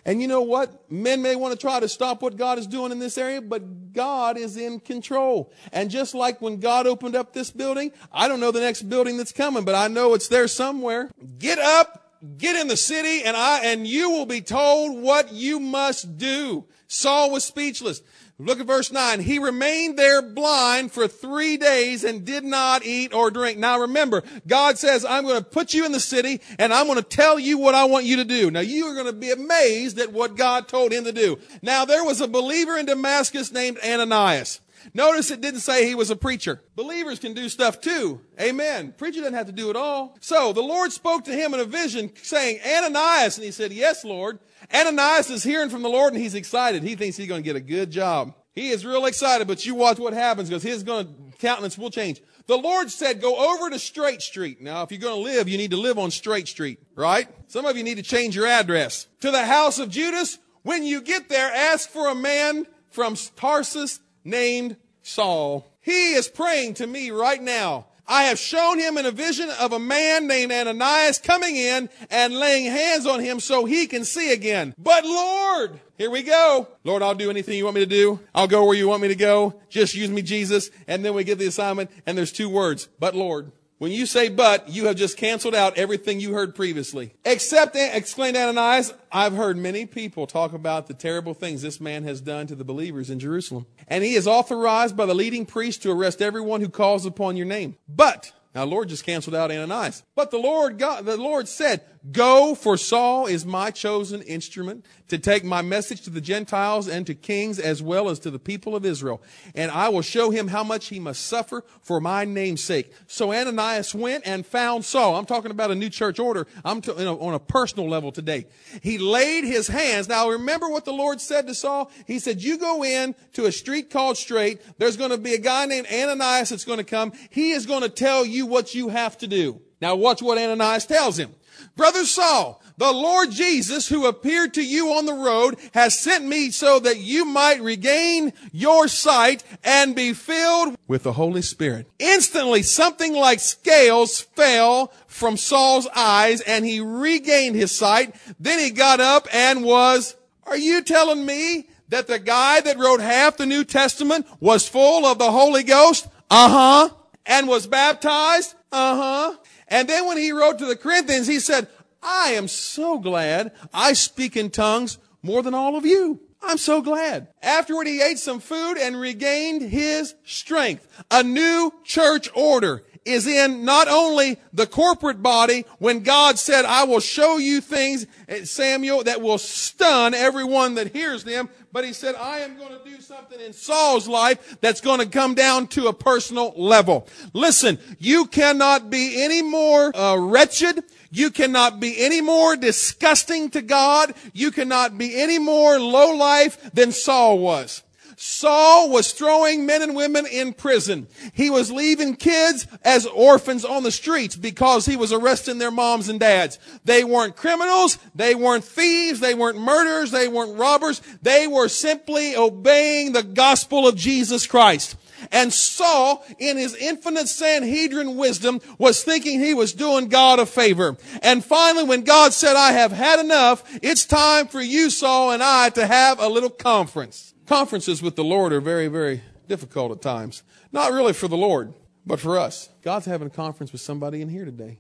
And 0.06 0.22
you 0.22 0.28
know 0.28 0.41
what? 0.41 0.89
Men 0.91 1.24
may 1.24 1.36
want 1.36 1.54
to 1.54 1.58
try 1.60 1.80
to 1.80 1.89
stop 1.89 2.22
what 2.22 2.38
God 2.38 2.60
is 2.60 2.68
doing 2.68 2.91
in 2.91 3.00
this 3.00 3.18
area, 3.18 3.41
but 3.41 3.91
God 3.91 4.38
is 4.38 4.56
in 4.56 4.80
control. 4.80 5.52
And 5.72 5.89
just 5.89 6.13
like 6.13 6.41
when 6.41 6.60
God 6.60 6.86
opened 6.86 7.15
up 7.15 7.34
this 7.34 7.50
building, 7.50 7.91
I 8.12 8.28
don't 8.28 8.39
know 8.39 8.52
the 8.52 8.60
next 8.60 8.84
building 8.84 9.18
that's 9.18 9.32
coming, 9.32 9.65
but 9.65 9.74
I 9.74 9.88
know 9.88 10.13
it's 10.13 10.28
there 10.28 10.48
somewhere. 10.48 11.10
Get 11.39 11.58
up, 11.58 12.20
get 12.38 12.56
in 12.56 12.68
the 12.68 12.78
city, 12.78 13.24
and 13.24 13.36
I, 13.36 13.65
and 13.65 13.88
you 13.88 14.12
will 14.12 14.28
be 14.28 14.41
told 14.41 15.02
what 15.02 15.32
you 15.34 15.60
must 15.60 16.18
do. 16.18 16.65
Saul 16.88 17.32
was 17.32 17.44
speechless. 17.44 18.02
Look 18.38 18.60
at 18.60 18.67
verse 18.67 18.91
9. 18.91 19.21
He 19.21 19.39
remained 19.39 19.98
there 19.98 20.21
blind 20.21 20.91
for 20.91 21.08
three 21.08 21.56
days 21.56 22.04
and 22.04 22.26
did 22.26 22.43
not 22.43 22.86
eat 22.86 23.13
or 23.13 23.32
drink. 23.32 23.58
Now 23.58 23.80
remember, 23.80 24.24
God 24.45 24.78
says, 24.78 25.06
I'm 25.06 25.24
going 25.24 25.41
to 25.41 25.50
put 25.50 25.74
you 25.74 25.86
in 25.86 25.93
the 25.93 26.02
city 26.02 26.41
and 26.60 26.74
I'm 26.74 26.88
going 26.88 26.98
to 26.98 27.04
tell 27.04 27.39
you 27.39 27.58
what 27.58 27.76
I 27.76 27.86
want 27.86 28.06
you 28.06 28.17
to 28.17 28.26
do. 28.26 28.52
Now 28.52 28.60
you 28.60 28.88
are 28.88 28.93
going 28.93 29.06
to 29.06 29.13
be 29.13 29.32
amazed 29.32 30.00
at 30.00 30.12
what 30.12 30.36
God 30.36 30.67
told 30.67 30.91
him 30.91 31.06
to 31.06 31.13
do. 31.13 31.39
Now 31.62 31.86
there 31.86 32.04
was 32.04 32.19
a 32.19 32.28
believer 32.28 32.78
in 32.78 32.88
Damascus 32.88 33.54
named 33.54 33.80
Ananias. 33.82 34.60
Notice 34.93 35.32
it 35.32 35.41
didn't 35.41 35.62
say 35.62 35.88
he 35.88 35.95
was 35.95 36.10
a 36.10 36.15
preacher. 36.15 36.62
Believers 36.76 37.19
can 37.19 37.34
do 37.34 37.50
stuff 37.50 37.82
too. 37.82 38.21
Amen. 38.39 38.93
Preacher 38.98 39.21
doesn't 39.21 39.34
have 39.34 39.48
to 39.48 39.52
do 39.52 39.69
it 39.69 39.76
all. 39.76 40.17
So 40.19 40.54
the 40.54 40.62
Lord 40.62 40.91
spoke 40.91 41.24
to 41.24 41.34
him 41.34 41.54
in 41.54 41.60
a 41.60 41.65
vision 41.65 42.12
saying, 42.21 42.60
Ananias. 42.65 43.38
And 43.38 43.45
he 43.45 43.52
said, 43.52 43.71
yes, 43.71 44.04
Lord. 44.04 44.39
Ananias 44.73 45.30
is 45.30 45.43
hearing 45.43 45.69
from 45.69 45.82
the 45.82 45.89
Lord 45.89 46.13
and 46.13 46.21
he's 46.21 46.36
excited. 46.36 46.84
He 46.84 46.95
thinks 46.95 47.17
he's 47.17 47.28
going 47.28 47.41
to 47.41 47.45
get 47.45 47.56
a 47.56 47.62
good 47.62 47.91
job. 47.91 48.34
He 48.54 48.69
is 48.69 48.86
real 48.86 49.06
excited, 49.06 49.47
but 49.47 49.65
you 49.65 49.75
watch 49.75 49.99
what 49.99 50.13
happens 50.13 50.49
because 50.49 50.63
his 50.63 50.84
going 50.84 51.08
to, 51.08 51.38
countenance 51.38 51.78
will 51.78 51.89
change. 51.89 52.21
The 52.47 52.58
Lord 52.58 52.89
said, 52.91 53.21
go 53.21 53.54
over 53.54 53.69
to 53.69 53.80
Straight 53.80 54.21
Street. 54.21 54.62
Now, 54.62 54.84
if 54.84 54.91
you're 54.91 55.01
going 55.01 55.15
to 55.15 55.21
live, 55.21 55.49
you 55.49 55.58
need 55.58 55.71
to 55.71 55.78
live 55.78 55.97
on 55.97 56.12
Straight 56.12 56.47
Street, 56.47 56.80
right? 56.95 57.28
Some 57.47 57.65
of 57.65 57.75
you 57.75 57.84
need 57.84 57.97
to 57.97 58.04
change 58.04 58.36
your 58.36 58.47
address. 58.47 59.08
To 59.21 59.32
the 59.32 59.45
house 59.45 59.80
of 59.80 59.89
Judas, 59.89 60.38
when 60.62 60.84
you 60.84 61.01
get 61.01 61.28
there, 61.28 61.51
ask 61.51 61.89
for 61.89 62.08
a 62.08 62.15
man 62.15 62.65
from 62.91 63.15
Tarsus 63.36 63.99
named 64.23 64.78
Saul. 65.01 65.67
He 65.82 66.13
is 66.13 66.28
praying 66.28 66.75
to 66.75 66.88
me 66.88 67.12
right 67.12 67.41
now. 67.41 67.88
I 68.08 68.24
have 68.24 68.38
shown 68.38 68.80
him 68.80 68.98
in 68.98 69.06
a 69.06 69.12
vision 69.12 69.50
of 69.60 69.74
a 69.74 69.80
man 69.80 70.28
named 70.28 70.52
Ananias 70.52 71.18
coming 71.20 71.56
in 71.56 71.89
and 72.10 72.34
laying 72.34 72.65
hands 72.65 73.06
on 73.06 73.20
him 73.20 73.39
so 73.39 73.65
he 73.65 73.88
can 73.88 74.06
see 74.06 74.32
again. 74.32 74.76
But 74.78 75.06
Lord, 75.06 75.80
here 75.98 76.12
we 76.12 76.22
go. 76.22 76.68
Lord, 76.84 77.02
I'll 77.02 77.15
do 77.15 77.30
anything 77.30 77.58
you 77.58 77.63
want 77.63 77.76
me 77.76 77.82
to 77.82 77.88
do. 77.88 78.20
I'll 78.34 78.48
go 78.48 78.65
where 78.65 78.76
you 78.76 78.88
want 78.88 79.02
me 79.02 79.08
to 79.08 79.15
go. 79.15 79.60
Just 79.70 79.96
use 79.96 80.10
me, 80.10 80.22
Jesus. 80.22 80.70
And 80.88 81.04
then 81.04 81.13
we 81.13 81.24
get 81.24 81.39
the 81.39 81.48
assignment 81.48 81.89
and 82.06 82.18
there's 82.18 82.32
two 82.32 82.50
words, 82.50 82.88
but 83.00 83.15
Lord. 83.15 83.52
When 83.77 83.91
you 83.91 84.05
say 84.05 84.29
but, 84.29 84.69
you 84.69 84.85
have 84.85 84.95
just 84.95 85.17
canceled 85.17 85.53
out 85.53 85.77
everything 85.77 86.21
you 86.21 86.33
heard 86.33 86.55
previously. 86.55 87.13
Except, 87.25 87.75
exclaimed 87.75 88.38
Ananias, 88.38 88.93
I've 89.11 89.35
heard 89.35 89.57
many 89.57 89.85
people 89.85 90.27
talk 90.27 90.53
about 90.53 90.88
the 90.88 90.93
terrible 90.93 91.33
things 91.33 91.61
this 91.61 91.81
man 91.81 92.05
has 92.05 92.21
done 92.21 92.47
to 92.47 92.55
the 92.55 92.63
believers 92.63 93.09
in 93.09 93.19
Jerusalem. 93.19 93.65
And 93.89 94.01
he 94.03 94.15
is 94.15 94.27
authorized 94.27 94.95
by 94.95 95.05
the 95.05 95.13
leading 95.13 95.45
priest 95.45 95.83
to 95.83 95.91
arrest 95.91 96.21
everyone 96.21 96.61
who 96.61 96.69
calls 96.69 97.05
upon 97.05 97.36
your 97.36 97.47
name. 97.47 97.76
But, 97.89 98.32
now 98.53 98.63
Lord 98.63 98.88
just 98.88 99.05
canceled 99.05 99.36
out 99.36 99.51
Ananias. 99.51 100.03
But 100.15 100.32
the 100.32 100.38
Lord 100.38 100.78
God, 100.78 101.05
the 101.05 101.17
Lord 101.17 101.49
said, 101.49 101.82
Go, 102.12 102.53
for 102.53 102.78
Saul 102.78 103.26
is 103.26 103.45
my 103.45 103.72
chosen 103.72 104.22
instrument 104.22 104.86
to 105.08 105.18
take 105.18 105.43
my 105.43 105.64
message 105.64 106.01
to 106.01 106.10
the 106.12 106.22
Gentiles 106.22 106.88
and 106.88 107.08
to 107.08 107.16
kings 107.16 107.58
as 107.58 107.82
well 107.82 108.10
as 108.10 108.20
to 108.20 108.32
the 108.32 108.38
people 108.38 108.76
of 108.76 108.86
Israel. 108.86 109.24
And 109.56 109.72
I 109.72 109.89
will 109.89 110.03
show 110.03 110.30
him 110.30 110.49
how 110.49 110.64
much 110.64 110.88
he 110.88 110.99
must 110.99 111.26
suffer 111.26 111.64
for 111.82 111.99
my 111.99 112.24
name's 112.24 112.64
sake. 112.64 112.93
So 113.08 113.34
Ananias 113.34 113.95
went 113.95 114.28
and 114.28 114.45
found 114.45 114.86
Saul. 114.86 115.16
I'm 115.16 115.26
talking 115.26 115.51
about 115.51 115.72
a 115.72 115.76
new 115.76 115.89
church 115.89 116.20
order. 116.20 116.45
I'm 116.64 116.82
to, 116.82 116.93
you 116.93 117.06
know, 117.06 117.20
on 117.20 117.34
a 117.34 117.39
personal 117.39 117.89
level 117.89 118.12
today. 118.12 118.45
He 118.84 118.97
laid 118.99 119.43
his 119.43 119.68
hands. 119.68 120.08
Now 120.08 120.30
remember 120.30 120.70
what 120.70 120.86
the 120.86 120.93
Lord 120.93 121.20
said 121.22 121.47
to 121.47 121.56
Saul? 121.56 121.91
He 122.06 122.20
said, 122.20 122.43
you 122.43 122.60
go 122.60 122.84
in 122.84 123.16
to 123.34 123.45
a 123.45 123.51
street 123.51 123.89
called 123.89 124.18
Straight. 124.18 124.62
There's 124.78 124.97
going 124.97 125.12
to 125.12 125.18
be 125.18 125.34
a 125.34 125.39
guy 125.39 125.66
named 125.66 125.88
Ananias 125.91 126.49
that's 126.49 126.66
going 126.66 126.78
to 126.78 126.84
come. 126.84 127.14
He 127.32 127.51
is 127.51 127.66
going 127.66 127.82
to 127.82 127.89
tell 127.89 128.26
you 128.26 128.45
what 128.45 128.76
you 128.76 128.89
have 128.89 129.18
to 129.20 129.28
do. 129.28 129.62
Now 129.82 129.95
watch 129.95 130.22
what 130.22 130.38
Ananias 130.38 130.86
tells 130.86 131.18
him. 131.18 131.34
Brother 131.76 132.05
Saul, 132.05 132.61
the 132.78 132.91
Lord 132.91 133.32
Jesus 133.32 133.88
who 133.88 134.05
appeared 134.05 134.53
to 134.53 134.65
you 134.65 134.93
on 134.93 135.05
the 135.05 135.13
road 135.13 135.57
has 135.73 135.97
sent 135.99 136.26
me 136.26 136.51
so 136.51 136.80
that 136.80 136.99
you 136.99 137.26
might 137.26 137.61
regain 137.61 138.34
your 138.51 138.88
sight 138.88 139.43
and 139.63 139.95
be 139.95 140.13
filled 140.13 140.76
with 140.88 141.03
the 141.03 141.13
Holy 141.13 141.41
Spirit. 141.41 141.88
Instantly 141.99 142.63
something 142.63 143.13
like 143.13 143.39
scales 143.39 144.21
fell 144.21 144.93
from 145.07 145.38
Saul's 145.38 145.88
eyes 145.95 146.41
and 146.41 146.65
he 146.65 146.80
regained 146.80 147.55
his 147.55 147.73
sight. 147.73 148.15
Then 148.39 148.59
he 148.59 148.71
got 148.71 148.99
up 148.99 149.28
and 149.34 149.63
was, 149.63 150.15
are 150.43 150.57
you 150.57 150.82
telling 150.82 151.26
me 151.26 151.67
that 151.89 152.07
the 152.07 152.19
guy 152.19 152.61
that 152.61 152.78
wrote 152.78 152.99
half 153.01 153.38
the 153.38 153.45
New 153.45 153.63
Testament 153.63 154.28
was 154.39 154.67
full 154.67 155.05
of 155.05 155.17
the 155.17 155.32
Holy 155.32 155.63
Ghost? 155.63 156.07
Uh 156.30 156.49
huh. 156.49 156.95
And 157.26 157.47
was 157.47 157.67
baptized? 157.67 158.53
Uh 158.71 158.95
huh. 158.95 159.38
And 159.68 159.88
then 159.88 160.05
when 160.05 160.18
he 160.18 160.32
wrote 160.32 160.59
to 160.59 160.66
the 160.66 160.76
Corinthians, 160.76 161.28
he 161.28 161.39
said, 161.39 161.68
I 162.01 162.30
am 162.30 162.47
so 162.47 162.99
glad 162.99 163.51
I 163.74 163.93
speak 163.93 164.38
in 164.38 164.51
tongues 164.51 164.99
more 165.24 165.41
than 165.41 165.53
all 165.53 165.76
of 165.76 165.86
you. 165.86 166.22
I'm 166.41 166.57
so 166.59 166.82
glad. 166.82 167.30
Afterward, 167.41 167.88
he 167.88 168.01
ate 168.01 168.20
some 168.20 168.39
food 168.39 168.78
and 168.78 168.99
regained 168.99 169.63
his 169.63 170.13
strength. 170.24 170.88
A 171.09 171.24
new 171.24 171.74
church 171.84 172.30
order 172.36 172.84
is 173.05 173.28
in 173.28 173.63
not 173.63 173.88
only 173.88 174.38
the 174.51 174.68
corporate 174.68 175.22
body 175.22 175.66
when 175.80 176.01
God 176.01 176.38
said, 176.39 176.66
I 176.66 176.84
will 176.84 176.99
show 176.99 177.38
you 177.38 177.61
things, 177.61 178.07
eh, 178.28 178.43
Samuel, 178.43 179.03
that 179.03 179.22
will 179.22 179.38
stun 179.38 180.13
everyone 180.13 180.76
that 180.76 180.93
hears 180.93 181.24
them, 181.24 181.49
but 181.76 181.84
he 181.84 181.91
said, 181.91 182.15
I 182.15 182.39
am 182.39 182.57
going 182.57 182.71
to 182.71 182.89
do 182.89 183.01
something 183.01 183.38
in 183.38 183.51
Saul's 183.51 184.07
life 184.07 184.61
that's 184.61 184.80
going 184.80 185.01
to 185.01 185.05
come 185.05 185.36
down 185.36 185.67
to 185.67 185.88
a 185.88 185.93
personal 185.93 186.53
level. 186.55 187.05
Listen, 187.34 187.80
you 187.99 188.28
cannot 188.28 188.89
be 188.89 189.21
any 189.21 189.41
more 189.41 189.93
uh, 189.93 190.15
wretched. 190.15 190.86
You 191.11 191.32
cannot 191.32 191.82
be 191.82 192.01
any 192.01 192.21
more 192.21 192.55
disgusting 192.55 193.49
to 193.49 193.61
God. 193.61 194.13
You 194.32 194.51
cannot 194.51 194.97
be 194.97 195.21
any 195.21 195.38
more 195.38 195.78
low 195.78 196.15
life 196.15 196.71
than 196.71 196.93
Saul 196.93 197.39
was. 197.39 197.84
Saul 198.18 198.89
was 198.89 199.11
throwing 199.11 199.66
men 199.66 199.82
and 199.82 199.95
women 199.95 200.26
in 200.26 200.53
prison. 200.53 201.07
He 201.34 201.49
was 201.49 201.72
leaving 201.72 202.16
kids 202.16 202.66
as 202.84 203.05
orphans 203.05 203.66
on 203.66 203.84
the 203.84 203.91
streets 203.91 204.36
because 204.36 204.86
he 204.86 204.95
was 204.95 205.11
arresting 205.11 205.57
their 205.57 205.72
moms 205.72 206.07
and 206.07 206.20
dads. 206.20 206.57
They 206.86 207.03
weren't 207.03 207.36
criminals. 207.36 207.97
They 208.13 208.36
weren't 208.36 208.63
thieves. 208.63 209.20
They 209.20 209.34
weren't 209.34 209.59
murderers. 209.59 210.11
They 210.11 210.28
weren't 210.28 210.57
robbers. 210.57 211.01
They 211.22 211.47
were 211.47 211.68
simply 211.68 212.36
obeying 212.36 213.11
the 213.11 213.24
gospel 213.24 213.88
of 213.88 213.95
Jesus 213.95 214.47
Christ. 214.47 214.95
And 215.32 215.51
Saul, 215.51 216.26
in 216.39 216.57
his 216.57 216.76
infinite 216.76 217.28
Sanhedrin 217.28 218.16
wisdom, 218.16 218.61
was 218.78 219.03
thinking 219.03 219.39
he 219.39 219.53
was 219.53 219.74
doing 219.74 220.07
God 220.07 220.39
a 220.39 220.45
favor. 220.45 220.97
And 221.22 221.43
finally, 221.43 221.86
when 221.86 222.03
God 222.03 222.34
said, 222.34 222.55
I 222.55 222.74
have 222.74 222.91
had 222.91 223.20
enough, 223.20 223.63
it's 223.82 224.05
time 224.05 224.47
for 224.47 224.61
you, 224.61 224.89
Saul, 224.89 225.32
and 225.32 225.41
I 225.41 225.70
to 225.70 225.86
have 225.86 226.20
a 226.20 226.30
little 226.30 226.49
conference. 226.49 227.34
Conferences 227.46 228.02
with 228.02 228.16
the 228.16 228.24
Lord 228.24 228.54
are 228.54 228.62
very, 228.62 228.88
very 228.88 229.22
difficult 229.48 229.91
at 229.91 230.02
times. 230.02 230.43
Not 230.72 230.91
really 230.91 231.14
for 231.14 231.28
the 231.28 231.38
Lord, 231.38 231.74
but 232.06 232.20
for 232.20 232.39
us. 232.39 232.70
God's 232.82 233.06
having 233.06 233.28
a 233.28 233.32
conference 233.32 233.72
with 233.72 233.82
somebody 233.82 234.22
in 234.22 234.30
here 234.30 234.46
today. 234.46 234.80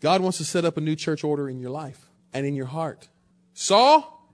God 0.00 0.22
wants 0.22 0.38
to 0.38 0.44
set 0.44 0.64
up 0.64 0.76
a 0.76 0.80
new 0.80 0.96
church 0.96 1.22
order 1.22 1.48
in 1.48 1.60
your 1.60 1.70
life 1.70 2.08
and 2.32 2.46
in 2.46 2.54
your 2.54 2.66
heart. 2.66 3.08
Saul, 3.52 4.32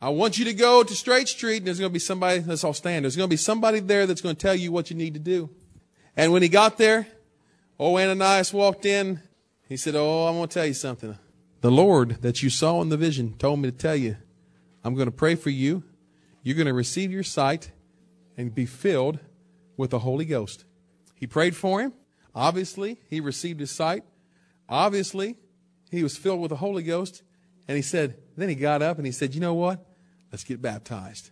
I 0.00 0.10
want 0.10 0.38
you 0.38 0.44
to 0.44 0.54
go 0.54 0.82
to 0.82 0.94
Straight 0.94 1.26
Street 1.26 1.58
and 1.58 1.66
there's 1.66 1.80
going 1.80 1.90
to 1.90 1.94
be 1.94 1.98
somebody, 1.98 2.40
let's 2.40 2.62
all 2.62 2.74
stand. 2.74 3.04
There's 3.04 3.16
going 3.16 3.28
to 3.28 3.32
be 3.32 3.38
somebody 3.38 3.80
there 3.80 4.06
that's 4.06 4.20
going 4.20 4.36
to 4.36 4.40
tell 4.40 4.54
you 4.54 4.70
what 4.70 4.90
you 4.90 4.96
need 4.96 5.14
to 5.14 5.20
do. 5.20 5.50
And 6.16 6.32
when 6.32 6.42
he 6.42 6.48
got 6.48 6.78
there, 6.78 7.06
oh, 7.80 7.98
Ananias 7.98 8.52
walked 8.52 8.84
in. 8.84 9.20
He 9.68 9.76
said, 9.76 9.96
Oh, 9.96 10.26
I'm 10.26 10.36
going 10.36 10.48
to 10.48 10.54
tell 10.54 10.66
you 10.66 10.74
something. 10.74 11.18
The 11.60 11.70
Lord 11.70 12.22
that 12.22 12.42
you 12.42 12.50
saw 12.50 12.80
in 12.82 12.88
the 12.88 12.96
vision 12.96 13.34
told 13.38 13.58
me 13.58 13.70
to 13.70 13.76
tell 13.76 13.96
you, 13.96 14.16
I'm 14.84 14.94
going 14.94 15.06
to 15.08 15.12
pray 15.12 15.34
for 15.34 15.50
you 15.50 15.82
you're 16.46 16.54
going 16.54 16.68
to 16.68 16.72
receive 16.72 17.10
your 17.10 17.24
sight 17.24 17.72
and 18.36 18.54
be 18.54 18.66
filled 18.66 19.18
with 19.76 19.90
the 19.90 19.98
Holy 19.98 20.24
Ghost. 20.24 20.64
He 21.16 21.26
prayed 21.26 21.56
for 21.56 21.80
him. 21.80 21.92
Obviously, 22.36 23.00
he 23.10 23.18
received 23.18 23.58
his 23.58 23.72
sight. 23.72 24.04
Obviously, 24.68 25.34
he 25.90 26.04
was 26.04 26.16
filled 26.16 26.40
with 26.40 26.50
the 26.50 26.58
Holy 26.58 26.84
Ghost. 26.84 27.24
And 27.66 27.74
he 27.74 27.82
said, 27.82 28.18
then 28.36 28.48
he 28.48 28.54
got 28.54 28.80
up 28.80 28.96
and 28.96 29.04
he 29.04 29.10
said, 29.10 29.34
you 29.34 29.40
know 29.40 29.54
what? 29.54 29.84
Let's 30.30 30.44
get 30.44 30.62
baptized. 30.62 31.30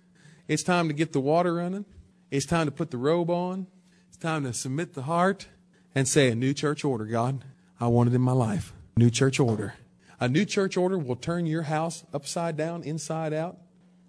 It's 0.49 0.65
time 0.65 0.89
to 0.89 0.95
get 0.95 1.13
the 1.13 1.21
water 1.21 1.55
running. 1.55 1.85
It's 2.33 2.45
time 2.45 2.67
to 2.67 2.73
put 2.73 2.91
the 2.91 2.99
robe 2.99 3.31
on. 3.31 3.69
It's 4.09 4.17
time 4.17 4.43
to 4.43 4.53
submit 4.53 4.95
the 4.95 5.03
heart 5.03 5.47
and 5.95 6.09
say, 6.09 6.29
a 6.29 6.35
new 6.35 6.53
church 6.53 6.85
order, 6.85 7.05
God. 7.05 7.45
I 7.79 7.87
want 7.87 8.09
it 8.09 8.17
in 8.17 8.21
my 8.21 8.33
life. 8.33 8.73
New 8.97 9.11
church 9.11 9.39
order. 9.39 9.75
A 10.19 10.29
new 10.29 10.45
church 10.45 10.77
order 10.77 10.99
will 10.99 11.15
turn 11.15 11.47
your 11.47 11.63
house 11.63 12.03
upside 12.13 12.57
down, 12.57 12.83
inside 12.83 13.33
out. 13.33 13.59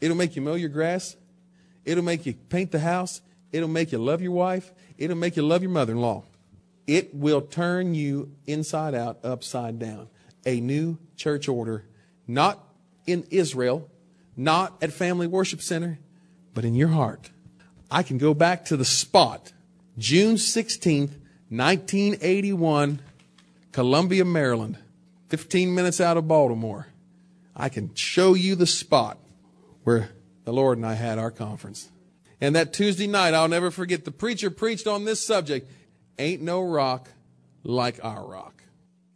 It'll 0.02 0.18
make 0.18 0.36
you 0.36 0.41
mow 0.41 0.56
your 0.56 0.70
grass. 0.70 1.16
It'll 1.84 2.04
make 2.04 2.26
you 2.26 2.34
paint 2.34 2.72
the 2.72 2.80
house. 2.80 3.22
It'll 3.52 3.70
make 3.70 3.91
you 3.91 3.98
love 3.98 4.22
your 4.22 4.32
wife. 4.32 4.72
It'll 4.98 5.16
make 5.18 5.36
you 5.36 5.43
love 5.43 5.62
your 5.62 5.72
mother 5.72 5.93
in 5.93 6.02
law. 6.02 6.24
It 6.88 7.16
will 7.16 7.41
turn 7.41 7.96
you 7.96 8.32
inside 8.46 8.93
out, 8.93 9.20
upside 9.24 9.80
down. 9.80 10.08
A 10.46 10.60
new 10.60 10.98
church 11.16 11.48
order, 11.48 11.86
not 12.28 12.64
in 13.08 13.26
Israel, 13.32 13.89
not 14.36 14.76
at 14.82 14.93
Family 14.93 15.28
Worship 15.28 15.62
Center, 15.62 16.00
but 16.54 16.66
in 16.66 16.76
your 16.76 16.89
heart. 16.89 17.32
I 17.89 18.04
can 18.04 18.18
go 18.18 18.34
back 18.34 18.66
to 18.66 18.78
the 18.78 18.86
spot, 18.86 19.54
June 19.98 20.36
16th, 20.36 21.12
1981, 21.50 23.00
Columbia, 23.72 24.26
Maryland, 24.26 24.78
15 25.30 25.74
minutes 25.74 26.02
out 26.02 26.18
of 26.18 26.28
Baltimore. 26.28 26.88
I 27.56 27.70
can 27.70 27.93
show 27.96 28.34
you 28.34 28.56
the 28.56 28.68
spot 28.68 29.18
where 29.86 30.10
the 30.44 30.52
Lord 30.52 30.78
and 30.78 30.86
I 30.86 30.96
had 30.96 31.18
our 31.18 31.32
conference. 31.32 31.90
And 32.42 32.56
that 32.56 32.74
Tuesday 32.74 33.08
night, 33.08 33.34
I'll 33.34 33.48
never 33.48 33.72
forget, 33.72 34.04
the 34.04 34.12
preacher 34.12 34.52
preached 34.52 34.88
on 34.88 35.06
this 35.06 35.26
subject 35.26 35.72
Ain't 36.18 36.42
no 36.42 36.62
rock 36.62 37.10
like 37.64 38.04
our 38.04 38.26
rock. 38.26 38.64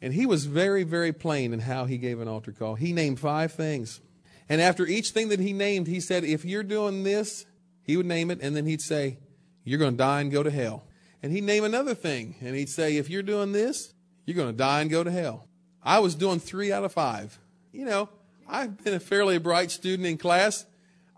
And 0.02 0.14
he 0.14 0.26
was 0.26 0.46
very, 0.46 0.84
very 0.84 1.14
plain 1.14 1.54
in 1.54 1.60
how 1.60 1.86
he 1.86 1.98
gave 1.98 2.20
an 2.20 2.28
altar 2.28 2.52
call. 2.52 2.76
He 2.76 2.92
named 2.92 3.20
five 3.20 3.54
things. 3.54 4.02
And 4.50 4.60
after 4.60 4.86
each 4.86 5.12
thing 5.12 5.30
that 5.30 5.40
he 5.40 5.54
named, 5.54 5.88
he 5.88 6.00
said, 6.00 6.24
If 6.24 6.44
you're 6.44 6.64
doing 6.64 7.04
this, 7.04 7.46
he 7.84 7.96
would 7.96 8.06
name 8.06 8.32
it, 8.32 8.40
and 8.42 8.56
then 8.56 8.66
he'd 8.66 8.82
say, 8.82 9.18
You're 9.64 9.80
going 9.80 9.94
to 9.94 9.98
die 9.98 10.22
and 10.22 10.32
go 10.32 10.44
to 10.44 10.52
hell. 10.52 10.84
And 11.22 11.32
he'd 11.32 11.44
name 11.44 11.64
another 11.64 11.96
thing, 11.96 12.36
and 12.42 12.56
he'd 12.56 12.70
say, 12.70 12.98
If 12.98 13.10
you're 13.10 13.24
doing 13.24 13.52
this, 13.52 13.94
you're 14.26 14.38
going 14.38 14.52
to 14.52 14.58
die 14.58 14.82
and 14.82 14.90
go 14.90 15.04
to 15.04 15.12
hell. 15.12 15.48
I 15.84 16.00
was 16.00 16.16
doing 16.16 16.40
three 16.40 16.72
out 16.72 16.84
of 16.84 16.92
five. 16.92 17.40
You 17.72 17.86
know, 17.86 18.10
I've 18.52 18.84
been 18.84 18.96
a 18.96 19.00
fairly 19.00 19.38
bright 19.38 19.70
student 19.70 20.08
in 20.08 20.18
class. 20.18 20.66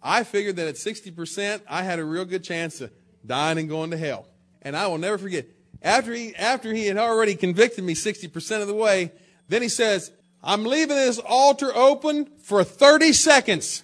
I 0.03 0.23
figured 0.23 0.57
that 0.57 0.67
at 0.67 0.75
60%, 0.75 1.61
I 1.67 1.83
had 1.83 1.99
a 1.99 2.03
real 2.03 2.25
good 2.25 2.43
chance 2.43 2.81
of 2.81 2.91
dying 3.25 3.57
and 3.57 3.69
going 3.69 3.91
to 3.91 3.97
hell. 3.97 4.27
And 4.61 4.75
I 4.75 4.87
will 4.87 4.97
never 4.97 5.17
forget, 5.17 5.45
after 5.81 6.13
he, 6.13 6.35
after 6.35 6.73
he 6.73 6.87
had 6.87 6.97
already 6.97 7.35
convicted 7.35 7.85
me 7.85 7.93
60% 7.93 8.61
of 8.61 8.67
the 8.67 8.73
way, 8.73 9.11
then 9.47 9.61
he 9.61 9.69
says, 9.69 10.11
I'm 10.43 10.65
leaving 10.65 10.97
this 10.97 11.19
altar 11.19 11.73
open 11.73 12.25
for 12.43 12.63
30 12.63 13.13
seconds 13.13 13.83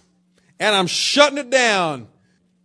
and 0.59 0.75
I'm 0.75 0.87
shutting 0.87 1.37
it 1.37 1.49
down. 1.49 2.07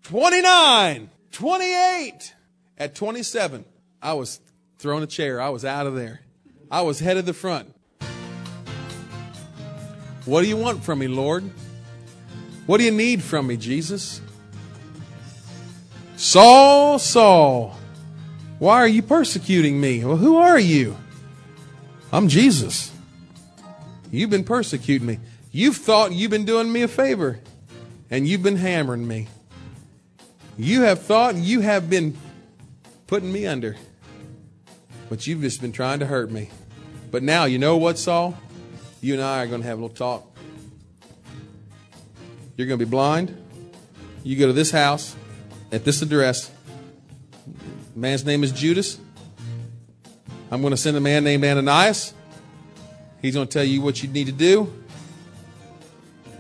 29, 0.05 1.11
28. 1.30 2.35
At 2.78 2.95
27, 2.95 3.64
I 4.01 4.14
was 4.14 4.41
throwing 4.78 5.05
a 5.05 5.07
chair. 5.07 5.41
I 5.41 5.51
was 5.51 5.64
out 5.64 5.87
of 5.87 5.95
there. 5.95 6.22
I 6.70 6.83
was 6.83 6.99
headed 6.99 7.26
the 7.26 7.35
front. 7.35 7.72
What 10.25 10.43
do 10.43 10.49
you 10.49 10.57
want 10.57 10.85
from 10.85 11.01
me, 11.01 11.09
Lord? 11.09 11.51
What 12.66 12.79
do 12.79 12.85
you 12.85 12.93
need 12.93 13.23
from 13.23 13.49
me, 13.49 13.57
Jesus? 13.57 14.20
Saul, 16.16 17.01
Saul, 17.01 17.77
why 18.61 18.77
are 18.77 18.87
you 18.87 19.03
persecuting 19.03 19.81
me? 19.81 20.05
Well, 20.05 20.16
who 20.16 20.37
are 20.37 20.59
you? 20.59 20.97
I'm 22.12 22.29
Jesus. 22.29 22.93
You've 24.12 24.31
been 24.31 24.45
persecuting 24.45 25.07
me. 25.07 25.18
You've 25.51 25.77
thought 25.77 26.12
you've 26.12 26.31
been 26.31 26.45
doing 26.45 26.70
me 26.73 26.83
a 26.83 26.89
favor, 26.89 27.41
and 28.09 28.29
you've 28.29 28.43
been 28.43 28.57
hammering 28.57 29.09
me. 29.09 29.27
You 30.57 30.83
have 30.83 31.03
thought 31.03 31.35
you 31.35 31.61
have 31.61 31.91
been 31.91 32.16
putting 33.09 33.33
me 33.33 33.47
under, 33.47 33.77
but 35.09 35.27
you've 35.27 35.41
just 35.41 35.61
been 35.61 35.73
trying 35.73 35.99
to 35.99 36.07
hurt 36.07 36.31
me. 36.31 36.51
But 37.11 37.25
now, 37.25 37.47
you 37.47 37.59
know 37.59 37.77
what, 37.77 37.99
Saul? 37.99 38.39
You 39.03 39.15
and 39.15 39.23
I 39.23 39.43
are 39.43 39.49
going 39.49 39.63
to 39.63 39.67
have 39.67 39.81
a 39.81 39.83
little 39.83 39.97
talk. 39.97 40.25
You're 42.57 42.69
going 42.69 42.79
to 42.79 42.87
be 42.87 42.89
blind. 42.89 43.37
You 44.23 44.39
go 44.39 44.47
to 44.47 44.53
this 44.53 44.71
house 44.71 45.17
at 45.73 45.85
this 45.85 46.03
address. 46.03 46.53
man's 47.97 48.25
name 48.25 48.45
is 48.45 48.53
Judas. 48.53 49.01
I'm 50.53 50.61
going 50.61 50.71
to 50.71 50.77
send 50.77 50.97
a 50.97 51.01
man 51.01 51.25
named 51.25 51.45
Ananias. 51.45 52.15
He's 53.21 53.35
going 53.35 53.49
to 53.49 53.53
tell 53.53 53.65
you 53.65 53.83
what 53.83 54.05
you 54.05 54.09
need 54.09 54.27
to 54.27 54.33
do. 54.33 54.73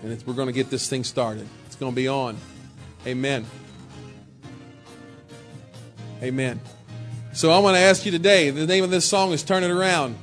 And 0.04 0.22
we're 0.24 0.34
going 0.34 0.46
to 0.46 0.52
get 0.52 0.70
this 0.70 0.88
thing 0.88 1.02
started. 1.02 1.48
It's 1.66 1.74
going 1.74 1.90
to 1.90 1.96
be 1.96 2.06
on. 2.06 2.36
Amen. 3.08 3.44
Amen. 6.22 6.60
So 7.32 7.50
I 7.50 7.58
want 7.58 7.74
to 7.74 7.80
ask 7.80 8.06
you 8.06 8.12
today 8.12 8.50
the 8.50 8.68
name 8.68 8.84
of 8.84 8.90
this 8.90 9.08
song 9.08 9.32
is 9.32 9.42
Turn 9.42 9.64
It 9.64 9.70
Around. 9.72 10.16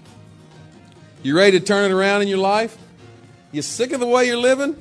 You 1.21 1.35
ready 1.35 1.59
to 1.59 1.65
turn 1.65 1.91
it 1.91 1.93
around 1.93 2.21
in 2.21 2.27
your 2.27 2.37
life? 2.37 2.77
You 3.51 3.61
sick 3.61 3.91
of 3.91 3.99
the 3.99 4.07
way 4.07 4.25
you're 4.25 4.37
living? 4.37 4.75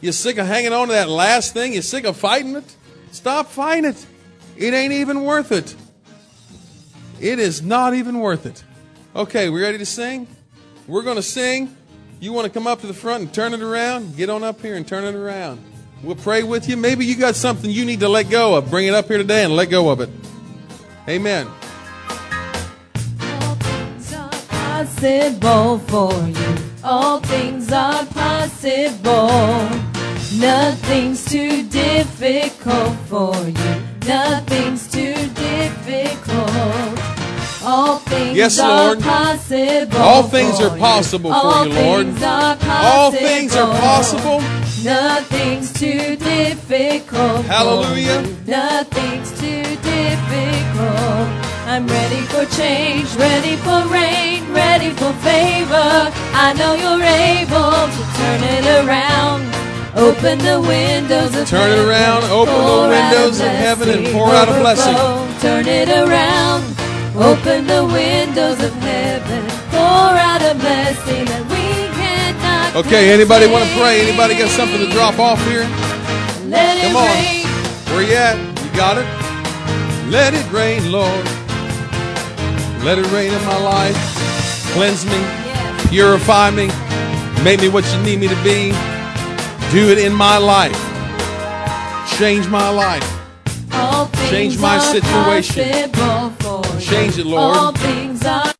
You 0.00 0.12
sick 0.12 0.38
of 0.38 0.46
hanging 0.46 0.72
on 0.72 0.88
to 0.88 0.94
that 0.94 1.08
last 1.08 1.52
thing? 1.52 1.74
You 1.74 1.82
sick 1.82 2.04
of 2.04 2.16
fighting 2.16 2.56
it? 2.56 2.76
Stop 3.12 3.48
fighting 3.48 3.84
it. 3.84 4.06
It 4.56 4.72
ain't 4.72 4.92
even 4.92 5.24
worth 5.24 5.52
it. 5.52 5.74
It 7.20 7.38
is 7.38 7.60
not 7.60 7.94
even 7.94 8.20
worth 8.20 8.46
it. 8.46 8.64
Okay, 9.14 9.50
we 9.50 9.60
ready 9.60 9.76
to 9.78 9.86
sing? 9.86 10.26
We're 10.86 11.02
going 11.02 11.16
to 11.16 11.22
sing. 11.22 11.76
You 12.20 12.32
want 12.32 12.46
to 12.46 12.50
come 12.50 12.66
up 12.66 12.80
to 12.80 12.86
the 12.86 12.94
front 12.94 13.22
and 13.24 13.34
turn 13.34 13.52
it 13.52 13.60
around? 13.60 14.16
Get 14.16 14.30
on 14.30 14.42
up 14.42 14.60
here 14.60 14.76
and 14.76 14.86
turn 14.86 15.04
it 15.04 15.14
around. 15.14 15.62
We'll 16.02 16.16
pray 16.16 16.42
with 16.42 16.68
you. 16.68 16.78
Maybe 16.78 17.04
you 17.04 17.16
got 17.16 17.34
something 17.34 17.70
you 17.70 17.84
need 17.84 18.00
to 18.00 18.08
let 18.08 18.30
go 18.30 18.54
of. 18.54 18.70
Bring 18.70 18.86
it 18.86 18.94
up 18.94 19.08
here 19.08 19.18
today 19.18 19.44
and 19.44 19.54
let 19.54 19.68
go 19.68 19.90
of 19.90 20.00
it. 20.00 20.08
Amen. 21.06 21.46
Possible 24.84 25.78
for 25.88 26.12
you. 26.26 26.54
All 26.82 27.20
things 27.20 27.70
are 27.70 28.06
possible. 28.06 29.28
Nothing's 30.38 31.22
too 31.26 31.68
difficult 31.68 32.96
for 33.10 33.34
you. 33.46 33.72
Nothing's 34.06 34.90
too 34.90 35.14
difficult. 35.34 36.98
All 37.62 37.98
things 37.98 38.36
Yes, 38.38 38.58
are 38.58 38.94
Lord. 38.94 39.00
possible. 39.02 39.98
All 39.98 40.22
things 40.22 40.58
for 40.58 40.64
are 40.64 40.78
possible 40.78 41.30
for 41.30 41.36
All 41.36 41.66
you, 41.66 41.74
Lord. 41.74 42.06
All 42.22 43.12
things 43.12 43.54
are 43.54 43.68
possible. 43.78 44.40
Nothing's 44.82 45.74
too 45.74 46.16
difficult. 46.16 47.44
Hallelujah. 47.44 48.22
you. 48.22 48.36
Nothing's 48.46 49.30
too 49.38 49.62
difficult. 49.92 51.39
I'm 51.70 51.86
ready 51.86 52.22
for 52.22 52.44
change, 52.46 53.14
ready 53.14 53.54
for 53.62 53.86
rain, 53.86 54.42
ready 54.52 54.90
for 54.90 55.12
favor. 55.22 56.10
I 56.34 56.50
know 56.58 56.74
you're 56.74 56.98
able 56.98 57.86
to 57.86 58.02
turn 58.18 58.42
it 58.42 58.66
around. 58.82 59.46
Open 59.94 60.38
the 60.42 60.58
windows 60.60 61.30
of 61.38 61.46
Turn 61.46 61.70
it 61.70 61.78
heaven, 61.78 61.86
around, 61.86 62.24
open 62.26 62.54
the 62.58 62.58
pour 62.58 62.90
out 62.90 62.90
a 62.90 63.22
windows 63.22 63.38
of 63.38 63.46
heaven 63.54 63.88
and 63.88 64.06
pour 64.10 64.34
out 64.34 64.48
a 64.48 64.58
blessing. 64.58 64.96
Turn 65.38 65.66
it 65.70 65.88
around. 65.88 66.66
Open 67.14 67.66
the 67.68 67.86
windows 67.86 68.58
of 68.66 68.74
heaven, 68.82 69.42
pour 69.70 70.10
out 70.18 70.42
a 70.42 70.58
blessing 70.58 71.24
that 71.30 71.44
we 71.54 71.86
cannot. 71.94 72.84
Okay, 72.84 73.12
anybody 73.14 73.46
want 73.46 73.62
to 73.62 73.70
pray? 73.78 74.02
Anybody 74.02 74.34
got 74.34 74.50
something 74.50 74.80
to 74.82 74.90
drop 74.90 75.20
off 75.20 75.38
here? 75.46 75.62
Let 76.50 76.82
it 76.82 76.90
Come 76.90 76.96
on. 76.98 77.06
rain. 77.14 77.46
Where 77.94 78.02
you 78.02 78.18
at? 78.18 78.34
You 78.58 78.70
got 78.74 78.98
it? 78.98 79.06
Let 80.10 80.34
it 80.34 80.42
rain, 80.50 80.90
Lord. 80.90 81.22
Let 82.84 82.98
it 82.98 83.06
rain 83.12 83.32
in 83.32 83.44
my 83.44 83.58
life. 83.58 83.96
Cleanse 84.72 85.04
me, 85.04 85.20
purify 85.88 86.50
me, 86.50 86.68
make 87.44 87.60
me 87.60 87.68
what 87.68 87.84
you 87.92 88.02
need 88.02 88.20
me 88.20 88.28
to 88.28 88.42
be. 88.42 88.72
Do 89.70 89.90
it 89.90 89.98
in 89.98 90.12
my 90.12 90.38
life. 90.38 90.78
Change 92.18 92.48
my 92.48 92.70
life. 92.70 93.04
Change 94.30 94.58
my 94.58 94.78
situation. 94.78 95.90
possible 95.92 96.62
for 96.62 96.74
you. 96.74 96.80
Change 96.80 97.18
it, 97.18 97.26
Lord. 97.26 97.56
All 97.56 97.72
things 97.72 98.24
are 98.24 98.52